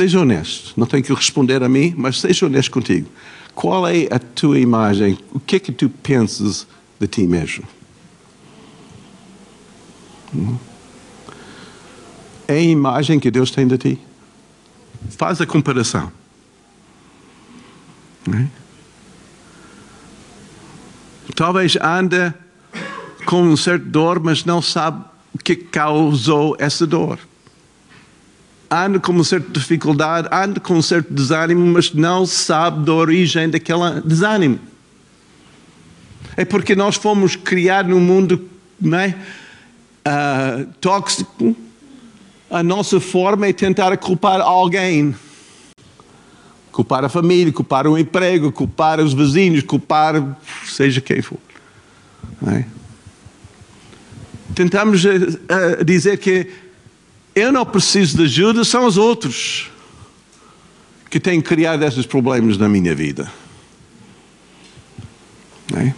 Seja 0.00 0.18
honesto, 0.18 0.72
não 0.78 0.86
tem 0.86 1.02
que 1.02 1.12
responder 1.12 1.62
a 1.62 1.68
mim, 1.68 1.92
mas 1.94 2.20
seja 2.20 2.46
honesto 2.46 2.70
contigo. 2.70 3.06
Qual 3.54 3.86
é 3.86 4.08
a 4.10 4.18
tua 4.18 4.58
imagem? 4.58 5.18
O 5.30 5.38
que 5.38 5.56
é 5.56 5.58
que 5.58 5.70
tu 5.70 5.90
pensas 5.90 6.66
de 6.98 7.06
ti 7.06 7.26
mesmo? 7.26 7.64
Hum? 10.34 10.56
É 12.48 12.54
a 12.54 12.62
imagem 12.62 13.20
que 13.20 13.30
Deus 13.30 13.50
tem 13.50 13.66
de 13.66 13.76
ti? 13.76 14.00
Faz 15.10 15.38
a 15.38 15.44
comparação. 15.44 16.10
É? 18.32 18.46
Talvez 21.34 21.76
anda 21.76 22.34
com 23.26 23.42
um 23.42 23.54
certo 23.54 23.84
dor, 23.84 24.18
mas 24.18 24.46
não 24.46 24.62
sabe 24.62 25.04
o 25.34 25.38
que 25.38 25.56
causou 25.56 26.56
essa 26.58 26.86
dor 26.86 27.18
anda 28.70 29.00
com 29.00 29.10
uma 29.10 29.24
certa 29.24 29.50
dificuldade, 29.50 30.28
anda 30.30 30.60
com 30.60 30.74
um 30.74 30.82
certo 30.82 31.12
desânimo, 31.12 31.66
mas 31.66 31.92
não 31.92 32.24
sabe 32.24 32.84
da 32.84 32.92
origem 32.92 33.50
daquele 33.50 34.00
desânimo. 34.04 34.60
É 36.36 36.44
porque 36.44 36.76
nós 36.76 36.94
fomos 36.94 37.34
criados 37.34 37.90
num 37.90 38.00
mundo 38.00 38.48
não 38.80 38.98
é, 38.98 39.16
uh, 40.06 40.66
tóxico. 40.80 41.56
A 42.48 42.62
nossa 42.62 43.00
forma 43.00 43.48
é 43.48 43.52
tentar 43.52 43.96
culpar 43.98 44.40
alguém. 44.40 45.14
Culpar 46.70 47.04
a 47.04 47.08
família, 47.08 47.52
culpar 47.52 47.86
o 47.88 47.98
emprego, 47.98 48.52
culpar 48.52 49.00
os 49.00 49.12
vizinhos, 49.12 49.64
culpar 49.64 50.38
seja 50.64 51.00
quem 51.00 51.20
for. 51.20 51.38
É? 52.46 52.64
Tentamos 54.54 55.04
uh, 55.04 55.84
dizer 55.84 56.18
que 56.18 56.46
eu 57.34 57.52
não 57.52 57.64
preciso 57.64 58.16
de 58.16 58.24
ajuda, 58.24 58.64
são 58.64 58.86
os 58.86 58.96
outros 58.96 59.70
que 61.08 61.18
têm 61.18 61.40
criado 61.40 61.84
esses 61.84 62.06
problemas 62.06 62.56
na 62.56 62.68
minha 62.68 62.94
vida. 62.94 63.30
É? 65.74 65.92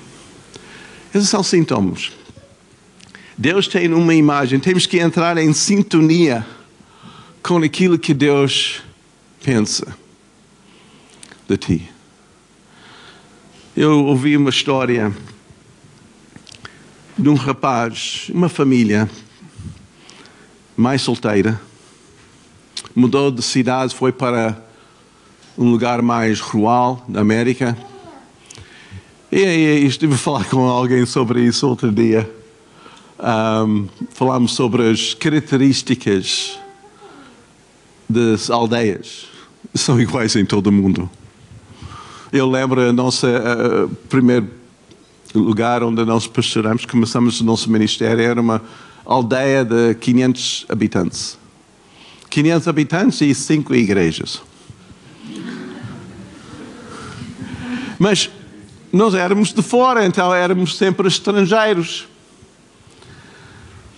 Esses 1.14 1.28
são 1.28 1.42
sintomas. 1.42 2.12
Deus 3.36 3.66
tem 3.66 3.92
uma 3.92 4.14
imagem, 4.14 4.60
temos 4.60 4.86
que 4.86 4.98
entrar 4.98 5.36
em 5.38 5.52
sintonia 5.52 6.46
com 7.42 7.58
aquilo 7.58 7.98
que 7.98 8.14
Deus 8.14 8.82
pensa 9.42 9.96
de 11.48 11.56
ti. 11.56 11.90
Eu 13.76 14.04
ouvi 14.04 14.36
uma 14.36 14.50
história 14.50 15.12
de 17.18 17.28
um 17.28 17.34
rapaz, 17.34 18.30
uma 18.32 18.48
família 18.48 19.10
mais 20.76 21.02
solteira, 21.02 21.60
mudou 22.94 23.30
de 23.30 23.42
cidade, 23.42 23.94
foi 23.94 24.12
para 24.12 24.62
um 25.56 25.70
lugar 25.70 26.02
mais 26.02 26.40
rural 26.40 27.04
da 27.08 27.20
América. 27.20 27.76
E, 29.30 29.38
e, 29.38 29.86
estive 29.86 30.14
a 30.14 30.18
falar 30.18 30.44
com 30.44 30.68
alguém 30.68 31.06
sobre 31.06 31.42
isso 31.42 31.66
outro 31.68 31.90
dia. 31.90 32.30
Um, 33.18 33.88
falámos 34.10 34.52
sobre 34.52 34.90
as 34.90 35.14
características 35.14 36.58
das 38.08 38.50
aldeias. 38.50 39.26
São 39.74 40.00
iguais 40.00 40.36
em 40.36 40.44
todo 40.44 40.66
o 40.66 40.72
mundo. 40.72 41.08
Eu 42.32 42.50
lembro 42.50 42.80
a 42.80 42.92
nossa 42.92 43.28
uh, 43.28 43.88
primeiro 44.08 44.50
lugar 45.34 45.82
onde 45.82 46.04
nós 46.04 46.26
pastoramos, 46.26 46.84
começamos 46.84 47.40
o 47.40 47.44
nosso 47.44 47.70
ministério, 47.70 48.22
era 48.22 48.40
uma 48.40 48.60
aldeia 49.04 49.64
de 49.64 49.94
500 49.94 50.66
habitantes. 50.68 51.38
500 52.30 52.68
habitantes 52.68 53.20
e 53.20 53.34
cinco 53.34 53.74
igrejas. 53.74 54.42
Mas 57.98 58.30
nós 58.92 59.14
éramos 59.14 59.52
de 59.52 59.62
fora, 59.62 60.04
então 60.04 60.34
éramos 60.34 60.76
sempre 60.76 61.06
estrangeiros. 61.06 62.08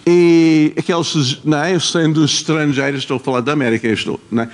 E 0.07 0.75
aqueles, 0.77 1.41
não 1.45 1.59
é? 1.59 1.79
sendo 1.79 2.25
estrangeiros, 2.25 3.01
estou 3.01 3.17
a 3.17 3.21
falar 3.21 3.41
da 3.41 3.53
América, 3.53 3.89
estou, 3.89 4.21
não 4.31 4.43
é? 4.43 4.51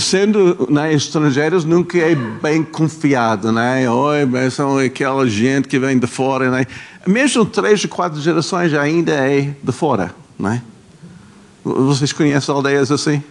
Sendo 0.00 0.66
não 0.70 0.82
é, 0.82 0.92
estrangeiros, 0.92 1.64
nunca 1.64 1.98
é 1.98 2.14
bem 2.14 2.62
confiado, 2.62 3.50
não 3.50 3.62
é? 3.62 3.90
Oi, 3.90 4.50
são 4.50 4.78
aquela 4.78 5.26
gente 5.28 5.68
que 5.68 5.78
vem 5.78 5.98
de 5.98 6.06
fora, 6.06 6.50
não 6.50 6.58
é? 6.58 6.66
Mesmo 7.06 7.44
três 7.44 7.82
ou 7.84 7.90
quatro 7.90 8.20
gerações 8.20 8.74
ainda 8.74 9.12
é 9.12 9.54
de 9.62 9.72
fora, 9.72 10.14
não 10.38 10.52
é? 10.52 10.62
Vocês 11.64 12.12
conhecem 12.12 12.54
aldeias 12.54 12.90
assim? 12.90 13.22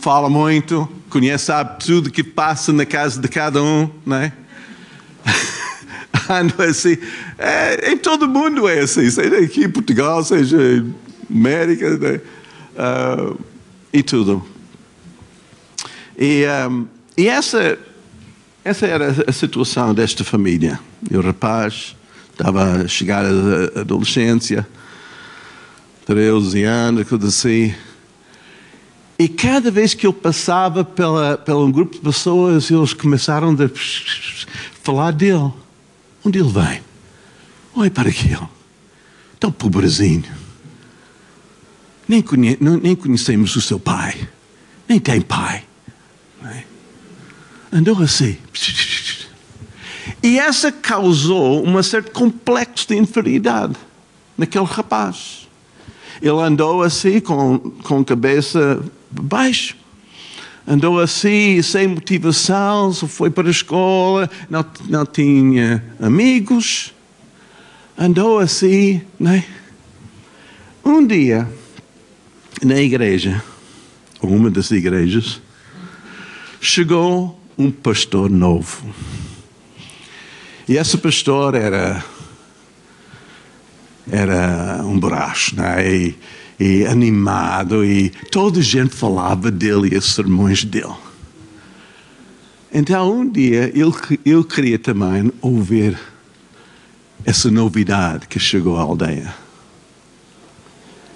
Fala 0.00 0.28
muito, 0.28 0.88
conhece, 1.10 1.46
sabe 1.46 1.84
tudo 1.84 2.10
que 2.10 2.22
passa 2.22 2.72
na 2.72 2.86
casa 2.86 3.20
de 3.20 3.28
cada 3.28 3.62
um, 3.62 3.90
não 4.04 4.16
é? 4.16 4.32
Ando 6.30 6.62
assim. 6.62 6.96
É, 7.38 7.90
em 7.92 7.96
todo 7.96 8.28
mundo 8.28 8.68
é 8.68 8.80
assim, 8.80 9.10
seja 9.10 9.38
aqui 9.38 9.64
em 9.64 9.70
Portugal, 9.70 10.22
seja 10.22 10.84
América, 11.30 11.96
né? 11.98 12.20
uh, 12.78 13.38
e 13.92 14.02
tudo. 14.02 14.44
E, 16.18 16.44
um, 16.68 16.86
e 17.16 17.28
essa, 17.28 17.78
essa 18.64 18.86
era 18.86 19.24
a 19.24 19.32
situação 19.32 19.94
desta 19.94 20.24
família. 20.24 20.80
E 21.08 21.16
o 21.16 21.20
rapaz 21.20 21.94
estava 22.32 22.82
a 22.82 22.88
chegar 22.88 23.24
à 23.24 23.80
adolescência, 23.80 24.66
13 26.06 26.64
anos, 26.64 27.08
coisa 27.08 27.28
assim. 27.28 27.72
E 29.16 29.28
cada 29.28 29.70
vez 29.70 29.94
que 29.94 30.06
eu 30.06 30.12
passava 30.12 30.84
pela, 30.84 31.38
pela 31.38 31.64
um 31.64 31.70
grupo 31.70 31.94
de 31.94 32.00
pessoas, 32.00 32.68
eles 32.68 32.92
começaram 32.92 33.50
a 33.52 33.70
falar 34.82 35.12
dele. 35.12 35.52
Onde 36.24 36.40
ele 36.40 36.50
vem? 36.50 36.80
Olha 37.76 37.90
para 37.90 38.08
aquele. 38.08 38.48
Tão 39.38 39.52
pobrezinho. 39.52 40.24
Nem, 42.08 42.22
conhe, 42.22 42.58
nem 42.60 42.96
conhecemos 42.96 43.54
o 43.54 43.60
seu 43.60 43.78
pai. 43.78 44.28
Nem 44.88 44.98
tem 44.98 45.20
pai. 45.20 45.67
Andou 47.72 48.02
assim. 48.02 48.36
E 50.22 50.38
essa 50.38 50.72
causou 50.72 51.66
um 51.66 51.82
certo 51.82 52.10
complexo 52.12 52.88
de 52.88 52.96
inferioridade 52.96 53.76
naquele 54.36 54.64
rapaz. 54.64 55.46
Ele 56.20 56.40
andou 56.40 56.82
assim, 56.82 57.20
com, 57.20 57.58
com 57.58 58.00
a 58.00 58.04
cabeça 58.04 58.82
baixo. 59.10 59.76
Andou 60.66 61.00
assim, 61.00 61.62
sem 61.62 61.88
motivação, 61.88 62.92
só 62.92 63.06
foi 63.06 63.30
para 63.30 63.48
a 63.48 63.50
escola, 63.50 64.28
não, 64.50 64.64
não 64.88 65.06
tinha 65.06 65.82
amigos. 66.00 66.92
Andou 67.96 68.38
assim, 68.38 69.00
né? 69.18 69.44
Um 70.84 71.06
dia, 71.06 71.48
na 72.62 72.78
igreja, 72.80 73.42
uma 74.20 74.50
das 74.50 74.70
igrejas, 74.70 75.40
chegou 76.60 77.37
um 77.58 77.70
pastor 77.72 78.30
novo. 78.30 78.86
E 80.68 80.76
esse 80.76 80.96
pastor 80.96 81.54
era 81.54 82.04
era 84.10 84.82
um 84.84 84.98
braço, 84.98 85.56
né? 85.56 85.86
E, 85.86 86.18
e 86.58 86.86
animado, 86.86 87.84
e 87.84 88.10
toda 88.30 88.60
a 88.60 88.62
gente 88.62 88.94
falava 88.94 89.50
dele 89.50 89.90
e 89.92 89.98
os 89.98 90.14
sermões 90.14 90.64
dele. 90.64 90.96
Então, 92.72 93.20
um 93.20 93.28
dia, 93.28 93.70
eu, 93.74 93.94
eu 94.24 94.44
queria 94.44 94.78
também 94.78 95.32
ouvir 95.40 95.98
essa 97.24 97.50
novidade 97.50 98.26
que 98.26 98.38
chegou 98.38 98.76
à 98.76 98.82
aldeia. 98.82 99.34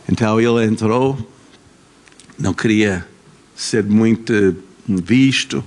Então, 0.08 0.40
ele 0.40 0.64
entrou, 0.64 1.18
não 2.38 2.54
queria 2.54 3.06
ser 3.54 3.84
muito 3.84 4.56
visto, 4.86 5.64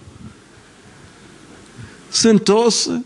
sentou-se 2.18 3.04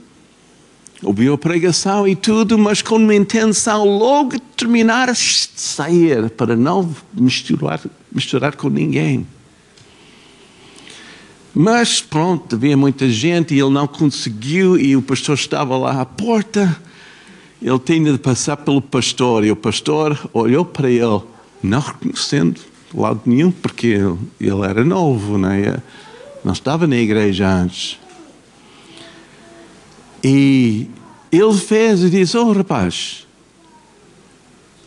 ouviu 1.01 1.33
a 1.33 1.37
pregação 1.37 2.07
e 2.07 2.15
tudo, 2.15 2.57
mas 2.57 2.81
com 2.81 2.95
uma 2.95 3.15
intenção 3.15 3.85
logo 3.85 4.31
de 4.31 4.41
terminar 4.57 5.13
sair 5.15 6.29
para 6.31 6.55
não 6.55 6.93
misturar, 7.13 7.79
misturar 8.11 8.55
com 8.55 8.69
ninguém. 8.69 9.25
Mas 11.53 12.01
pronto, 12.01 12.55
havia 12.55 12.77
muita 12.77 13.09
gente 13.09 13.53
e 13.53 13.59
ele 13.59 13.71
não 13.71 13.87
conseguiu 13.87 14.77
e 14.77 14.95
o 14.95 15.01
pastor 15.01 15.35
estava 15.35 15.77
lá 15.77 16.01
à 16.01 16.05
porta. 16.05 16.77
Ele 17.61 17.79
tinha 17.79 18.11
de 18.11 18.19
passar 18.19 18.57
pelo 18.57 18.81
pastor 18.81 19.43
e 19.43 19.51
o 19.51 19.55
pastor 19.55 20.17
olhou 20.33 20.63
para 20.63 20.89
ele, 20.89 21.21
não 21.63 21.79
reconhecendo 21.79 22.61
lado 22.93 23.21
nenhum, 23.25 23.51
porque 23.51 23.99
ele 24.39 24.65
era 24.67 24.83
novo, 24.83 25.37
não, 25.37 25.51
é? 25.51 25.81
não 26.43 26.53
estava 26.53 26.87
na 26.87 26.97
igreja 26.97 27.47
antes. 27.47 27.99
E 30.23 30.87
ele 31.31 31.57
fez 31.57 32.03
e 32.03 32.09
disse: 32.09 32.37
Oh 32.37 32.51
rapaz, 32.51 33.27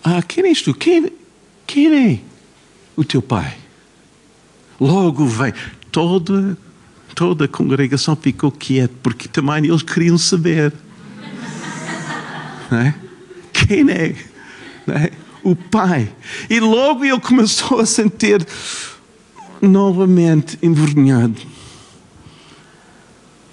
ah, 0.05 0.23
quem 0.23 0.47
és 0.47 0.61
tu? 0.61 0.75
Quem, 0.75 1.13
quem 1.67 2.13
é 2.15 2.19
o 2.97 3.05
teu 3.05 3.23
pai? 3.23 3.57
Logo 4.81 5.25
vem. 5.27 5.53
Toda, 5.93 6.59
toda 7.15 7.45
a 7.45 7.49
congregação 7.49 8.17
ficou 8.17 8.51
quieta, 8.51 8.95
porque 9.03 9.29
também 9.29 9.67
eles 9.67 9.83
queriam 9.83 10.19
saber. 10.19 10.73
é? 12.73 12.95
Quem 13.53 13.91
é? 13.91 14.17
é? 14.89 15.13
O 15.45 15.55
pai. 15.55 16.11
E 16.51 16.59
logo 16.59 17.05
ele 17.05 17.21
começou 17.21 17.81
a 17.81 17.87
sentir 17.87 18.45
novamente 19.61 20.59
envergonhado. 20.61 21.52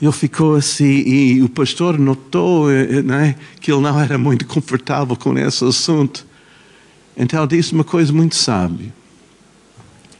Ele 0.01 0.11
ficou 0.13 0.55
assim 0.55 0.85
e 0.85 1.43
o 1.43 1.49
pastor 1.49 1.99
notou 1.99 2.69
né, 2.69 3.35
que 3.59 3.71
ele 3.71 3.81
não 3.81 3.99
era 3.99 4.17
muito 4.17 4.45
confortável 4.47 5.15
com 5.15 5.37
esse 5.37 5.63
assunto. 5.65 6.25
Então 7.17 7.41
ele 7.43 7.57
disse 7.57 7.73
uma 7.73 7.83
coisa 7.83 8.13
muito 8.13 8.35
sábia. 8.35 8.93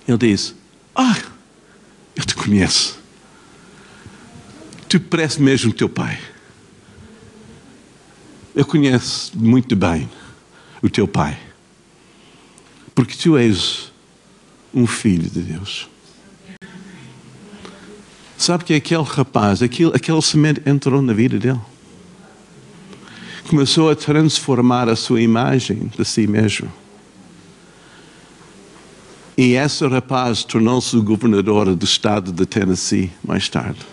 Ele 0.05 0.17
disse: 0.17 0.53
Ah, 0.93 1.17
eu 2.15 2.25
te 2.25 2.35
conheço. 2.35 2.99
Tu 4.89 4.99
pareces 4.99 5.37
mesmo 5.37 5.71
teu 5.71 5.87
pai. 5.87 6.19
Eu 8.53 8.65
conheço 8.65 9.31
muito 9.37 9.75
bem 9.75 10.09
o 10.81 10.89
teu 10.89 11.07
pai. 11.07 11.39
Porque 12.93 13.15
tu 13.15 13.37
és 13.37 13.93
um 14.73 14.85
filho 14.85 15.29
de 15.29 15.41
Deus. 15.41 15.87
Sabe 18.39 18.63
que 18.63 18.73
aquele 18.73 19.03
rapaz, 19.03 19.61
aquele, 19.61 19.93
aquele 19.93 20.21
semente 20.21 20.61
entrou 20.65 21.01
na 21.01 21.11
vida 21.11 21.37
dele. 21.37 21.59
Começou 23.49 23.89
a 23.89 23.95
transformar 23.97 24.87
a 24.87 24.95
sua 24.95 25.21
imagem 25.21 25.91
de 25.93 26.05
si 26.05 26.25
mesmo. 26.25 26.71
E 29.37 29.55
esse 29.55 29.85
rapaz 29.85 30.45
tornou-se 30.45 30.95
o 30.95 31.03
governador 31.03 31.75
do 31.75 31.83
estado 31.83 32.31
de 32.31 32.45
Tennessee 32.45 33.11
mais 33.21 33.49
tarde. 33.49 33.85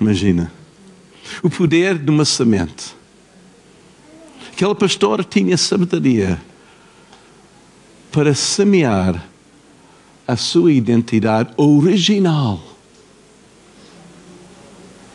Imagina. 0.00 0.50
O 1.44 1.48
poder 1.48 1.96
de 1.96 2.10
uma 2.10 2.24
semente. 2.24 2.96
Aquele 4.52 4.74
pastor 4.74 5.24
tinha 5.24 5.56
sabedoria 5.56 6.36
para 8.10 8.34
semear 8.34 9.24
a 10.26 10.36
sua 10.36 10.72
identidade 10.72 11.50
original. 11.56 12.62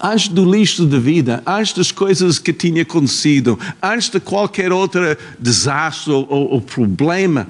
Antes 0.04 0.30
do 0.30 0.50
lixo 0.50 0.86
de 0.86 1.00
vida, 1.00 1.44
antes 1.46 1.74
das 1.74 1.92
coisas 1.92 2.40
que 2.40 2.52
tinha 2.52 2.82
acontecido, 2.82 3.60
antes 3.82 4.10
de 4.10 4.20
qualquer 4.20 4.72
outro 4.72 5.02
desastre 5.38 6.12
ou, 6.12 6.28
ou, 6.28 6.60
problema 6.60 7.48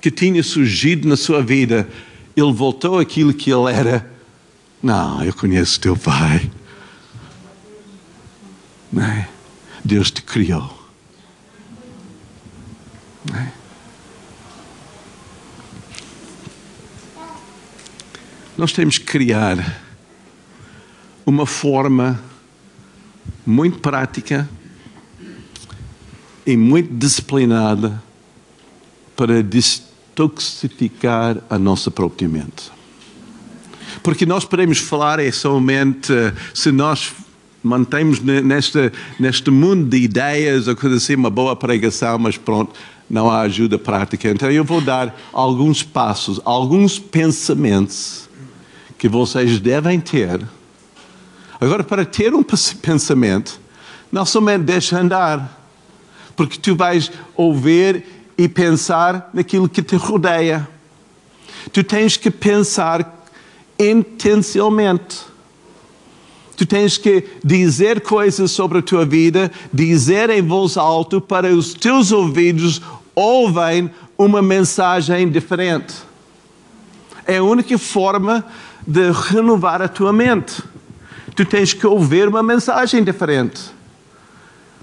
que 0.00 0.10
tinha 0.10 0.42
surgido 0.42 1.08
na 1.08 1.16
sua 1.16 1.40
vida, 1.40 1.88
ele 2.36 2.52
voltou 2.52 2.98
àquilo 2.98 3.32
que 3.32 3.52
ele 3.52 3.70
era. 3.72 4.10
Não, 4.82 5.22
eu 5.22 5.32
conheço 5.32 5.78
teu 5.78 5.96
pai. 5.96 6.50
Não 8.92 9.04
é? 9.04 9.28
Deus 9.84 10.10
te 10.10 10.20
criou. 10.20 10.82
Não 13.30 13.38
é? 13.38 13.61
Nós 18.56 18.72
temos 18.72 18.98
que 18.98 19.06
criar 19.06 19.80
uma 21.24 21.46
forma 21.46 22.20
muito 23.46 23.78
prática 23.78 24.48
e 26.46 26.54
muito 26.56 26.92
disciplinada 26.92 28.02
para 29.16 29.42
detoxificar 29.42 31.38
a 31.48 31.58
nossa 31.58 31.90
própria 31.90 32.28
mente. 32.28 32.70
Porque 34.02 34.26
nós 34.26 34.44
podemos 34.44 34.76
falar 34.78 35.18
é 35.18 35.32
somente 35.32 36.12
se 36.52 36.70
nós 36.70 37.10
mantemos 37.62 38.20
neste, 38.20 38.92
neste 39.18 39.50
mundo 39.50 39.88
de 39.88 39.96
ideias, 39.96 40.68
ou 40.68 40.76
coisa 40.76 40.96
assim, 40.96 41.14
uma 41.14 41.30
boa 41.30 41.56
pregação, 41.56 42.18
mas 42.18 42.36
pronto, 42.36 42.72
não 43.08 43.30
há 43.30 43.40
ajuda 43.42 43.78
prática. 43.78 44.28
Então 44.28 44.50
eu 44.50 44.64
vou 44.64 44.82
dar 44.82 45.18
alguns 45.32 45.82
passos, 45.82 46.38
alguns 46.44 46.98
pensamentos 46.98 48.21
que 49.02 49.08
vocês 49.08 49.58
devem 49.58 49.98
ter. 49.98 50.40
Agora, 51.60 51.82
para 51.82 52.04
ter 52.04 52.32
um 52.34 52.44
pensamento, 52.44 53.60
não 54.12 54.24
somente 54.24 54.62
deixa 54.62 54.96
andar, 54.96 55.60
porque 56.36 56.56
tu 56.56 56.76
vais 56.76 57.10
ouvir 57.34 58.04
e 58.38 58.48
pensar 58.48 59.28
naquilo 59.34 59.68
que 59.68 59.82
te 59.82 59.96
rodeia. 59.96 60.68
Tu 61.72 61.82
tens 61.82 62.16
que 62.16 62.30
pensar 62.30 63.26
intencionalmente. 63.76 65.18
Tu 66.56 66.64
tens 66.64 66.96
que 66.96 67.24
dizer 67.42 68.02
coisas 68.02 68.52
sobre 68.52 68.78
a 68.78 68.82
tua 68.82 69.04
vida, 69.04 69.50
dizer 69.72 70.30
em 70.30 70.42
voz 70.42 70.76
alta 70.76 71.20
para 71.20 71.52
os 71.52 71.74
teus 71.74 72.12
ouvidos 72.12 72.80
ouvem 73.16 73.90
uma 74.16 74.40
mensagem 74.40 75.28
diferente. 75.28 75.92
É 77.26 77.38
a 77.38 77.42
única 77.42 77.76
forma 77.76 78.44
de 78.86 79.10
renovar 79.10 79.80
a 79.80 79.88
tua 79.88 80.12
mente. 80.12 80.62
Tu 81.34 81.44
tens 81.44 81.72
que 81.72 81.86
ouvir 81.86 82.28
uma 82.28 82.42
mensagem 82.42 83.02
diferente. 83.02 83.60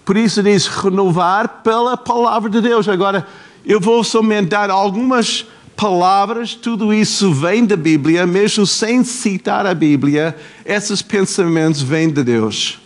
Por 0.04 0.18
isso 0.18 0.42
diz 0.42 0.68
renovar 0.68 1.62
pela 1.64 1.96
palavra 1.96 2.50
de 2.50 2.62
Deus. 2.62 2.88
Agora, 2.88 3.28
eu 3.66 3.80
vou 3.80 4.04
somente 4.04 4.50
dar 4.50 4.70
algumas 4.72 5.46
palavras, 5.76 6.56
tudo 6.56 6.94
isso 6.94 7.32
vem 7.32 7.66
da 7.66 7.78
Bíblia, 7.78 8.26
mesmo 8.26 8.66
sem 8.66 9.04
citar 9.04 9.66
a 9.66 9.74
Bíblia, 9.74 10.36
esses 10.66 11.02
pensamentos 11.02 11.82
vêm 11.82 12.10
de 12.10 12.24
Deus 12.24 12.80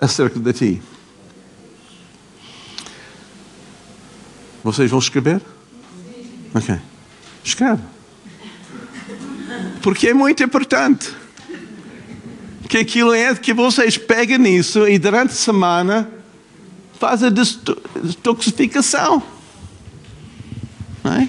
acerca 0.00 0.38
de 0.38 0.52
ti. 0.52 0.82
Vocês 4.62 4.90
vão 4.90 4.98
escrever? 4.98 5.40
Ok. 6.54 6.76
Escreve 7.42 7.97
porque 9.82 10.08
é 10.08 10.14
muito 10.14 10.42
importante. 10.42 11.12
Que 12.68 12.78
aquilo 12.78 13.14
é 13.14 13.34
que 13.34 13.54
vocês 13.54 13.96
pegam 13.96 14.38
nisso 14.38 14.86
e 14.86 14.98
durante 14.98 15.30
a 15.30 15.36
semana 15.36 16.10
faz 16.98 17.22
a 17.22 17.30
detoxificação. 17.30 19.22
É? 21.04 21.28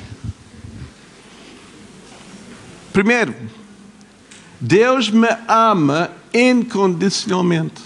Primeiro, 2.91 3.33
Deus 4.59 5.09
me 5.09 5.29
ama 5.47 6.11
incondicionalmente. 6.33 7.81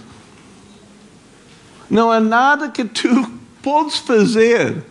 Não 1.90 2.10
há 2.10 2.20
nada 2.20 2.70
que 2.70 2.84
tu 2.86 3.32
podes 3.62 3.98
fazer 3.98 4.84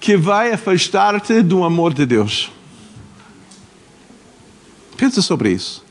que 0.00 0.16
vai 0.16 0.52
afastar-te 0.52 1.42
do 1.42 1.64
amor 1.64 1.92
de 1.92 2.06
Deus. 2.06 2.50
Pensa 4.98 5.22
sobre 5.22 5.52
isso. 5.52 5.82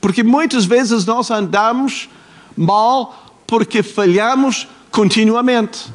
Porque 0.00 0.22
muitas 0.22 0.66
vezes 0.66 1.06
nós 1.06 1.30
andamos 1.30 2.10
mal 2.54 3.34
porque 3.46 3.82
falhamos 3.82 4.68
continuamente. 4.90 5.90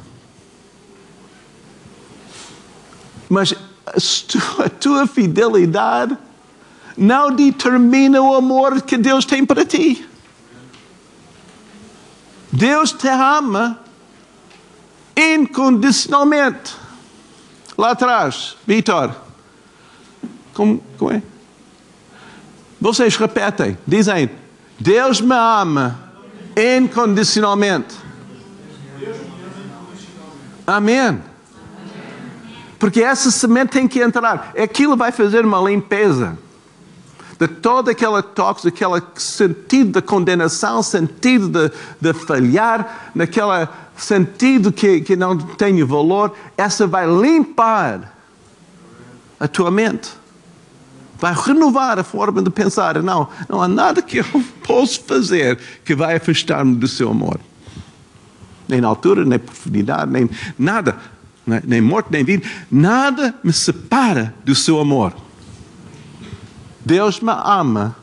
Mas 3.30 3.54
a 4.66 4.68
tua 4.68 5.06
fidelidade 5.06 6.18
não 6.98 7.32
determina 7.32 8.20
o 8.20 8.34
amor 8.34 8.82
que 8.82 8.98
Deus 8.98 9.24
tem 9.24 9.46
para 9.46 9.64
ti. 9.64 10.04
Deus 12.52 12.92
te 12.92 13.08
ama 13.08 13.80
incondicionalmente. 15.16 16.74
Lá 17.78 17.92
atrás, 17.92 18.58
Vitor, 18.66 19.16
como, 20.56 20.84
como 20.98 21.12
é? 21.12 21.22
Vocês 22.80 23.16
repetem, 23.16 23.78
dizem: 23.86 24.30
Deus 24.80 25.20
me 25.20 25.36
ama 25.36 26.00
incondicionalmente. 26.56 27.96
Amém. 30.66 31.22
Porque 32.78 33.02
essa 33.02 33.32
semente 33.32 33.72
tem 33.72 33.88
que 33.88 34.00
entrar. 34.00 34.54
Aquilo 34.58 34.96
vai 34.96 35.12
fazer 35.12 35.44
uma 35.46 35.60
limpeza 35.60 36.38
de 37.40 37.48
todo 37.48 37.90
aquele 37.90 38.22
tóxico, 38.22 38.68
aquele 38.68 39.02
sentido 39.16 39.94
de 39.94 40.02
condenação, 40.02 40.82
sentido 40.82 41.70
de, 41.70 41.76
de 42.02 42.14
falhar, 42.14 43.12
naquele 43.16 43.68
sentido 43.96 44.72
que, 44.72 45.02
que 45.02 45.16
não 45.16 45.38
tem 45.38 45.84
valor. 45.84 46.34
Essa 46.58 46.86
vai 46.86 47.08
limpar 47.08 48.16
a 49.40 49.48
tua 49.48 49.72
mente 49.72 50.17
vai 51.20 51.34
renovar 51.34 52.00
a 52.00 52.04
forma 52.04 52.42
de 52.42 52.50
pensar. 52.50 53.02
Não, 53.02 53.28
não 53.50 53.62
há 53.62 53.68
nada 53.68 54.02
que 54.02 54.18
eu 54.18 54.26
possa 54.66 55.00
fazer 55.02 55.58
que 55.84 55.96
vai 55.96 56.16
afastar-me 56.16 56.76
do 56.76 56.88
seu 56.88 57.10
amor. 57.10 57.40
Nem 58.68 58.84
altura, 58.84 59.24
nem 59.24 59.40
profundidade, 59.40 60.12
nem 60.12 60.30
nada, 60.58 60.98
nem 61.64 61.82
morte, 61.82 62.10
nem 62.12 62.24
vida. 62.24 62.48
Nada 62.70 63.34
me 63.44 63.54
separa 63.54 64.34
do 64.44 64.54
seu 64.54 64.80
amor. 64.80 65.14
Deus 66.84 67.20
me 67.20 67.32
ama 67.32 67.96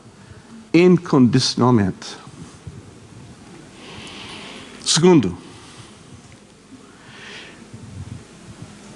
incondicionalmente. 0.73 2.17
Segundo, 4.83 5.35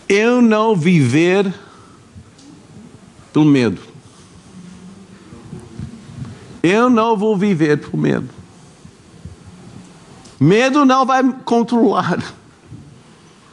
eu 0.07 0.41
não 0.41 0.75
viver 0.75 1.53
pelo 3.31 3.45
medo. 3.45 3.88
Eu 6.61 6.89
não 6.89 7.15
vou 7.15 7.37
viver 7.37 7.77
por 7.77 7.97
medo. 7.97 8.29
Medo 10.39 10.85
não 10.85 11.05
vai 11.05 11.23
controlar 11.43 12.23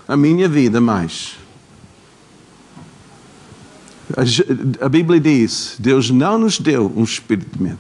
a 0.07 0.17
minha 0.17 0.49
vida 0.49 0.81
mais. 0.81 1.37
A 4.81 4.89
Bíblia 4.89 5.19
diz: 5.19 5.77
Deus 5.79 6.11
não 6.11 6.39
nos 6.39 6.59
deu 6.59 6.93
um 6.95 7.03
espírito 7.03 7.57
de 7.57 7.63
medo. 7.63 7.79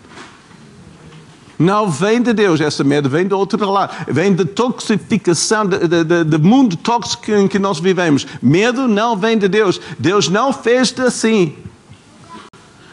Não 1.58 1.88
vem 1.88 2.20
de 2.20 2.34
Deus, 2.34 2.60
essa 2.60 2.84
medo 2.84 3.08
vem 3.08 3.26
do 3.26 3.38
outro 3.38 3.70
lado, 3.70 3.94
vem 4.12 4.34
da 4.34 4.44
toxificação, 4.44 5.64
do 5.66 6.38
mundo 6.38 6.76
tóxico 6.76 7.32
em 7.32 7.48
que 7.48 7.58
nós 7.58 7.78
vivemos. 7.78 8.26
Medo 8.42 8.86
não 8.86 9.16
vem 9.16 9.38
de 9.38 9.48
Deus, 9.48 9.80
Deus 9.98 10.28
não 10.28 10.52
fez 10.52 10.94
assim. 11.00 11.56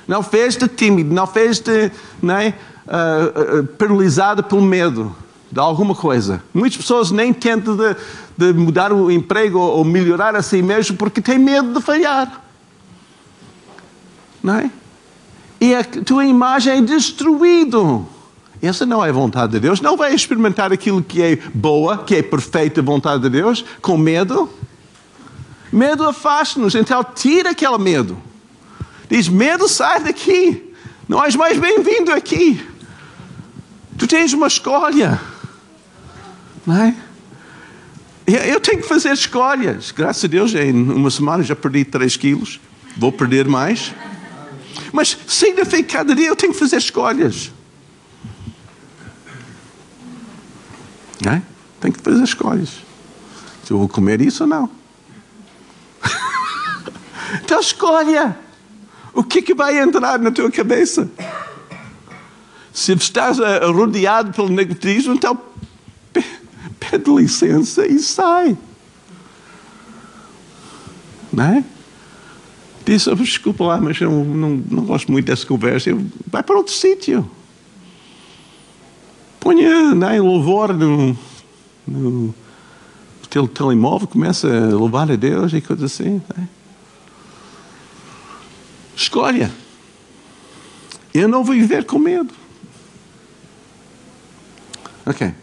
Não 0.07 0.21
fez-te 0.21 0.67
tímido, 0.67 1.13
não 1.13 1.25
fez-te 1.25 1.91
né, 2.21 2.55
uh, 2.87 3.59
uh, 3.59 3.67
paralisado 3.77 4.43
pelo 4.43 4.61
medo 4.61 5.15
de 5.51 5.59
alguma 5.59 5.93
coisa. 5.93 6.43
Muitas 6.53 6.77
pessoas 6.77 7.11
nem 7.11 7.31
tentam 7.31 7.77
de, 7.77 7.95
de 8.35 8.53
mudar 8.53 8.91
o 8.91 9.11
emprego 9.11 9.59
ou, 9.59 9.85
melhorar 9.85 10.35
a 10.35 10.41
si 10.41 10.61
mesmo 10.61 10.97
porque 10.97 11.21
têm 11.21 11.37
medo 11.37 11.73
de 11.73 11.81
falhar. 11.81 12.41
Não 14.41 14.55
é? 14.55 14.71
E 15.61 15.75
a 15.75 15.83
tua 15.83 16.25
imagem 16.25 16.79
é 16.79 16.81
destruída. 16.81 17.77
Essa 18.61 18.85
não 18.85 19.05
é 19.05 19.11
vontade 19.11 19.53
de 19.53 19.59
Deus. 19.59 19.79
Não 19.79 19.95
vai 19.95 20.13
experimentar 20.13 20.73
aquilo 20.73 21.03
que 21.03 21.21
é 21.21 21.35
boa, 21.53 21.99
que 21.99 22.15
é 22.15 22.23
perfeita 22.23 22.81
vontade 22.81 23.21
de 23.21 23.29
Deus, 23.29 23.63
com 23.81 23.95
medo. 23.95 24.49
Medo 25.71 26.07
afasta-nos, 26.07 26.73
então 26.73 27.05
tira 27.15 27.51
aquele 27.51 27.77
medo. 27.77 28.17
Diz: 29.13 29.29
medo, 29.29 29.67
sai 29.67 30.01
daqui. 30.01 30.73
Não 31.07 31.23
és 31.23 31.35
mais 31.35 31.59
bem-vindo 31.59 32.11
aqui. 32.11 32.67
Tu 33.95 34.07
tens 34.07 34.33
uma 34.33 34.47
escolha. 34.47 35.21
Não 36.65 36.75
é? 36.75 36.95
Eu 38.25 38.59
tenho 38.59 38.81
que 38.81 38.87
fazer 38.87 39.13
escolhas. 39.13 39.91
Graças 39.91 40.23
a 40.23 40.27
Deus, 40.27 40.55
em 40.55 40.73
uma 40.73 41.11
semana 41.11 41.43
já 41.43 41.55
perdi 41.55 41.85
3 41.85 42.17
quilos. 42.17 42.59
Vou 42.97 43.11
perder 43.11 43.47
mais. 43.47 43.93
Mas 44.91 45.15
significa 45.27 45.83
que 45.83 45.93
cada 45.93 46.15
dia 46.15 46.29
eu 46.29 46.35
tenho 46.35 46.51
que 46.51 46.57
fazer 46.57 46.77
escolhas. 46.77 47.51
Não 51.23 51.33
é? 51.33 51.41
Tenho 51.79 51.93
que 51.93 52.01
fazer 52.01 52.23
escolhas. 52.23 52.69
Se 53.63 53.69
eu 53.69 53.77
vou 53.77 53.87
comer 53.87 54.21
isso 54.21 54.41
ou 54.41 54.49
não. 54.49 54.71
então 57.43 57.59
escolha. 57.59 58.41
O 59.13 59.23
que, 59.23 59.39
é 59.39 59.41
que 59.41 59.53
vai 59.53 59.79
entrar 59.79 60.17
na 60.19 60.31
tua 60.31 60.49
cabeça? 60.49 61.09
Se 62.73 62.93
estás 62.93 63.37
rodeado 63.73 64.33
pelo 64.33 64.49
negativismo, 64.49 65.13
então 65.13 65.39
pede 66.79 67.11
licença 67.11 67.85
e 67.85 67.99
sai. 67.99 68.57
Não 71.31 71.43
é? 71.43 71.63
Diz, 72.85 73.07
oh, 73.07 73.15
desculpa 73.15 73.63
lá, 73.63 73.79
mas 73.79 73.99
eu 74.01 74.11
não, 74.11 74.61
não 74.69 74.83
gosto 74.83 75.11
muito 75.11 75.25
dessa 75.25 75.45
conversa. 75.45 75.89
Eu, 75.89 76.05
vai 76.27 76.43
para 76.43 76.57
outro 76.57 76.73
sítio. 76.73 77.29
Ponha 79.39 79.95
né, 79.95 80.19
louvor 80.19 80.73
no, 80.73 81.17
no 81.87 82.33
teu 83.29 83.47
telemóvel, 83.47 84.07
começa 84.07 84.47
a 84.47 84.75
louvar 84.75 85.09
a 85.09 85.15
Deus 85.15 85.53
e 85.53 85.61
coisas 85.61 85.91
assim. 85.91 86.21
Né? 86.35 86.47
Escolha. 88.95 89.51
Eu 91.13 91.27
não 91.27 91.43
vou 91.43 91.55
viver 91.55 91.85
com 91.85 91.99
medo. 91.99 92.33
Ok. 95.05 95.33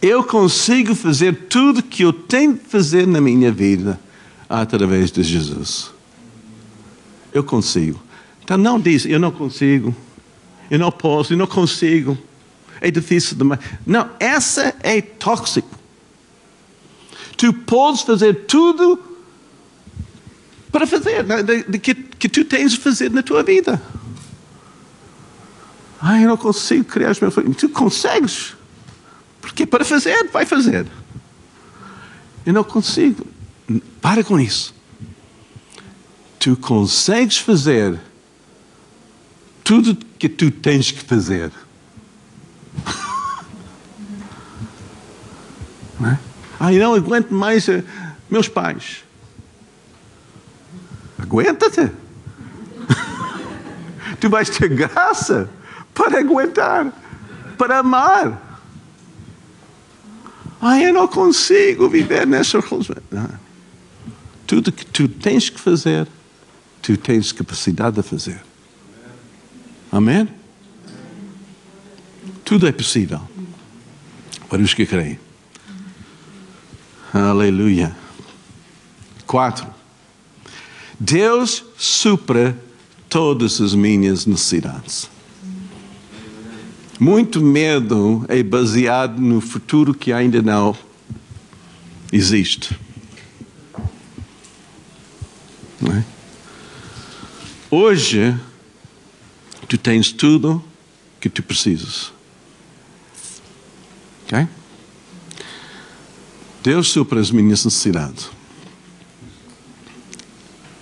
Eu 0.00 0.22
consigo 0.22 0.94
fazer 0.94 1.48
tudo 1.48 1.82
que 1.82 2.04
eu 2.04 2.12
tenho 2.12 2.54
de 2.54 2.60
fazer 2.60 3.06
na 3.06 3.20
minha 3.20 3.50
vida 3.50 3.98
através 4.48 5.10
de 5.10 5.22
Jesus. 5.22 5.90
Eu 7.32 7.42
consigo. 7.42 8.00
Então 8.44 8.56
não 8.56 8.80
diz, 8.80 9.04
eu 9.04 9.18
não 9.18 9.30
consigo, 9.30 9.94
eu 10.70 10.78
não 10.78 10.90
posso, 10.90 11.32
eu 11.32 11.36
não 11.36 11.46
consigo, 11.46 12.16
é 12.80 12.90
difícil 12.90 13.36
demais. 13.36 13.60
Não, 13.84 14.08
essa 14.20 14.74
é 14.82 15.00
tóxico. 15.00 15.68
Tu 17.36 17.52
podes 17.52 18.02
fazer 18.02 18.46
tudo 18.46 18.96
para 20.70 20.86
fazer, 20.86 21.24
né, 21.24 21.42
que, 21.82 21.94
que 21.94 22.28
tu 22.28 22.44
tens 22.44 22.72
de 22.72 22.78
fazer 22.78 23.10
na 23.10 23.22
tua 23.22 23.42
vida. 23.42 23.80
Ah, 26.00 26.20
eu 26.20 26.28
não 26.28 26.36
consigo 26.36 26.84
criar 26.84 27.10
os 27.10 27.20
meus 27.20 27.34
filhos. 27.34 27.56
Tu 27.56 27.68
consegues. 27.68 28.54
Porque 29.40 29.66
para 29.66 29.84
fazer, 29.84 30.28
vai 30.30 30.46
fazer. 30.46 30.86
Eu 32.46 32.52
não 32.52 32.62
consigo. 32.62 33.26
Para 34.00 34.22
com 34.22 34.38
isso. 34.38 34.74
Tu 36.38 36.56
consegues 36.56 37.38
fazer 37.38 37.98
tudo 39.64 39.96
que 40.18 40.28
tu 40.28 40.50
tens 40.50 40.90
que 40.92 41.00
fazer. 41.00 41.50
Não 45.98 46.10
é? 46.10 46.18
Eu 46.74 46.78
não 46.78 46.94
aguento 46.94 47.32
mais 47.32 47.66
uh, 47.66 47.82
meus 48.30 48.46
pais. 48.48 49.04
Aguenta-te. 51.18 51.90
tu 54.20 54.30
vais 54.30 54.48
ter 54.48 54.68
graça 54.68 55.50
para 55.94 56.20
aguentar, 56.20 56.92
para 57.56 57.78
amar. 57.78 58.48
Ah, 60.60 60.80
eu 60.80 60.92
não 60.92 61.06
consigo 61.06 61.88
viver 61.88 62.26
nessa 62.26 62.60
relação. 62.60 62.96
Tudo 64.46 64.72
que 64.72 64.84
tu 64.86 65.08
tens 65.08 65.50
que 65.50 65.60
fazer, 65.60 66.08
tu 66.82 66.96
tens 66.96 67.32
capacidade 67.32 67.96
de 67.96 68.02
fazer. 68.02 68.40
Amém? 69.92 70.28
Tudo 72.44 72.66
é 72.66 72.72
possível 72.72 73.20
para 74.48 74.62
os 74.62 74.72
que 74.74 74.86
creem. 74.86 75.18
Aleluia. 77.12 77.94
Quatro. 79.26 79.66
Deus 80.98 81.64
supra 81.76 82.58
todas 83.08 83.60
as 83.60 83.74
minhas 83.74 84.26
necessidades. 84.26 85.08
Muito 86.98 87.40
medo 87.40 88.24
é 88.28 88.42
baseado 88.42 89.20
no 89.20 89.40
futuro 89.40 89.94
que 89.94 90.12
ainda 90.12 90.42
não 90.42 90.76
existe. 92.12 92.76
Não 95.80 95.92
é? 95.92 96.04
Hoje, 97.70 98.36
tu 99.68 99.78
tens 99.78 100.10
tudo 100.10 100.64
que 101.20 101.28
tu 101.28 101.42
precisas. 101.42 102.12
Ok? 104.24 104.48
Deus 106.64 106.88
supra 106.88 107.20
as 107.20 107.30
minhas 107.30 107.64
necessidades. 107.64 108.37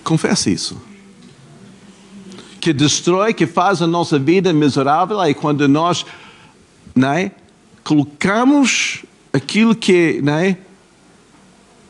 Confessa 0.07 0.49
isso 0.49 0.81
que 2.61 2.73
destrói, 2.73 3.33
que 3.33 3.47
faz 3.47 3.81
a 3.81 3.87
nossa 3.87 4.19
vida 4.19 4.53
miserável, 4.53 5.21
é 5.23 5.33
quando 5.33 5.69
nós 5.69 6.05
é, 6.97 7.31
colocamos 7.85 9.05
aquilo 9.33 9.73
que 9.73 10.21
é, 10.29 10.57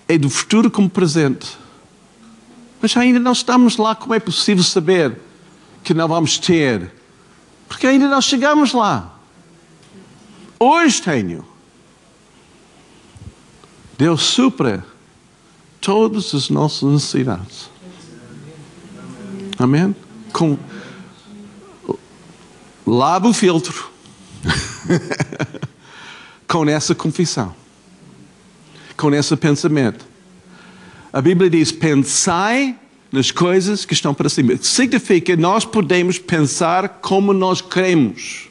é 0.06 0.18
do 0.18 0.28
futuro 0.28 0.70
como 0.70 0.88
presente. 0.90 1.56
Mas 2.80 2.94
ainda 2.94 3.18
não 3.18 3.32
estamos 3.32 3.76
lá, 3.76 3.94
como 3.94 4.14
é 4.14 4.20
possível 4.20 4.62
saber 4.62 5.18
que 5.82 5.94
não 5.94 6.08
vamos 6.08 6.38
ter? 6.38 6.92
Porque 7.68 7.86
ainda 7.86 8.06
não 8.08 8.20
chegamos 8.20 8.74
lá. 8.74 9.18
Hoje 10.58 11.00
tenho. 11.00 11.42
Deus 13.96 14.22
supra 14.22 14.84
todas 15.80 16.34
as 16.34 16.50
nossas 16.50 16.82
necessidades. 16.82 17.75
Amém? 19.58 19.94
com. 20.36 20.58
Lava 22.86 23.28
o 23.28 23.32
filtro. 23.32 23.90
com 26.46 26.68
essa 26.68 26.94
confissão. 26.94 27.54
Com 28.96 29.14
esse 29.14 29.34
pensamento. 29.36 30.04
A 31.10 31.22
Bíblia 31.22 31.48
diz: 31.48 31.72
pensai 31.72 32.78
nas 33.10 33.30
coisas 33.30 33.86
que 33.86 33.94
estão 33.94 34.12
para 34.12 34.28
cima. 34.28 34.56
Significa 34.60 35.34
que 35.34 35.40
nós 35.40 35.64
podemos 35.64 36.18
pensar 36.18 37.00
como 37.00 37.32
nós 37.32 37.62
queremos. 37.62 38.48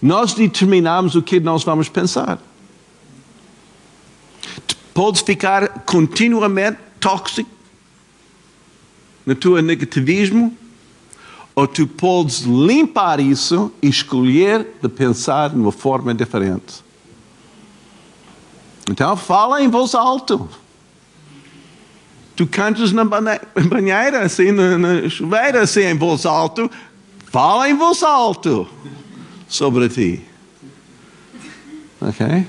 Nós 0.00 0.32
determinamos 0.32 1.14
o 1.14 1.22
que 1.22 1.38
nós 1.38 1.62
vamos 1.62 1.90
pensar. 1.90 2.38
Podes 4.94 5.20
ficar 5.20 5.84
continuamente 5.84 6.78
tóxico 6.98 7.59
no 9.30 9.36
teu 9.36 9.62
negativismo, 9.62 10.52
ou 11.54 11.64
tu 11.64 11.86
podes 11.86 12.40
limpar 12.40 13.20
isso 13.20 13.70
e 13.80 13.88
escolher 13.88 14.66
de 14.82 14.88
pensar 14.88 15.50
de 15.50 15.56
uma 15.56 15.70
forma 15.70 16.12
diferente. 16.12 16.82
Então 18.90 19.16
fala 19.16 19.62
em 19.62 19.68
voz 19.68 19.94
alta. 19.94 20.36
Tu 22.34 22.44
cantas 22.44 22.90
na 22.90 23.04
banheira, 23.04 24.22
assim, 24.22 24.50
na, 24.50 25.08
chuveira, 25.08 25.62
assim, 25.62 25.82
em 25.82 25.96
voz 25.96 26.26
alta. 26.26 26.68
Fala 27.26 27.70
em 27.70 27.74
voz 27.74 28.02
alta 28.02 28.66
sobre 29.46 29.88
ti. 29.88 30.24
Ok? 32.00 32.46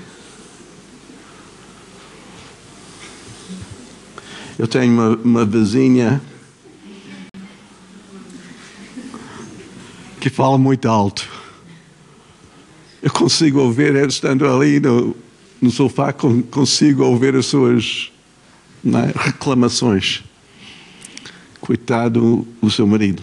Eu 4.58 4.66
tenho 4.66 4.92
uma, 4.92 5.08
uma 5.16 5.44
vizinha 5.44 6.20
que 10.22 10.30
fala 10.30 10.56
muito 10.56 10.88
alto. 10.88 11.28
Eu 13.02 13.10
consigo 13.10 13.58
ouvir 13.58 13.96
estando 14.06 14.46
ali 14.46 14.78
no, 14.78 15.16
no 15.60 15.68
sofá, 15.68 16.12
consigo 16.12 17.02
ouvir 17.02 17.34
as 17.34 17.46
suas 17.46 18.12
é, 18.86 19.18
reclamações. 19.18 20.22
Coitado 21.60 22.46
o 22.60 22.70
seu 22.70 22.86
marido. 22.86 23.20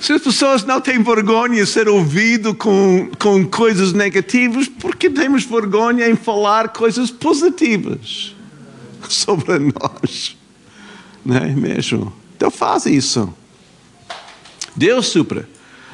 Se 0.00 0.12
as 0.12 0.22
pessoas 0.22 0.64
não 0.64 0.80
têm 0.80 1.00
vergonha 1.04 1.64
de 1.64 1.70
ser 1.70 1.88
ouvido 1.88 2.52
com, 2.52 3.08
com 3.16 3.46
coisas 3.46 3.92
negativas, 3.92 4.66
por 4.66 4.96
que 4.96 5.08
temos 5.08 5.44
vergonha 5.44 6.08
em 6.08 6.16
falar 6.16 6.70
coisas 6.70 7.12
positivas 7.12 8.39
sobre 9.12 9.58
nós? 9.58 10.36
Não 11.24 11.36
é 11.36 11.48
mesmo? 11.48 12.12
Então 12.36 12.50
faz 12.50 12.86
isso. 12.86 13.32
Deus 14.74 15.08
supra 15.08 15.48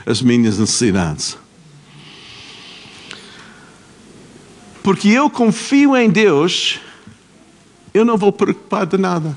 as 0.05 0.23
minhas 0.23 0.59
necessidades. 0.59 1.37
Porque 4.83 5.09
eu 5.09 5.29
confio 5.29 5.97
em 5.97 6.09
Deus, 6.09 6.79
eu 7.93 8.05
não 8.05 8.17
vou 8.17 8.31
preocupar 8.31 8.87
de 8.87 8.97
nada. 8.97 9.37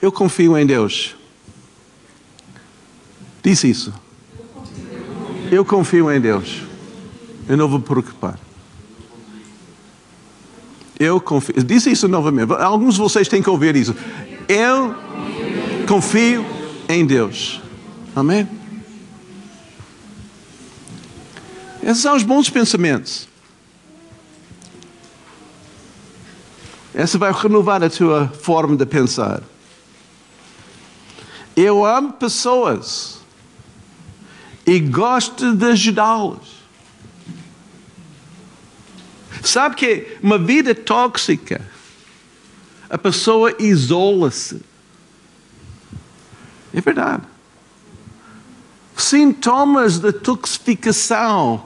Eu 0.00 0.12
confio 0.12 0.56
em 0.56 0.64
Deus. 0.64 1.16
Diz 3.42 3.64
isso. 3.64 3.92
Eu 5.50 5.64
confio 5.64 6.12
em 6.12 6.20
Deus. 6.20 6.62
Eu 7.48 7.56
não 7.56 7.66
vou 7.66 7.80
preocupar. 7.80 8.38
Eu 10.98 11.20
confio. 11.20 11.62
Diz 11.62 11.86
isso 11.86 12.08
novamente. 12.08 12.52
Alguns 12.52 12.94
de 12.94 13.00
vocês 13.00 13.28
têm 13.28 13.42
que 13.42 13.50
ouvir 13.50 13.76
isso. 13.76 13.94
Eu 14.48 14.94
confio 15.86 16.44
em 16.88 17.04
Deus. 17.06 17.60
Amém? 18.14 18.48
Esses 21.82 22.02
são 22.02 22.16
os 22.16 22.22
bons 22.22 22.50
pensamentos. 22.50 23.28
Essa 26.94 27.18
vai 27.18 27.30
renovar 27.30 27.84
a 27.84 27.90
tua 27.90 28.28
forma 28.28 28.74
de 28.74 28.86
pensar. 28.86 29.42
Eu 31.54 31.84
amo 31.84 32.14
pessoas 32.14 33.18
e 34.66 34.80
gosta 34.80 35.54
de 35.54 35.66
ajudá-los. 35.66 36.55
Sabe 39.42 39.76
que 39.76 40.16
uma 40.22 40.38
vida 40.38 40.74
tóxica, 40.74 41.60
a 42.88 42.98
pessoa 42.98 43.54
isola-se. 43.58 44.60
É 46.72 46.80
verdade. 46.80 47.22
Sintomas 48.96 49.98
de 49.98 50.12
toxificação 50.12 51.64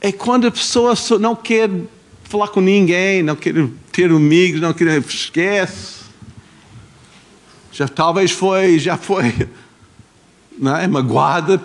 é 0.00 0.12
quando 0.12 0.46
a 0.46 0.50
pessoa 0.50 0.94
não 1.18 1.34
quer 1.34 1.68
falar 2.24 2.48
com 2.48 2.60
ninguém, 2.60 3.22
não 3.22 3.34
quer 3.34 3.54
ter 3.90 4.10
amigos, 4.10 4.60
não 4.60 4.72
quer 4.72 4.98
esquece. 4.98 5.98
Já 7.72 7.88
talvez 7.88 8.30
foi, 8.30 8.78
já 8.78 8.96
foi 8.96 9.48
não 10.58 10.76
é? 10.76 10.86
magoada 10.86 11.60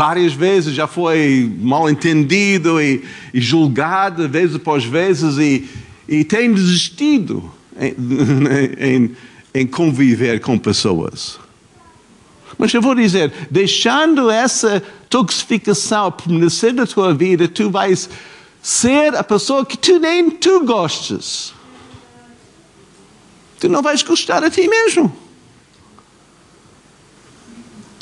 várias 0.00 0.32
vezes, 0.32 0.74
já 0.74 0.86
foi 0.86 1.54
mal 1.58 1.90
entendido 1.90 2.80
e, 2.80 3.04
e 3.34 3.38
julgado 3.38 4.26
vezes 4.26 4.56
após 4.56 4.82
vezes 4.82 5.36
e, 5.36 5.68
e 6.08 6.24
tem 6.24 6.50
desistido 6.54 7.52
em, 7.78 7.94
em, 8.80 9.16
em 9.52 9.66
conviver 9.66 10.40
com 10.40 10.58
pessoas. 10.58 11.38
Mas 12.56 12.72
eu 12.72 12.80
vou 12.80 12.94
dizer, 12.94 13.30
deixando 13.50 14.30
essa 14.30 14.82
toxificação 15.10 16.10
permanecer 16.10 16.72
na 16.72 16.86
tua 16.86 17.12
vida, 17.12 17.46
tu 17.46 17.68
vais 17.68 18.08
ser 18.62 19.14
a 19.14 19.22
pessoa 19.22 19.66
que 19.66 19.76
tu 19.76 19.98
nem 19.98 20.30
tu 20.30 20.64
gostes. 20.64 21.52
Tu 23.58 23.68
não 23.68 23.82
vais 23.82 24.02
gostar 24.02 24.42
a 24.42 24.48
ti 24.48 24.66
mesmo. 24.66 25.14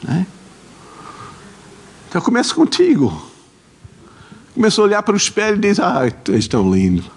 Né? 0.05 0.25
Então 2.09 2.23
começa 2.23 2.55
contigo. 2.55 3.23
Começa 4.55 4.81
a 4.81 4.85
olhar 4.85 5.03
para 5.03 5.13
o 5.15 5.17
espelho 5.17 5.57
e 5.57 5.61
diz: 5.61 5.79
Ah, 5.79 6.11
és 6.31 6.49
tão 6.49 6.75
lindo. 6.75 7.05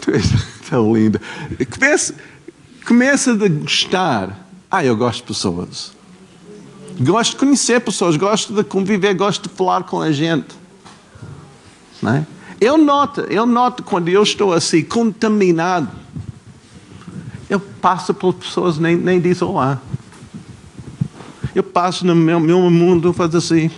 tu 0.00 0.12
és 0.12 0.24
tão 0.70 0.94
linda. 0.94 1.20
Começa, 1.70 2.14
começa 2.86 3.32
a 3.32 3.48
gostar. 3.48 4.46
Ah, 4.70 4.84
eu 4.84 4.96
gosto 4.96 5.22
de 5.22 5.26
pessoas. 5.26 5.92
Gosto 7.00 7.32
de 7.32 7.36
conhecer 7.36 7.80
pessoas, 7.80 8.16
gosto 8.16 8.54
de 8.54 8.62
conviver, 8.64 9.12
gosto 9.14 9.48
de 9.48 9.54
falar 9.54 9.82
com 9.82 10.00
a 10.00 10.12
gente. 10.12 10.54
Não 12.00 12.14
é? 12.14 12.26
Eu 12.58 12.78
noto, 12.78 13.20
eu 13.22 13.44
noto 13.44 13.82
quando 13.82 14.08
eu 14.08 14.22
estou 14.22 14.52
assim 14.52 14.82
contaminado 14.82 16.06
eu 17.48 17.60
passo 17.60 18.12
por 18.12 18.34
pessoas 18.34 18.78
nem, 18.78 18.96
nem 18.96 19.20
diz 19.20 19.40
olá. 19.40 19.80
Eu 21.56 21.62
passo 21.62 22.06
no 22.06 22.14
meu, 22.14 22.38
meu 22.38 22.70
mundo, 22.70 23.14
faço 23.14 23.38
assim. 23.38 23.70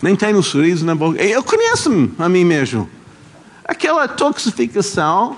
Nem 0.00 0.16
tenho 0.16 0.38
um 0.38 0.42
sorriso 0.42 0.82
na 0.82 0.94
boca. 0.94 1.22
Eu 1.22 1.44
conheço-me 1.44 2.10
a 2.18 2.26
mim 2.26 2.42
mesmo. 2.42 2.88
Aquela 3.66 4.08
toxificação 4.08 5.36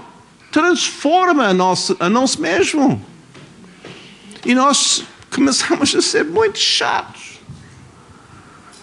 transforma 0.53 1.49
a 1.49 1.53
nós, 1.53 1.93
a 1.99 2.09
nós 2.09 2.37
mesmo. 2.37 3.05
E 4.47 4.55
nós 4.55 5.03
começamos 5.35 5.93
a 5.97 6.01
ser 6.01 6.27
muito 6.27 6.61
chatos. 6.61 7.41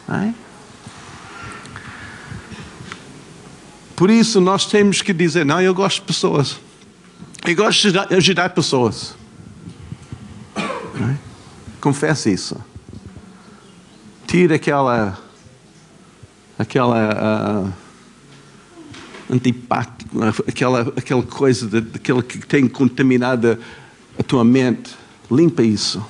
É? 0.09 0.33
Por 3.95 4.09
isso 4.09 4.41
nós 4.41 4.65
temos 4.65 5.01
que 5.01 5.13
dizer: 5.13 5.45
não, 5.45 5.61
eu 5.61 5.73
gosto 5.73 6.01
de 6.01 6.07
pessoas. 6.07 6.59
Eu 7.45 7.55
gosto 7.55 7.89
de 7.89 8.15
ajudar 8.15 8.49
pessoas. 8.49 9.15
É? 10.57 11.26
Confessa 11.87 12.29
isso. 12.29 12.57
Tira 14.27 14.55
aquela. 14.55 15.17
aquela. 16.59 17.63
Uh, 17.63 19.33
antipático, 19.33 20.21
aquela, 20.45 20.81
aquela 20.97 21.23
coisa, 21.23 21.65
de, 21.65 21.95
aquela 21.95 22.21
que 22.21 22.45
tem 22.45 22.67
contaminada 22.67 23.57
a 24.19 24.23
tua 24.23 24.43
mente. 24.43 24.93
Limpa 25.31 25.63
isso. 25.63 26.05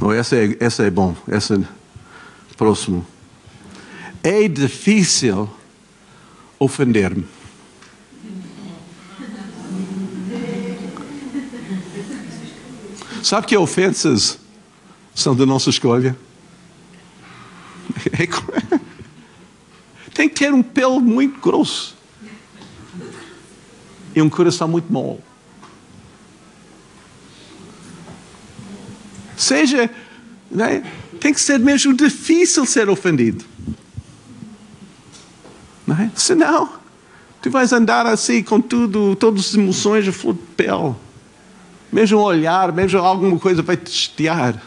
Oh, 0.00 0.12
essa, 0.12 0.34
é, 0.34 0.56
essa 0.58 0.82
é 0.82 0.90
bom. 0.90 1.14
Essa 1.28 1.62
próximo. 2.56 3.06
É 4.24 4.48
difícil 4.48 5.48
ofender-me. 6.58 7.28
Sabe 13.22 13.46
que 13.46 13.56
ofensas 13.56 14.38
são 15.14 15.34
da 15.34 15.46
nossa 15.46 15.70
escolha? 15.70 16.16
Tem 20.12 20.28
que 20.28 20.34
ter 20.34 20.52
um 20.52 20.62
pelo 20.62 21.00
muito 21.00 21.40
grosso 21.40 21.96
e 24.14 24.20
um 24.20 24.28
coração 24.28 24.68
muito 24.68 24.92
mole. 24.92 25.20
Seja, 29.36 29.90
né? 30.50 30.84
tem 31.18 31.32
que 31.32 31.40
ser 31.40 31.58
mesmo 31.58 31.94
difícil 31.94 32.66
ser 32.66 32.90
ofendido. 32.90 33.44
Não 35.86 35.96
é? 35.96 36.10
Senão, 36.14 36.72
tu 37.40 37.50
vais 37.50 37.72
andar 37.72 38.06
assim 38.06 38.42
com 38.42 38.60
tudo, 38.60 39.16
todas 39.16 39.46
as 39.46 39.54
emoções 39.54 40.06
a 40.06 40.12
flor 40.12 40.34
de 40.34 40.40
pele. 40.56 40.94
Mesmo 41.92 42.18
um 42.18 42.22
olhar, 42.22 42.72
mesmo 42.72 42.98
alguma 42.98 43.38
coisa 43.38 43.62
vai 43.62 43.76
te 43.76 43.90
estiar. 43.90 44.60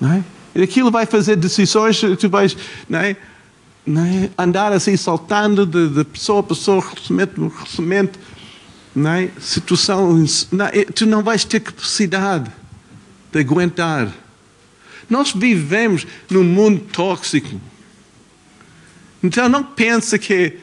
Não 0.00 0.12
é? 0.12 0.24
E 0.54 0.62
aquilo 0.62 0.90
vai 0.90 1.06
fazer 1.06 1.36
decisões, 1.36 2.00
tu 2.18 2.28
vais 2.28 2.56
não 2.88 2.98
é? 2.98 3.16
Não 3.86 4.04
é? 4.04 4.30
andar 4.36 4.72
assim 4.72 4.96
saltando 4.96 5.64
de, 5.64 5.88
de 5.88 6.04
pessoa 6.04 6.40
a 6.40 6.42
pessoa, 6.42 6.80
recebimento, 6.80 7.48
recebimento, 7.48 8.18
não 8.94 9.10
é? 9.12 9.30
situação. 9.40 10.24
Não 10.50 10.66
é? 10.66 10.84
Tu 10.84 11.06
não 11.06 11.22
vais 11.22 11.44
ter 11.44 11.60
capacidade 11.60 12.50
de 13.32 13.38
aguentar. 13.38 14.12
Nós 15.08 15.32
vivemos 15.32 16.06
num 16.30 16.44
mundo 16.44 16.80
tóxico. 16.92 17.60
Então 19.22 19.48
não 19.48 19.62
pensa 19.62 20.18
que, 20.18 20.58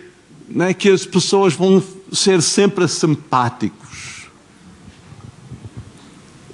não 0.48 0.66
é, 0.66 0.74
que 0.74 0.90
as 0.90 1.06
pessoas 1.06 1.54
vão 1.54 1.84
ser 2.12 2.42
sempre 2.42 2.88
simpáticos. 2.88 3.89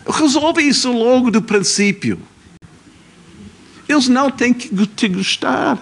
Resolve 0.07 0.61
isso 0.61 0.91
logo 0.91 1.31
do 1.31 1.41
princípio. 1.41 2.19
Eles 3.87 4.07
não 4.07 4.29
têm 4.29 4.53
que 4.53 4.69
te 4.87 5.07
gostar 5.07 5.79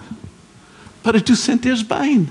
para 1.02 1.20
tu 1.20 1.36
sentires 1.36 1.82
bem. 1.82 2.28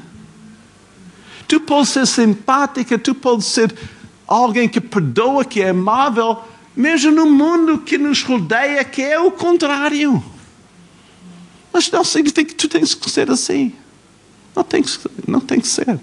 Tu 1.47 1.59
podes 1.59 1.89
ser 1.89 2.07
simpática, 2.07 2.97
tu 2.97 3.13
podes 3.13 3.45
ser 3.45 3.73
alguém 4.27 4.67
que 4.67 4.81
perdoa, 4.81 5.45
que 5.45 5.61
é 5.61 5.69
amável, 5.69 6.43
mesmo 6.75 7.11
no 7.11 7.25
mundo 7.25 7.79
que 7.79 7.97
nos 7.97 8.23
rodeia, 8.23 8.83
que 8.83 9.01
é 9.01 9.19
o 9.19 9.31
contrário. 9.31 10.23
Mas 11.71 11.89
não 11.91 12.03
significa 12.03 12.45
que 12.45 12.55
tu 12.55 12.67
tens 12.67 12.93
que 12.95 13.09
ser 13.09 13.29
assim. 13.29 13.73
Não 14.55 14.63
tem 14.63 14.81
que, 14.81 14.99
não 15.27 15.39
tem 15.39 15.59
que 15.59 15.67
ser. 15.67 15.99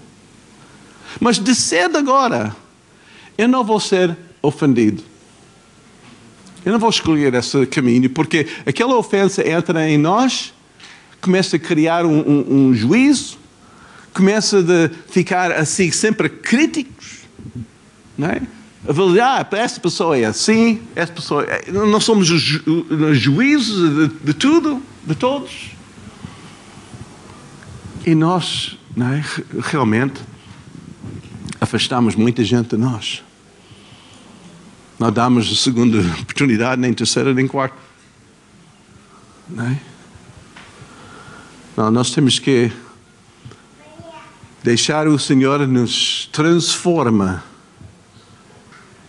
Mas 1.19 1.39
de 1.39 1.55
cedo 1.55 1.97
agora, 1.97 2.55
eu 3.37 3.47
não 3.47 3.63
vou 3.63 3.79
ser 3.79 4.17
ofendido. 4.41 5.10
Eu 6.65 6.71
não 6.71 6.79
vou 6.79 6.89
escolher 6.89 7.33
esse 7.33 7.65
caminho, 7.65 8.09
porque 8.09 8.47
aquela 8.65 8.95
ofensa 8.95 9.47
entra 9.47 9.89
em 9.89 9.97
nós, 9.97 10.53
começa 11.19 11.55
a 11.55 11.59
criar 11.59 12.05
um, 12.05 12.19
um, 12.19 12.55
um 12.55 12.73
juízo, 12.73 13.37
começa 14.13 14.59
a 14.59 15.11
ficar 15.11 15.51
assim 15.51 15.91
sempre 15.91 16.29
críticos, 16.29 17.21
não 18.17 18.27
é? 18.27 18.41
avaliar, 18.87 19.47
ah, 19.51 19.57
esta 19.57 19.79
pessoa 19.79 20.17
é 20.17 20.25
assim, 20.25 20.81
esta 20.95 21.13
pessoa 21.13 21.43
é... 21.43 21.71
Nós 21.71 22.03
somos 22.03 22.29
os 22.29 22.41
ju... 22.41 22.85
juízes 23.13 23.75
de, 23.75 24.07
de, 24.07 24.33
tudo, 24.33 24.81
de 25.05 25.15
todos. 25.15 25.71
E 28.05 28.15
nós, 28.15 28.77
é? 28.97 29.23
realmente, 29.61 30.19
afastamos 31.59 32.15
muita 32.15 32.43
gente 32.43 32.75
de 32.75 32.77
nós. 32.77 33.23
Não 35.01 35.11
damos 35.11 35.51
a 35.51 35.55
segunda 35.55 35.97
oportunidade, 36.21 36.79
nem 36.79 36.93
terceira, 36.93 37.33
nem 37.33 37.47
quarta. 37.47 37.75
Não, 39.49 39.65
é? 39.65 39.81
não 41.75 41.89
nós 41.89 42.11
temos 42.11 42.37
que 42.37 42.71
deixar 44.61 45.07
o 45.07 45.17
Senhor 45.17 45.67
nos 45.67 46.29
transforma 46.31 47.43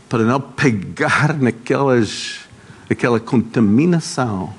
para 0.09 0.23
não 0.23 0.41
pegar 0.41 1.37
naquelas 1.39 2.41
aquela 2.89 3.21
contaminação 3.21 4.55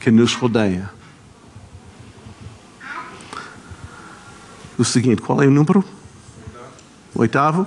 que 0.00 0.10
nos 0.10 0.34
rodeia. 0.34 0.90
O 4.76 4.84
seguinte, 4.84 5.22
qual 5.22 5.40
é 5.40 5.46
o 5.46 5.52
número? 5.52 5.84
Oitavo? 7.14 7.64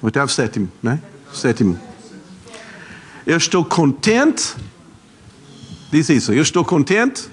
Oitavo, 0.00 0.32
sétimo, 0.32 0.72
né? 0.82 0.98
Sétimo. 1.32 1.78
Eu 3.26 3.36
estou 3.36 3.64
contente. 3.64 4.54
Diz 5.90 6.08
isso. 6.08 6.32
Eu 6.32 6.42
estou 6.42 6.64
contente. 6.64 7.28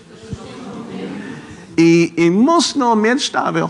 E 1.77 2.13
emocionalmente 2.17 3.23
estável. 3.23 3.69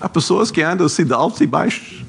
Há 0.00 0.08
pessoas 0.08 0.50
que 0.50 0.60
andam 0.60 0.86
assim 0.86 1.04
de 1.04 1.14
altos 1.14 1.40
e 1.40 1.46
baixos 1.46 2.04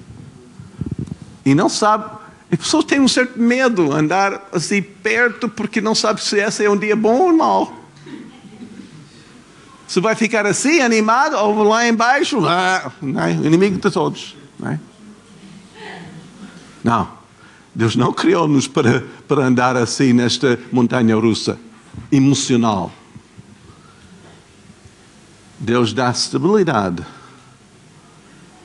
e 1.46 1.54
não 1.54 1.70
sabem. 1.70 2.10
As 2.52 2.60
pessoas 2.60 2.86
têm 2.86 3.00
um 3.00 3.08
certo 3.08 3.40
medo 3.40 3.88
de 3.88 3.94
andar 3.94 4.50
assim 4.52 4.82
perto 4.82 5.48
porque 5.48 5.80
não 5.80 5.94
sabe 5.94 6.22
se 6.22 6.38
esse 6.38 6.66
é 6.66 6.70
um 6.70 6.78
dia 6.78 6.96
bom 6.96 7.22
ou 7.22 7.34
mau. 7.34 7.85
Se 9.88 10.00
vai 10.00 10.16
ficar 10.16 10.46
assim, 10.46 10.80
animado, 10.82 11.36
ou 11.36 11.64
lá 11.64 11.88
embaixo, 11.88 12.46
ah, 12.46 12.92
não, 13.02 13.22
é? 13.22 13.32
inimigo 13.32 13.78
de 13.78 13.92
todos. 13.92 14.36
Não, 14.60 14.72
é? 14.72 14.80
não, 16.84 17.08
Deus 17.74 17.96
não 17.96 18.12
criou-nos 18.12 18.68
para, 18.68 19.04
para 19.28 19.46
andar 19.46 19.76
assim 19.76 20.14
nesta 20.14 20.60
montanha 20.72 21.16
russa 21.16 21.60
emocional. 22.12 22.92
Deus 25.60 25.94
dá 25.94 26.10
estabilidade 26.10 27.06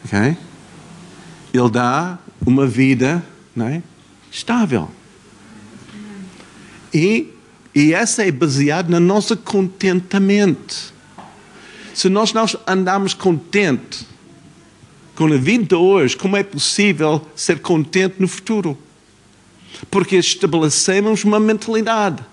Ok? 0.05 0.37
Ele 1.53 1.71
dá 1.71 2.18
uma 2.45 2.66
vida 2.66 3.25
não 3.55 3.66
é? 3.66 3.83
estável. 4.31 4.91
E, 6.93 7.33
e 7.75 7.93
essa 7.93 8.25
é 8.25 8.33
baseada 8.33 8.99
no 8.99 9.05
nosso 9.05 9.37
contentamento. 9.37 10.95
Se 11.95 12.09
nós 12.09 12.32
não 12.32 12.47
andamos 12.66 13.14
contentes 13.14 14.07
com 15.14 15.26
a 15.26 15.36
vida 15.36 15.76
hoje, 15.76 16.16
como 16.16 16.36
é 16.36 16.43
possível 16.43 17.24
ser 17.34 17.61
contente 17.61 18.16
no 18.18 18.28
futuro? 18.28 18.76
Porque 19.91 20.16
estabelecemos 20.16 21.24
uma 21.24 21.38
mentalidade, 21.38 22.24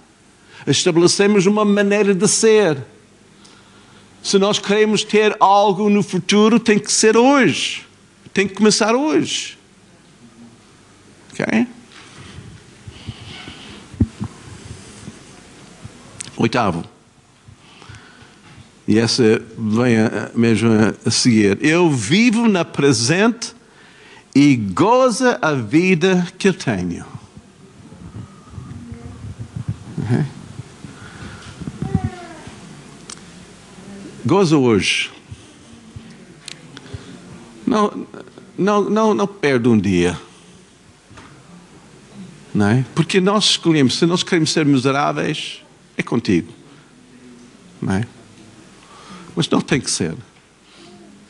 estabelecemos 0.65 1.45
uma 1.45 1.65
maneira 1.65 2.13
de 2.13 2.27
ser 2.27 2.77
se 4.27 4.37
nós 4.37 4.59
queremos 4.59 5.05
ter 5.05 5.37
algo 5.39 5.89
no 5.89 6.03
futuro, 6.03 6.59
tem 6.59 6.77
que 6.77 6.91
ser 6.91 7.15
hoje. 7.15 7.85
Tem 8.33 8.45
que 8.45 8.53
começar 8.53 8.93
hoje. 8.93 9.57
Ok? 11.31 11.67
Oitavo. 16.35 16.96
E 18.87 18.97
essa 18.97 19.41
vem 19.57 19.97
a, 19.97 20.31
mesmo 20.33 20.69
a 21.05 21.11
seguir. 21.11 21.57
Eu 21.61 21.91
vivo 21.91 22.47
na 22.47 22.63
presente 22.63 23.53
e 24.33 24.55
goza 24.55 25.37
a 25.41 25.53
vida 25.53 26.25
que 26.37 26.47
eu 26.47 26.53
tenho. 26.53 27.05
Okay? 30.03 30.25
Goza 34.25 34.57
hoje. 34.57 35.11
Não, 37.65 38.07
não, 38.57 38.89
não, 38.89 39.13
não 39.13 39.27
perde 39.27 39.67
um 39.67 39.77
dia. 39.77 40.17
Não 42.53 42.69
é? 42.69 42.85
Porque 42.95 43.19
nós 43.19 43.45
escolhemos, 43.45 43.97
se 43.97 44.05
nós 44.05 44.23
queremos 44.23 44.51
ser 44.51 44.65
miseráveis, 44.65 45.61
é 45.97 46.03
contigo. 46.03 46.51
Não 47.81 47.93
é? 47.93 48.07
Mas 49.37 49.47
não 49.47 49.61
tem 49.61 49.79
que 49.79 49.91
ser. 49.91 50.15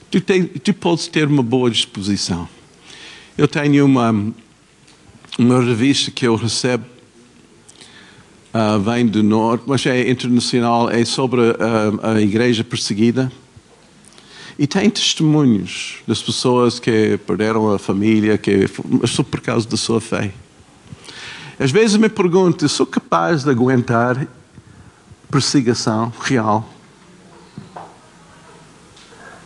Tu, 0.10 0.22
tem, 0.22 0.46
tu 0.46 0.74
podes 0.74 1.08
ter 1.08 1.28
uma 1.28 1.44
boa 1.44 1.70
disposição. 1.70 2.48
Eu 3.38 3.50
tenho 3.50 3.86
uma, 3.86 4.34
uma 5.38 5.62
revista 5.62 6.10
que 6.10 6.26
eu 6.26 6.38
recebo 6.38 6.86
uh, 8.54 8.80
vem 8.80 9.06
do 9.06 9.22
norte, 9.22 9.66
mas 9.68 9.86
é 9.86 10.10
internacional, 10.10 10.90
é 10.90 11.04
sobre 11.04 11.42
a, 12.02 12.14
a 12.14 12.22
igreja 12.22 12.64
perseguida. 12.64 13.30
E 14.58 14.66
tem 14.66 14.90
testemunhos 14.90 15.98
das 16.08 16.22
pessoas 16.22 16.80
que 16.80 17.20
perderam 17.28 17.74
a 17.74 17.78
família, 17.78 18.38
que 18.38 18.70
mas 18.86 19.12
só 19.12 19.22
por 19.22 19.42
causa 19.42 19.68
da 19.68 19.76
sua 19.76 20.00
fé. 20.00 20.32
Às 21.60 21.72
vezes 21.72 21.98
me 21.98 22.08
pergunto, 22.08 22.70
sou 22.70 22.86
capaz 22.86 23.44
de 23.44 23.50
aguentar 23.50 24.26
perseguição 25.30 26.14
real 26.22 26.77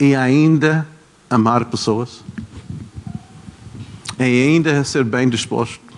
e 0.02 0.16
ainda 0.16 0.86
amar 1.30 1.66
pessoas? 1.66 2.24
E 4.20 4.24
ainda 4.24 4.84
ser 4.84 5.04
bem 5.04 5.30
disposto? 5.30 5.92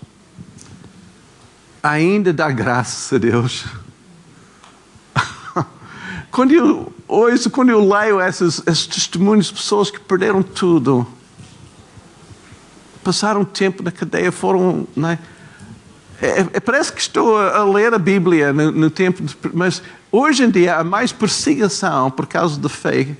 ainda 1.83 2.31
dá 2.31 2.49
graças 2.49 3.11
a 3.11 3.17
Deus. 3.17 3.65
quando 6.31 6.53
eu 6.53 6.93
ouço, 7.05 7.49
quando 7.49 7.69
eu 7.69 7.85
leio 7.85 8.21
esses, 8.21 8.63
esses 8.65 8.87
testemunhos 8.87 9.47
de 9.47 9.53
pessoas 9.53 9.91
que 9.91 9.99
perderam 9.99 10.41
tudo, 10.41 11.05
passaram 13.03 13.43
tempo 13.43 13.83
na 13.83 13.91
cadeia, 13.91 14.31
foram. 14.31 14.87
Né? 14.95 15.19
É, 16.21 16.39
é, 16.53 16.59
parece 16.61 16.93
que 16.93 17.01
estou 17.01 17.37
a, 17.37 17.65
ler 17.65 17.93
a 17.93 17.99
Bíblia 17.99 18.53
no, 18.53 18.71
no 18.71 18.89
tempo, 18.89 19.21
de, 19.21 19.35
mas 19.53 19.83
hoje 20.09 20.43
em 20.43 20.49
dia 20.49 20.77
há 20.77 20.83
mais 20.85 21.11
perseguição 21.11 22.09
por 22.09 22.25
causa 22.25 22.57
da 22.57 22.69
fé 22.69 23.17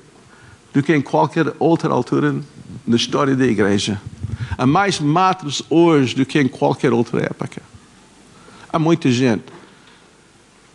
do 0.74 0.82
que 0.82 0.94
em 0.94 1.02
qualquer 1.02 1.54
outra 1.60 1.94
altura 1.94 2.36
na 2.86 2.96
história 2.96 3.36
da 3.36 3.46
igreja. 3.46 4.02
Há 4.58 4.66
mais 4.66 5.00
matos 5.00 5.62
hoje 5.70 6.16
do 6.16 6.26
que 6.26 6.40
em 6.40 6.48
qualquer 6.48 6.92
outra 6.92 7.24
época. 7.24 7.62
Há 8.72 8.80
muita 8.80 9.12
gente. 9.12 9.44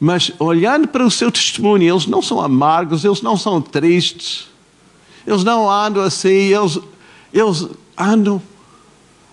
Mas 0.00 0.32
olhando 0.38 0.86
para 0.86 1.04
o 1.04 1.10
seu 1.10 1.30
testemunho, 1.30 1.92
eles 1.92 2.06
não 2.06 2.22
são 2.22 2.40
amargos, 2.40 3.04
eles 3.04 3.20
não 3.20 3.36
são 3.36 3.60
tristes, 3.60 4.48
eles 5.26 5.42
não 5.42 5.68
andam 5.68 6.02
assim, 6.02 6.28
eles, 6.28 6.78
eles 7.32 7.66
andam 7.96 8.40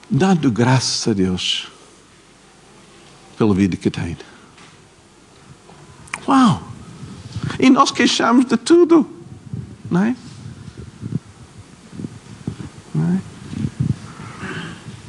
dando 0.10 0.50
graças 0.52 1.08
a 1.08 1.14
Deus 1.14 1.68
pela 3.38 3.54
vida 3.54 3.78
que 3.78 3.92
têm. 3.92 4.18
Uau! 6.28 6.64
E 7.60 7.70
nós 7.70 7.92
queixamos 7.92 8.46
de 8.46 8.58
tudo, 8.58 9.08
não 9.92 10.04
é? 10.04 10.16
Não 12.96 13.14
é? 13.14 13.22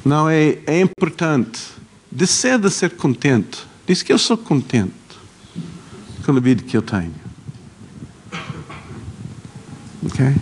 Não 0.05 0.28
é, 0.28 0.59
é 0.66 0.80
importante 0.80 1.62
decida 2.11 2.68
ser 2.68 2.91
contente. 2.97 3.64
Diz 3.87 4.03
que 4.03 4.12
eu 4.12 4.18
sou 4.18 4.37
contente 4.37 4.93
com 6.24 6.32
a 6.32 6.41
vida 6.41 6.62
que 6.62 6.76
eu 6.76 6.82
tenho. 6.82 7.14
Ok? 10.05 10.34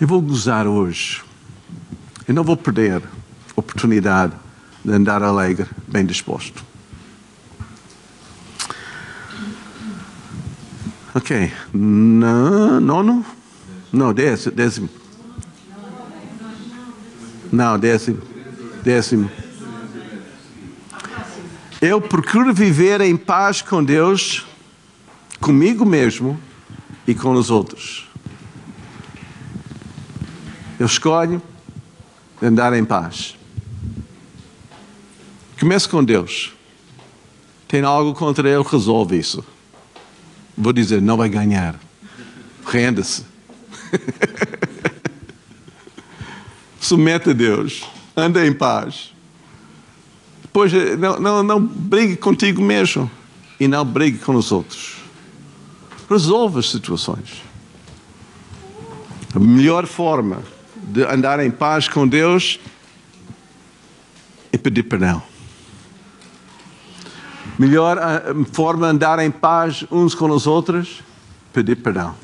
Eu 0.00 0.08
vou 0.08 0.20
gozar 0.22 0.66
hoje. 0.66 1.22
Eu 2.26 2.34
não 2.34 2.42
vou 2.42 2.56
perder 2.56 3.02
a 3.02 3.60
oportunidade 3.60 4.32
de 4.84 4.92
andar 4.92 5.22
alegre, 5.22 5.68
bem 5.86 6.04
disposto. 6.06 6.64
Ok. 11.14 11.52
Nono? 11.74 13.24
Não, 13.92 14.14
décimo. 14.14 15.01
Não, 17.52 17.78
décimo. 17.78 18.22
Décimo. 18.82 19.30
Eu 21.82 22.00
procuro 22.00 22.54
viver 22.54 23.02
em 23.02 23.14
paz 23.14 23.60
com 23.60 23.84
Deus, 23.84 24.46
comigo 25.38 25.84
mesmo 25.84 26.40
e 27.06 27.14
com 27.14 27.32
os 27.32 27.50
outros. 27.50 28.08
Eu 30.80 30.86
escolho 30.86 31.42
andar 32.40 32.72
em 32.72 32.84
paz. 32.84 33.36
Comece 35.60 35.88
com 35.88 36.02
Deus. 36.02 36.54
Tem 37.68 37.82
algo 37.82 38.14
contra 38.14 38.48
Ele, 38.48 38.62
resolve 38.62 39.18
isso. 39.18 39.44
Vou 40.56 40.72
dizer, 40.72 41.02
não 41.02 41.16
vai 41.16 41.28
ganhar. 41.28 41.78
Renda-se. 42.66 43.24
Submete 46.82 47.30
a 47.30 47.32
Deus. 47.32 47.84
Anda 48.16 48.44
em 48.44 48.52
paz. 48.52 49.14
Depois, 50.42 50.72
não, 50.98 51.18
não, 51.20 51.42
não 51.44 51.60
brigue 51.64 52.16
contigo 52.16 52.60
mesmo. 52.60 53.08
E 53.60 53.68
não 53.68 53.84
brigue 53.84 54.18
com 54.18 54.34
os 54.34 54.50
outros. 54.50 54.96
Resolve 56.10 56.58
as 56.58 56.68
situações. 56.68 57.44
A 59.32 59.38
melhor 59.38 59.86
forma 59.86 60.42
de 60.74 61.04
andar 61.04 61.38
em 61.38 61.52
paz 61.52 61.88
com 61.88 62.06
Deus 62.06 62.58
é 64.52 64.58
pedir 64.58 64.82
perdão. 64.82 65.22
Melhor 67.56 67.96
ah, 67.98 68.22
forma 68.52 68.88
de 68.88 68.92
andar 68.92 69.20
em 69.20 69.30
paz 69.30 69.84
uns 69.88 70.16
com 70.16 70.28
os 70.30 70.48
outros, 70.48 71.00
pedir 71.52 71.76
perdão. 71.76 72.16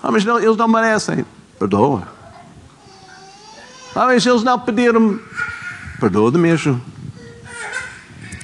Ah, 0.00 0.12
mas 0.12 0.24
não, 0.24 0.38
eles 0.38 0.56
não 0.56 0.68
merecem. 0.68 1.26
Perdoa. 1.58 2.13
Ah, 3.94 4.06
mas 4.06 4.26
eles 4.26 4.42
não 4.42 4.58
pediram. 4.58 5.20
Perdoa 6.00 6.32
de 6.32 6.38
mesmo. 6.38 6.82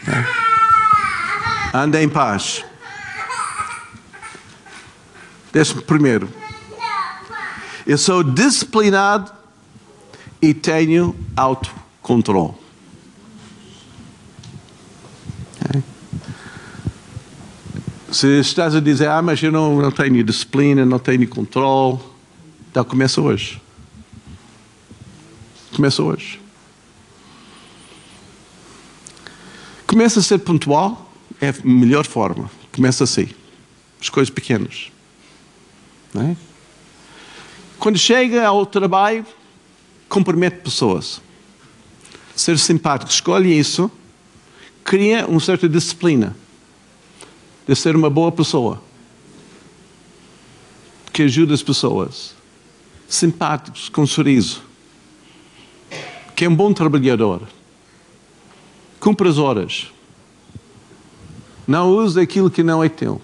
É. 0.07 1.77
Anda 1.77 2.03
em 2.03 2.09
paz. 2.09 2.65
Deixa-me 5.53 5.83
primeiro. 5.83 6.29
Eu 7.87 7.99
sou 7.99 8.23
disciplinado 8.23 9.33
e 10.41 10.55
tenho 10.55 11.17
autocontrole. 11.37 12.55
Se 18.13 18.41
estás 18.41 18.75
a 18.75 18.81
dizer, 18.81 19.09
ah, 19.09 19.23
mas 19.23 19.41
eu 19.41 19.53
não, 19.53 19.77
não 19.77 19.91
tenho 19.91 20.23
disciplina, 20.25 20.85
não 20.85 20.99
tenho 20.99 21.29
controle, 21.29 22.01
então 22.69 22.85
começa 22.85 23.21
hoje. 23.21 23.63
Começa 25.75 26.03
hoje. 26.03 26.41
Começa 29.87 30.21
a 30.21 30.23
ser 30.23 30.39
pontual, 30.39 31.13
é 31.41 31.49
a 31.49 31.55
melhor 31.65 32.07
forma. 32.07 32.51
Começa 32.73 33.05
assim. 33.05 33.29
As 34.01 34.09
coisas 34.09 34.31
pequenas. 34.31 34.91
É? 36.15 36.37
Quando 37.79 37.99
chega 37.99 38.47
ao 38.47 38.67
trabalho, 38.67 39.25
compromete 40.09 40.59
pessoas. 40.59 41.21
Ser 42.35 42.59
simpático, 42.59 43.11
escolhe 43.11 43.59
isso, 43.59 43.91
cria 44.85 45.27
uma 45.27 45.41
certa 45.41 45.69
disciplina 45.69 46.37
de 47.67 47.75
ser 47.75 47.95
uma 47.95 48.11
boa 48.11 48.33
pessoa 48.33 48.83
que 51.13 51.23
ajuda 51.23 51.55
as 51.55 51.63
pessoas, 51.63 52.35
simpáticos, 53.09 53.89
com 53.89 54.07
sorriso, 54.07 54.63
que 56.41 56.47
é 56.47 56.49
um 56.49 56.57
bom 56.57 56.73
trabalhador, 56.73 57.43
cumpre 58.99 59.29
as 59.29 59.37
horas, 59.37 59.93
não 61.69 61.91
usa 61.91 62.23
aquilo 62.23 62.51
que 62.51 62.63
não 62.63 62.83
é 62.83 62.89
teu 62.89 63.21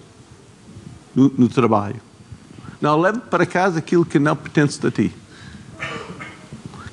no, 1.14 1.32
no 1.38 1.48
trabalho, 1.48 1.98
não 2.78 3.00
leve 3.00 3.20
para 3.20 3.46
casa 3.46 3.78
aquilo 3.78 4.04
que 4.04 4.18
não 4.18 4.36
pertence 4.36 4.86
a 4.86 4.90
ti. 4.90 5.10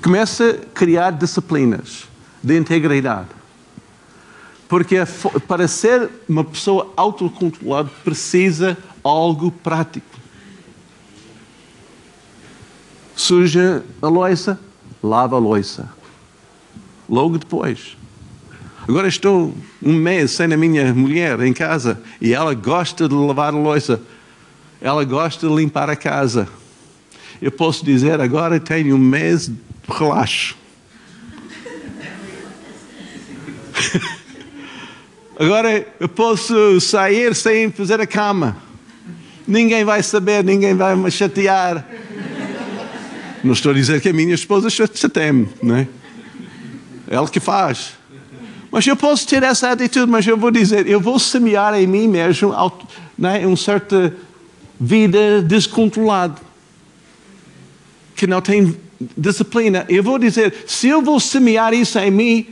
Começa 0.02 0.52
a 0.52 0.54
criar 0.74 1.12
disciplinas 1.12 2.06
de 2.42 2.58
integridade 2.58 3.28
porque 4.70 4.96
para 5.46 5.68
ser 5.68 6.10
uma 6.30 6.46
pessoa 6.46 6.90
autocontrolada 6.96 7.92
precisa 8.02 8.78
algo 9.04 9.52
prático. 9.52 10.08
Suja 13.14 13.84
a 14.02 14.08
loiça, 14.08 14.58
lava 15.04 15.36
a 15.36 15.40
loiça. 15.40 16.02
Logo 17.10 17.38
depois. 17.38 17.98
Agora 18.88 19.08
estou 19.08 19.56
um 19.82 19.94
mês 19.94 20.32
sem 20.32 20.52
a 20.54 20.58
minha 20.58 20.94
mulher 20.94 21.40
em 21.42 21.54
casa 21.54 22.02
e 22.20 22.34
ela 22.34 22.54
gosta 22.54 23.08
de 23.08 23.16
lavar 23.16 23.54
a 23.54 23.58
loiça. 23.58 24.02
Ela 24.82 25.06
gosta 25.06 25.48
de 25.48 25.56
limpar 25.56 25.90
a 25.90 25.96
casa. 25.96 26.50
Eu 27.42 27.52
posso 27.52 27.86
dizer 27.86 28.20
agora 28.20 28.60
tenho 28.60 28.96
um 28.96 29.00
mês 29.00 29.48
de 29.48 29.56
relaxo. 29.88 30.58
Agora 35.40 35.86
eu 36.00 36.08
posso 36.08 36.80
sair 36.80 37.34
sem 37.34 37.72
fazer 37.72 38.00
a 38.00 38.06
cama. 38.06 38.56
Ninguém 39.48 39.84
vai 39.84 40.04
saber, 40.04 40.44
ninguém 40.44 40.76
vai 40.76 40.96
me 40.96 41.10
chatear. 41.10 41.86
Não 43.44 43.54
estou 43.54 43.72
a 43.72 43.76
dizer 43.76 44.00
que 44.00 44.10
a 44.10 44.14
minha 44.14 44.36
esposa 44.36 44.70
chateia-me, 44.70 45.50
não 45.62 45.76
é? 45.76 45.88
Ela 47.14 47.28
que 47.28 47.40
faz. 47.40 47.94
Mas 48.72 48.88
eu 48.88 48.96
posso 48.96 49.28
ter 49.28 49.44
essa 49.44 49.70
atitude, 49.70 50.12
mas 50.12 50.26
eu 50.26 50.36
vou 50.36 50.50
dizer, 50.50 50.88
eu 50.88 51.00
vou 51.00 51.20
semear 51.20 51.76
em 51.76 51.86
mim 51.86 52.08
mesmo 52.08 52.52
né, 53.16 53.46
uma 53.46 53.56
certa 53.56 54.16
vida 54.80 55.44
descontrolada, 55.44 56.42
que 58.16 58.26
não 58.26 58.42
tem 58.42 58.76
disciplina. 59.16 59.86
Eu 59.88 60.02
vou 60.02 60.18
dizer, 60.18 60.64
se 60.66 60.88
eu 60.88 61.04
vou 61.04 61.20
semear 61.20 61.72
isso 61.72 62.00
em 62.00 62.10
mim, 62.10 62.48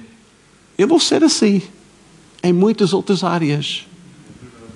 eu 0.78 0.88
vou 0.88 1.00
ser 1.00 1.24
assim 1.24 1.64
em 2.44 2.54
muitas 2.54 2.94
outras 2.94 3.24
áreas. 3.24 3.88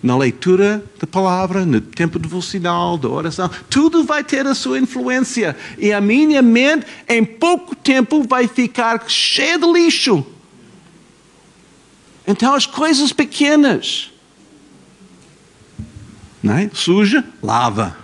Na 0.06 0.16
leitura 0.16 0.86
da 1.00 1.08
palavra, 1.08 1.66
no 1.66 1.82
tempo 1.82 2.20
devocional, 2.20 2.96
da 2.96 3.10
oração, 3.10 3.50
tudo 3.68 4.04
vai 4.04 4.24
ter 4.24 4.46
a 4.46 4.54
sua 4.54 4.78
influência. 4.78 5.58
E 5.80 5.92
a 5.92 6.00
minha 6.00 6.44
mente, 6.44 6.86
em 7.10 7.26
pouco 7.26 7.76
tempo, 7.76 8.22
vai 8.22 8.48
ficar 8.48 9.04
cheia 9.08 9.58
de 9.58 9.66
lixo. 9.66 10.24
Então, 12.28 12.54
as 12.54 12.68
coisas 12.68 13.12
pequenas. 13.12 14.12
Não 16.44 16.56
é? 16.56 16.70
Suja, 16.72 17.24
lava. 17.42 17.98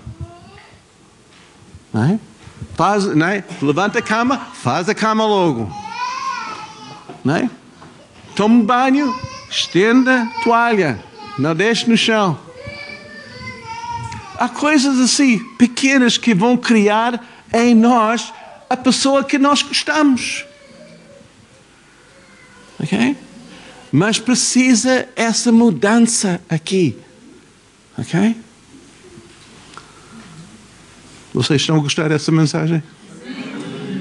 Não 1.94 2.04
é? 2.04 2.20
Faz, 2.74 3.06
não 3.06 3.28
é? 3.28 3.44
Levanta 3.62 4.00
a 4.00 4.02
cama, 4.02 4.40
faz 4.56 4.90
a 4.90 4.96
cama 4.96 5.24
logo. 5.24 5.72
Não 7.24 7.36
é? 7.36 7.48
Toma 8.36 8.56
um 8.56 8.66
banho, 8.66 9.14
Estenda 9.52 10.28
toalha, 10.44 11.11
não 11.42 11.56
deixe 11.56 11.90
no 11.90 11.98
chão. 11.98 12.40
Há 14.38 14.48
coisas 14.48 15.00
assim, 15.00 15.40
pequenas, 15.56 16.16
que 16.18 16.36
vão 16.36 16.56
criar 16.56 17.26
em 17.52 17.74
nós 17.74 18.32
a 18.70 18.78
pessoa 18.78 19.24
que 19.24 19.40
nós 19.40 19.64
gostamos. 19.64 20.46
Ok? 22.80 23.18
Mas 23.92 24.20
precisa 24.20 25.10
essa 25.16 25.52
mudança 25.52 26.40
aqui. 26.48 26.96
Ok? 27.98 28.36
Vocês 31.34 31.62
estão 31.62 31.78
a 31.78 31.80
gostar 31.80 32.08
dessa 32.10 32.32
mensagem? 32.32 32.84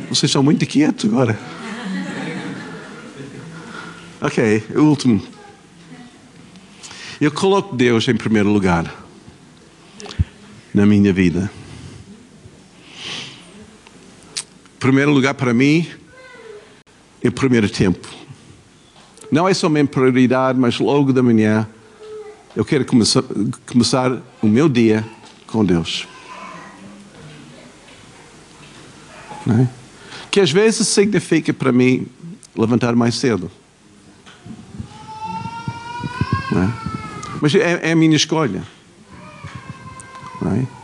Vocês 0.09 0.29
estão 0.29 0.43
muito 0.43 0.67
quietos 0.67 1.07
agora. 1.07 1.39
Ok, 4.21 4.63
o 4.75 4.81
último. 4.81 5.40
Eu 7.21 7.31
coloco 7.31 7.77
Deus 7.77 8.09
em 8.09 8.17
primeiro 8.17 8.49
lugar 8.49 8.91
na 10.73 10.87
minha 10.87 11.13
vida. 11.13 11.51
Primeiro 14.79 15.11
lugar 15.11 15.35
para 15.35 15.53
mim 15.53 15.87
em 17.23 17.31
primeiro 17.31 17.69
tempo. 17.69 18.09
Não 19.31 19.47
é 19.47 19.53
somente 19.53 19.89
prioridade, 19.89 20.59
mas 20.59 20.79
logo 20.79 21.13
da 21.13 21.23
manhã 21.23 21.69
eu 22.57 22.65
quero 22.65 22.87
começar, 22.87 23.23
começar 23.71 24.19
o 24.41 24.47
meu 24.47 24.67
dia 24.67 25.05
com 25.47 25.63
Deus. 25.63 26.09
É? 29.47 29.69
Que 30.31 30.41
às 30.41 30.51
vezes 30.51 30.89
significa 30.89 31.53
para 31.53 31.71
mim 31.71 32.07
levantar 32.57 32.97
mais 32.97 33.17
cedo. 33.17 33.51
Mas 37.41 37.55
é, 37.55 37.81
é, 37.83 37.93
a 37.93 37.97
minha 37.97 38.17
escolha. 38.17 38.63
É? 40.43 40.81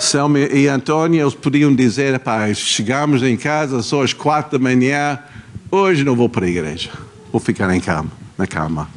Selma 0.00 0.38
e 0.38 0.68
Antônia, 0.68 1.22
eles 1.22 1.34
podiam 1.34 1.74
dizer, 1.74 2.18
pá, 2.18 2.52
chegamos 2.52 3.22
em 3.22 3.36
casa 3.36 3.82
só 3.82 4.02
às 4.02 4.12
quatro 4.12 4.58
da 4.58 4.62
manhã, 4.62 5.18
hoje 5.70 6.04
não 6.04 6.14
vou 6.14 6.28
para 6.28 6.44
a 6.44 6.48
igreja, 6.48 6.90
vou 7.32 7.40
ficar 7.40 7.74
em 7.74 7.80
cama, 7.80 8.10
na 8.36 8.46
cama. 8.46 8.88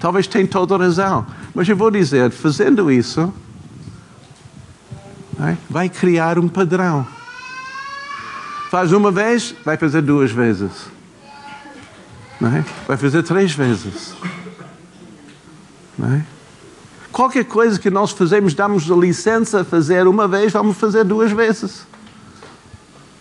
Talvez 0.00 0.26
tenha 0.26 0.46
toda 0.46 0.76
razão, 0.76 1.26
mas 1.54 1.68
eu 1.68 1.76
vou 1.76 1.90
dizer, 1.90 2.30
fazendo 2.30 2.90
isso, 2.90 3.32
é? 5.40 5.56
vai 5.68 5.88
criar 5.88 6.38
um 6.38 6.48
padrão. 6.48 7.06
Faz 8.70 8.92
uma 8.92 9.10
vez, 9.10 9.54
vai 9.64 9.76
fazer 9.76 10.02
duas 10.02 10.30
vezes. 10.30 10.70
É? 12.42 12.64
Vai 12.86 12.96
fazer 12.96 13.22
três 13.22 13.52
vezes. 13.52 14.14
É? 16.02 16.22
Qualquer 17.10 17.44
coisa 17.44 17.78
que 17.78 17.88
nós 17.88 18.10
fazemos, 18.10 18.52
damos 18.52 18.90
a 18.90 18.94
licença 18.94 19.62
a 19.62 19.64
fazer 19.64 20.06
uma 20.06 20.28
vez, 20.28 20.52
vamos 20.52 20.76
fazer 20.76 21.04
duas 21.04 21.32
vezes. 21.32 21.86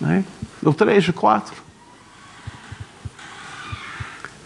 É? 0.04 0.24
Ou 0.64 0.74
três, 0.74 1.08
ou 1.08 1.14
quatro. 1.14 1.56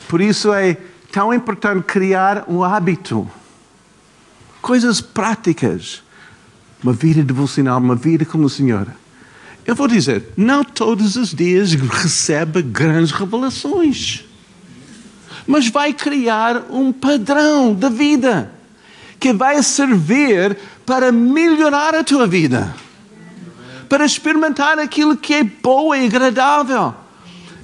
Por 0.08 0.22
isso 0.22 0.54
é 0.54 0.78
tão 1.12 1.34
importante 1.34 1.84
criar 1.84 2.46
um 2.48 2.64
hábito. 2.64 3.30
Coisas 4.62 5.02
práticas. 5.02 6.04
Uma 6.84 6.94
vida 6.94 7.24
devocional, 7.24 7.80
uma 7.80 7.96
vida 7.96 8.26
como 8.26 8.46
o 8.46 8.50
Senhor. 8.50 8.88
Eu 9.66 9.76
vou 9.76 9.88
dizer, 9.88 10.32
não 10.38 10.64
todos 10.64 11.16
os 11.16 11.34
dias 11.34 11.74
recebe 11.74 12.62
grandes 12.62 13.12
revelações. 13.12 14.29
Mas 15.50 15.68
vai 15.68 15.94
criar 15.94 16.68
um 16.70 16.92
padrão 16.92 17.74
da 17.74 17.90
vida 17.90 18.52
que 19.20 19.34
vai 19.34 19.64
servir 19.64 20.56
para 20.86 21.12
melhorar 21.12 21.96
a 21.96 22.04
tua 22.04 22.28
vida, 22.28 22.76
para 23.90 24.06
experimentar 24.06 24.78
aquilo 24.78 25.18
que 25.18 25.34
é 25.34 25.44
bom 25.44 25.96
e 25.96 26.06
agradável. 26.06 26.94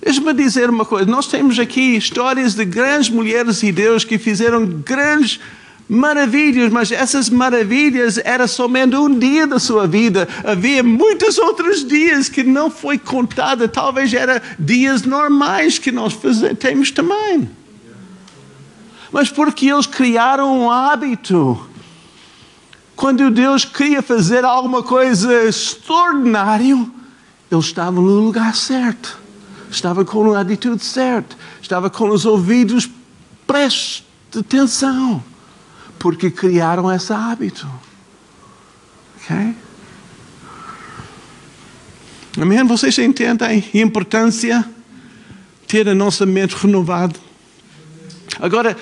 Deixa-me 0.01 0.33
dizer 0.33 0.67
uma 0.67 0.83
coisa: 0.83 1.05
nós 1.05 1.27
temos 1.27 1.59
aqui 1.59 1.95
histórias 1.95 2.55
de 2.55 2.65
grandes 2.65 3.07
mulheres 3.07 3.61
e 3.61 3.71
Deus 3.71 4.03
que 4.03 4.17
fizeram 4.17 4.65
grandes 4.65 5.39
maravilhas, 5.87 6.71
mas 6.71 6.91
essas 6.91 7.29
maravilhas 7.29 8.17
era 8.17 8.47
somente 8.47 8.95
um 8.95 9.19
dia 9.19 9.45
da 9.45 9.59
sua 9.59 9.85
vida. 9.85 10.27
Havia 10.43 10.81
muitos 10.81 11.37
outros 11.37 11.87
dias 11.87 12.29
que 12.29 12.43
não 12.43 12.71
foi 12.71 12.97
contada, 12.97 13.67
talvez 13.67 14.11
eram 14.11 14.41
dias 14.57 15.03
normais 15.03 15.77
que 15.77 15.91
nós 15.91 16.17
temos 16.59 16.89
também. 16.89 17.47
Mas 19.15 19.29
porque 19.29 19.71
eles 19.71 19.85
criaram 19.87 20.59
um 20.59 20.69
hábito. 20.69 21.69
Quando 22.97 23.31
Deus 23.31 23.63
queria 23.63 24.01
fazer 24.01 24.43
alguma 24.43 24.83
coisa 24.83 25.45
extraordinária, 25.45 26.85
ele 27.49 27.61
estava 27.61 27.93
no 27.93 28.19
lugar 28.19 28.53
certo. 28.53 29.17
Estava 29.71 30.03
com 30.03 30.33
a 30.33 30.41
atitude 30.41 30.83
certa. 30.83 31.33
Estava 31.61 31.89
com 31.89 32.09
os 32.09 32.25
ouvidos 32.25 32.89
prestes 33.47 34.03
de 34.31 34.39
atenção 34.39 35.23
porque 35.97 36.29
criaram 36.29 36.91
esse 36.91 37.13
hábito. 37.13 37.65
Ok? 39.15 39.55
Amém? 42.37 42.65
Vocês 42.65 42.97
entendem 42.97 43.63
a 43.73 43.77
importância 43.77 44.59
de 45.61 45.67
ter 45.67 45.87
a 45.87 45.95
nossa 45.95 46.25
mente 46.25 46.53
renovada? 46.53 47.15
Agora, 48.41 48.75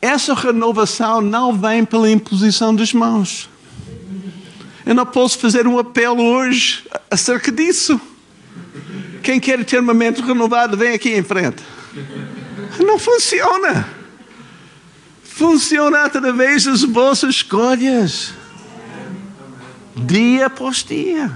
essa 0.00 0.34
renovação 0.34 1.20
não 1.20 1.56
vem 1.56 1.84
pela 1.84 2.10
imposição 2.10 2.74
das 2.74 2.92
mãos. 2.92 3.48
Eu 4.86 4.94
não 4.94 5.04
posso 5.04 5.38
fazer 5.38 5.66
um 5.66 5.78
apelo 5.78 6.22
hoje 6.22 6.84
acerca 7.10 7.52
disso. 7.52 8.00
Quem 9.22 9.38
quer 9.38 9.64
ter 9.64 9.80
uma 9.80 9.92
mente 9.92 10.22
renovada, 10.22 10.76
vem 10.76 10.94
aqui 10.94 11.14
em 11.14 11.22
frente. 11.22 11.62
Não 12.80 12.98
funciona 12.98 13.98
funciona 15.38 16.04
através 16.04 16.64
das 16.64 16.82
vossas 16.82 17.36
escolhas. 17.36 18.34
Dia 19.94 20.46
após 20.46 20.82
dia. 20.82 21.30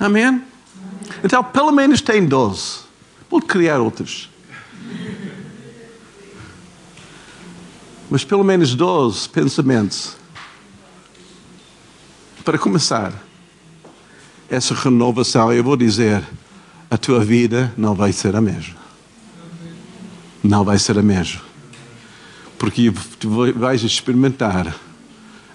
Amém? 0.00 0.42
Então, 1.22 1.44
pelo 1.44 1.70
menos 1.70 2.00
tem 2.00 2.26
12. 2.26 2.80
Pode 3.30 3.46
criar 3.46 3.78
outros. 3.78 4.28
Mas 8.12 8.22
pelo 8.24 8.44
menos 8.44 8.74
12 8.74 9.28
pensamentos. 9.30 10.16
Para 12.44 12.58
começar, 12.58 13.12
essa 14.50 14.74
renovação, 14.74 15.52
eu 15.52 15.64
vou 15.64 15.76
dizer, 15.76 16.22
a 16.90 16.98
tua 16.98 17.24
vida 17.24 17.72
não 17.76 17.94
vai 17.94 18.12
ser 18.12 18.36
a 18.36 18.40
mesma. 18.40 18.76
Não 20.44 20.62
vai 20.62 20.78
ser 20.78 20.98
a 20.98 21.02
mesma 21.02 21.52
porque 22.62 22.92
vais 23.56 23.82
experimentar 23.82 24.72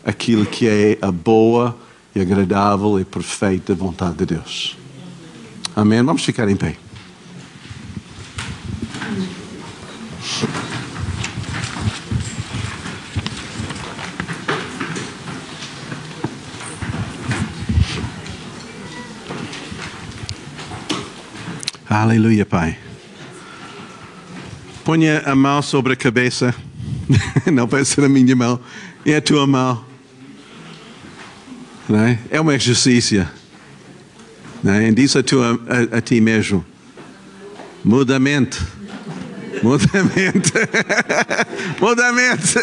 aquilo 0.04 0.46
que 0.46 0.68
é 0.68 0.98
a 1.02 1.10
boa 1.10 1.74
e 2.14 2.20
agradável 2.20 3.00
e 3.00 3.06
perfeita 3.06 3.74
vontade 3.74 4.18
de 4.18 4.26
Deus. 4.26 4.76
Amém? 5.74 6.04
Vamos 6.04 6.26
ficar 6.26 6.50
em 6.50 6.58
pé. 6.58 6.76
Aleluia, 21.90 22.46
Pai. 22.46 22.78
Ponha 24.84 25.22
a 25.26 25.34
mão 25.34 25.62
sobre 25.62 25.94
a 25.94 25.96
cabeça. 25.96 26.54
não 27.52 27.66
vai 27.66 27.86
ser 27.86 28.04
a 28.04 28.10
minha 28.10 28.36
mão, 28.36 28.60
é 29.06 29.16
a 29.16 29.22
tua 29.22 29.48
mão. 29.48 29.86
Não 31.88 32.00
é? 32.00 32.42
um 32.42 32.52
exercício. 32.52 33.26
Não 34.62 34.74
é? 34.74 34.92
Diz 34.92 35.16
a, 35.16 35.24
tua, 35.24 35.58
a, 35.94 35.98
a 35.98 36.02
ti 36.02 36.20
mesmo: 36.20 36.66
muda 37.86 38.18
a 38.18 38.20
mente. 38.20 38.60
Muda 39.64 39.86
a 39.94 40.04
mente. 40.04 40.52
muda 41.80 42.08
a 42.08 42.12
mente. 42.12 42.56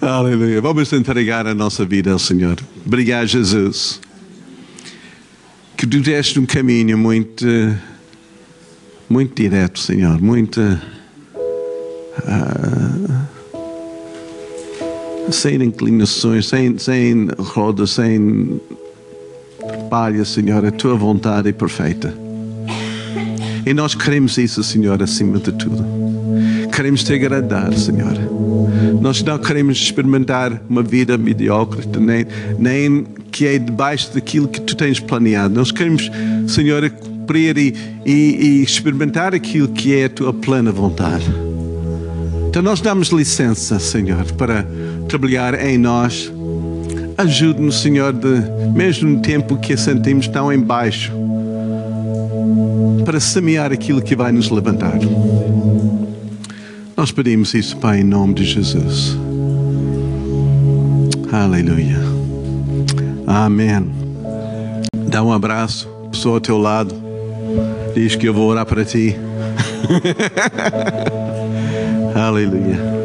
Aleluia. 0.00 0.60
Vamos 0.60 0.92
entregar 0.92 1.48
a 1.48 1.54
nossa 1.54 1.84
vida 1.84 2.12
ao 2.12 2.18
Senhor. 2.18 2.58
Obrigado, 2.86 3.26
Jesus. 3.26 4.00
Que 5.82 5.86
tu 5.88 5.98
deste 5.98 6.38
um 6.38 6.46
caminho 6.46 6.96
muito 6.96 7.44
muito 9.08 9.34
direto, 9.34 9.80
Senhor, 9.80 10.22
muito. 10.22 10.60
Uh, 12.20 13.12
sem 15.32 15.60
inclinações, 15.60 16.46
sem, 16.46 16.78
sem 16.78 17.26
rodas, 17.36 17.90
sem 17.90 18.60
palha, 19.90 20.24
Senhor, 20.24 20.64
a 20.64 20.70
tua 20.70 20.94
vontade 20.94 21.48
é 21.48 21.52
perfeita. 21.52 22.14
E 23.66 23.74
nós 23.74 23.96
queremos 23.96 24.38
isso, 24.38 24.62
Senhor, 24.62 25.02
acima 25.02 25.40
de 25.40 25.50
tudo. 25.50 25.84
Queremos 26.72 27.02
te 27.02 27.12
agradar, 27.12 27.74
Senhor. 27.74 28.16
Nós 29.02 29.20
não 29.20 29.36
queremos 29.36 29.78
experimentar 29.78 30.62
uma 30.70 30.80
vida 30.80 31.18
mediocre, 31.18 31.84
nem, 31.98 32.24
nem 32.56 33.04
que 33.32 33.48
é 33.48 33.58
debaixo 33.58 34.14
daquilo 34.14 34.46
que 34.46 34.60
tu 34.60 34.76
tens 34.76 35.00
planeado. 35.00 35.52
Nós 35.52 35.72
queremos, 35.72 36.08
Senhor, 36.46 36.88
cumprir 36.88 37.58
e, 37.58 37.74
e, 38.06 38.12
e 38.12 38.62
experimentar 38.62 39.34
aquilo 39.34 39.66
que 39.66 39.92
é 39.92 40.04
a 40.04 40.08
tua 40.08 40.32
plena 40.32 40.70
vontade. 40.70 41.26
Então 42.48 42.62
nós 42.62 42.80
damos 42.80 43.08
licença, 43.08 43.80
Senhor, 43.80 44.24
para 44.34 44.64
trabalhar 45.08 45.60
em 45.66 45.76
nós. 45.76 46.32
Ajude-nos, 47.18 47.80
Senhor, 47.80 48.12
de, 48.12 48.72
mesmo 48.72 49.10
no 49.10 49.20
tempo 49.20 49.56
que 49.56 49.76
sentimos 49.76 50.28
tão 50.28 50.52
embaixo, 50.52 51.12
para 53.04 53.18
semear 53.18 53.72
aquilo 53.72 54.00
que 54.00 54.14
vai 54.14 54.30
nos 54.30 54.48
levantar. 54.48 54.98
Nós 57.02 57.10
pedimos 57.10 57.52
isso, 57.52 57.76
Pai, 57.78 57.98
em 57.98 58.04
nome 58.04 58.32
de 58.32 58.44
Jesus. 58.44 59.18
Aleluia. 61.32 61.98
Amém. 63.26 63.90
Dá 65.08 65.20
um 65.20 65.32
abraço, 65.32 65.88
pessoa 66.12 66.36
ao 66.36 66.40
teu 66.40 66.58
lado. 66.58 66.94
Diz 67.92 68.14
que 68.14 68.28
eu 68.28 68.32
vou 68.32 68.48
orar 68.48 68.64
para 68.64 68.84
ti. 68.84 69.16
Aleluia. 72.14 73.01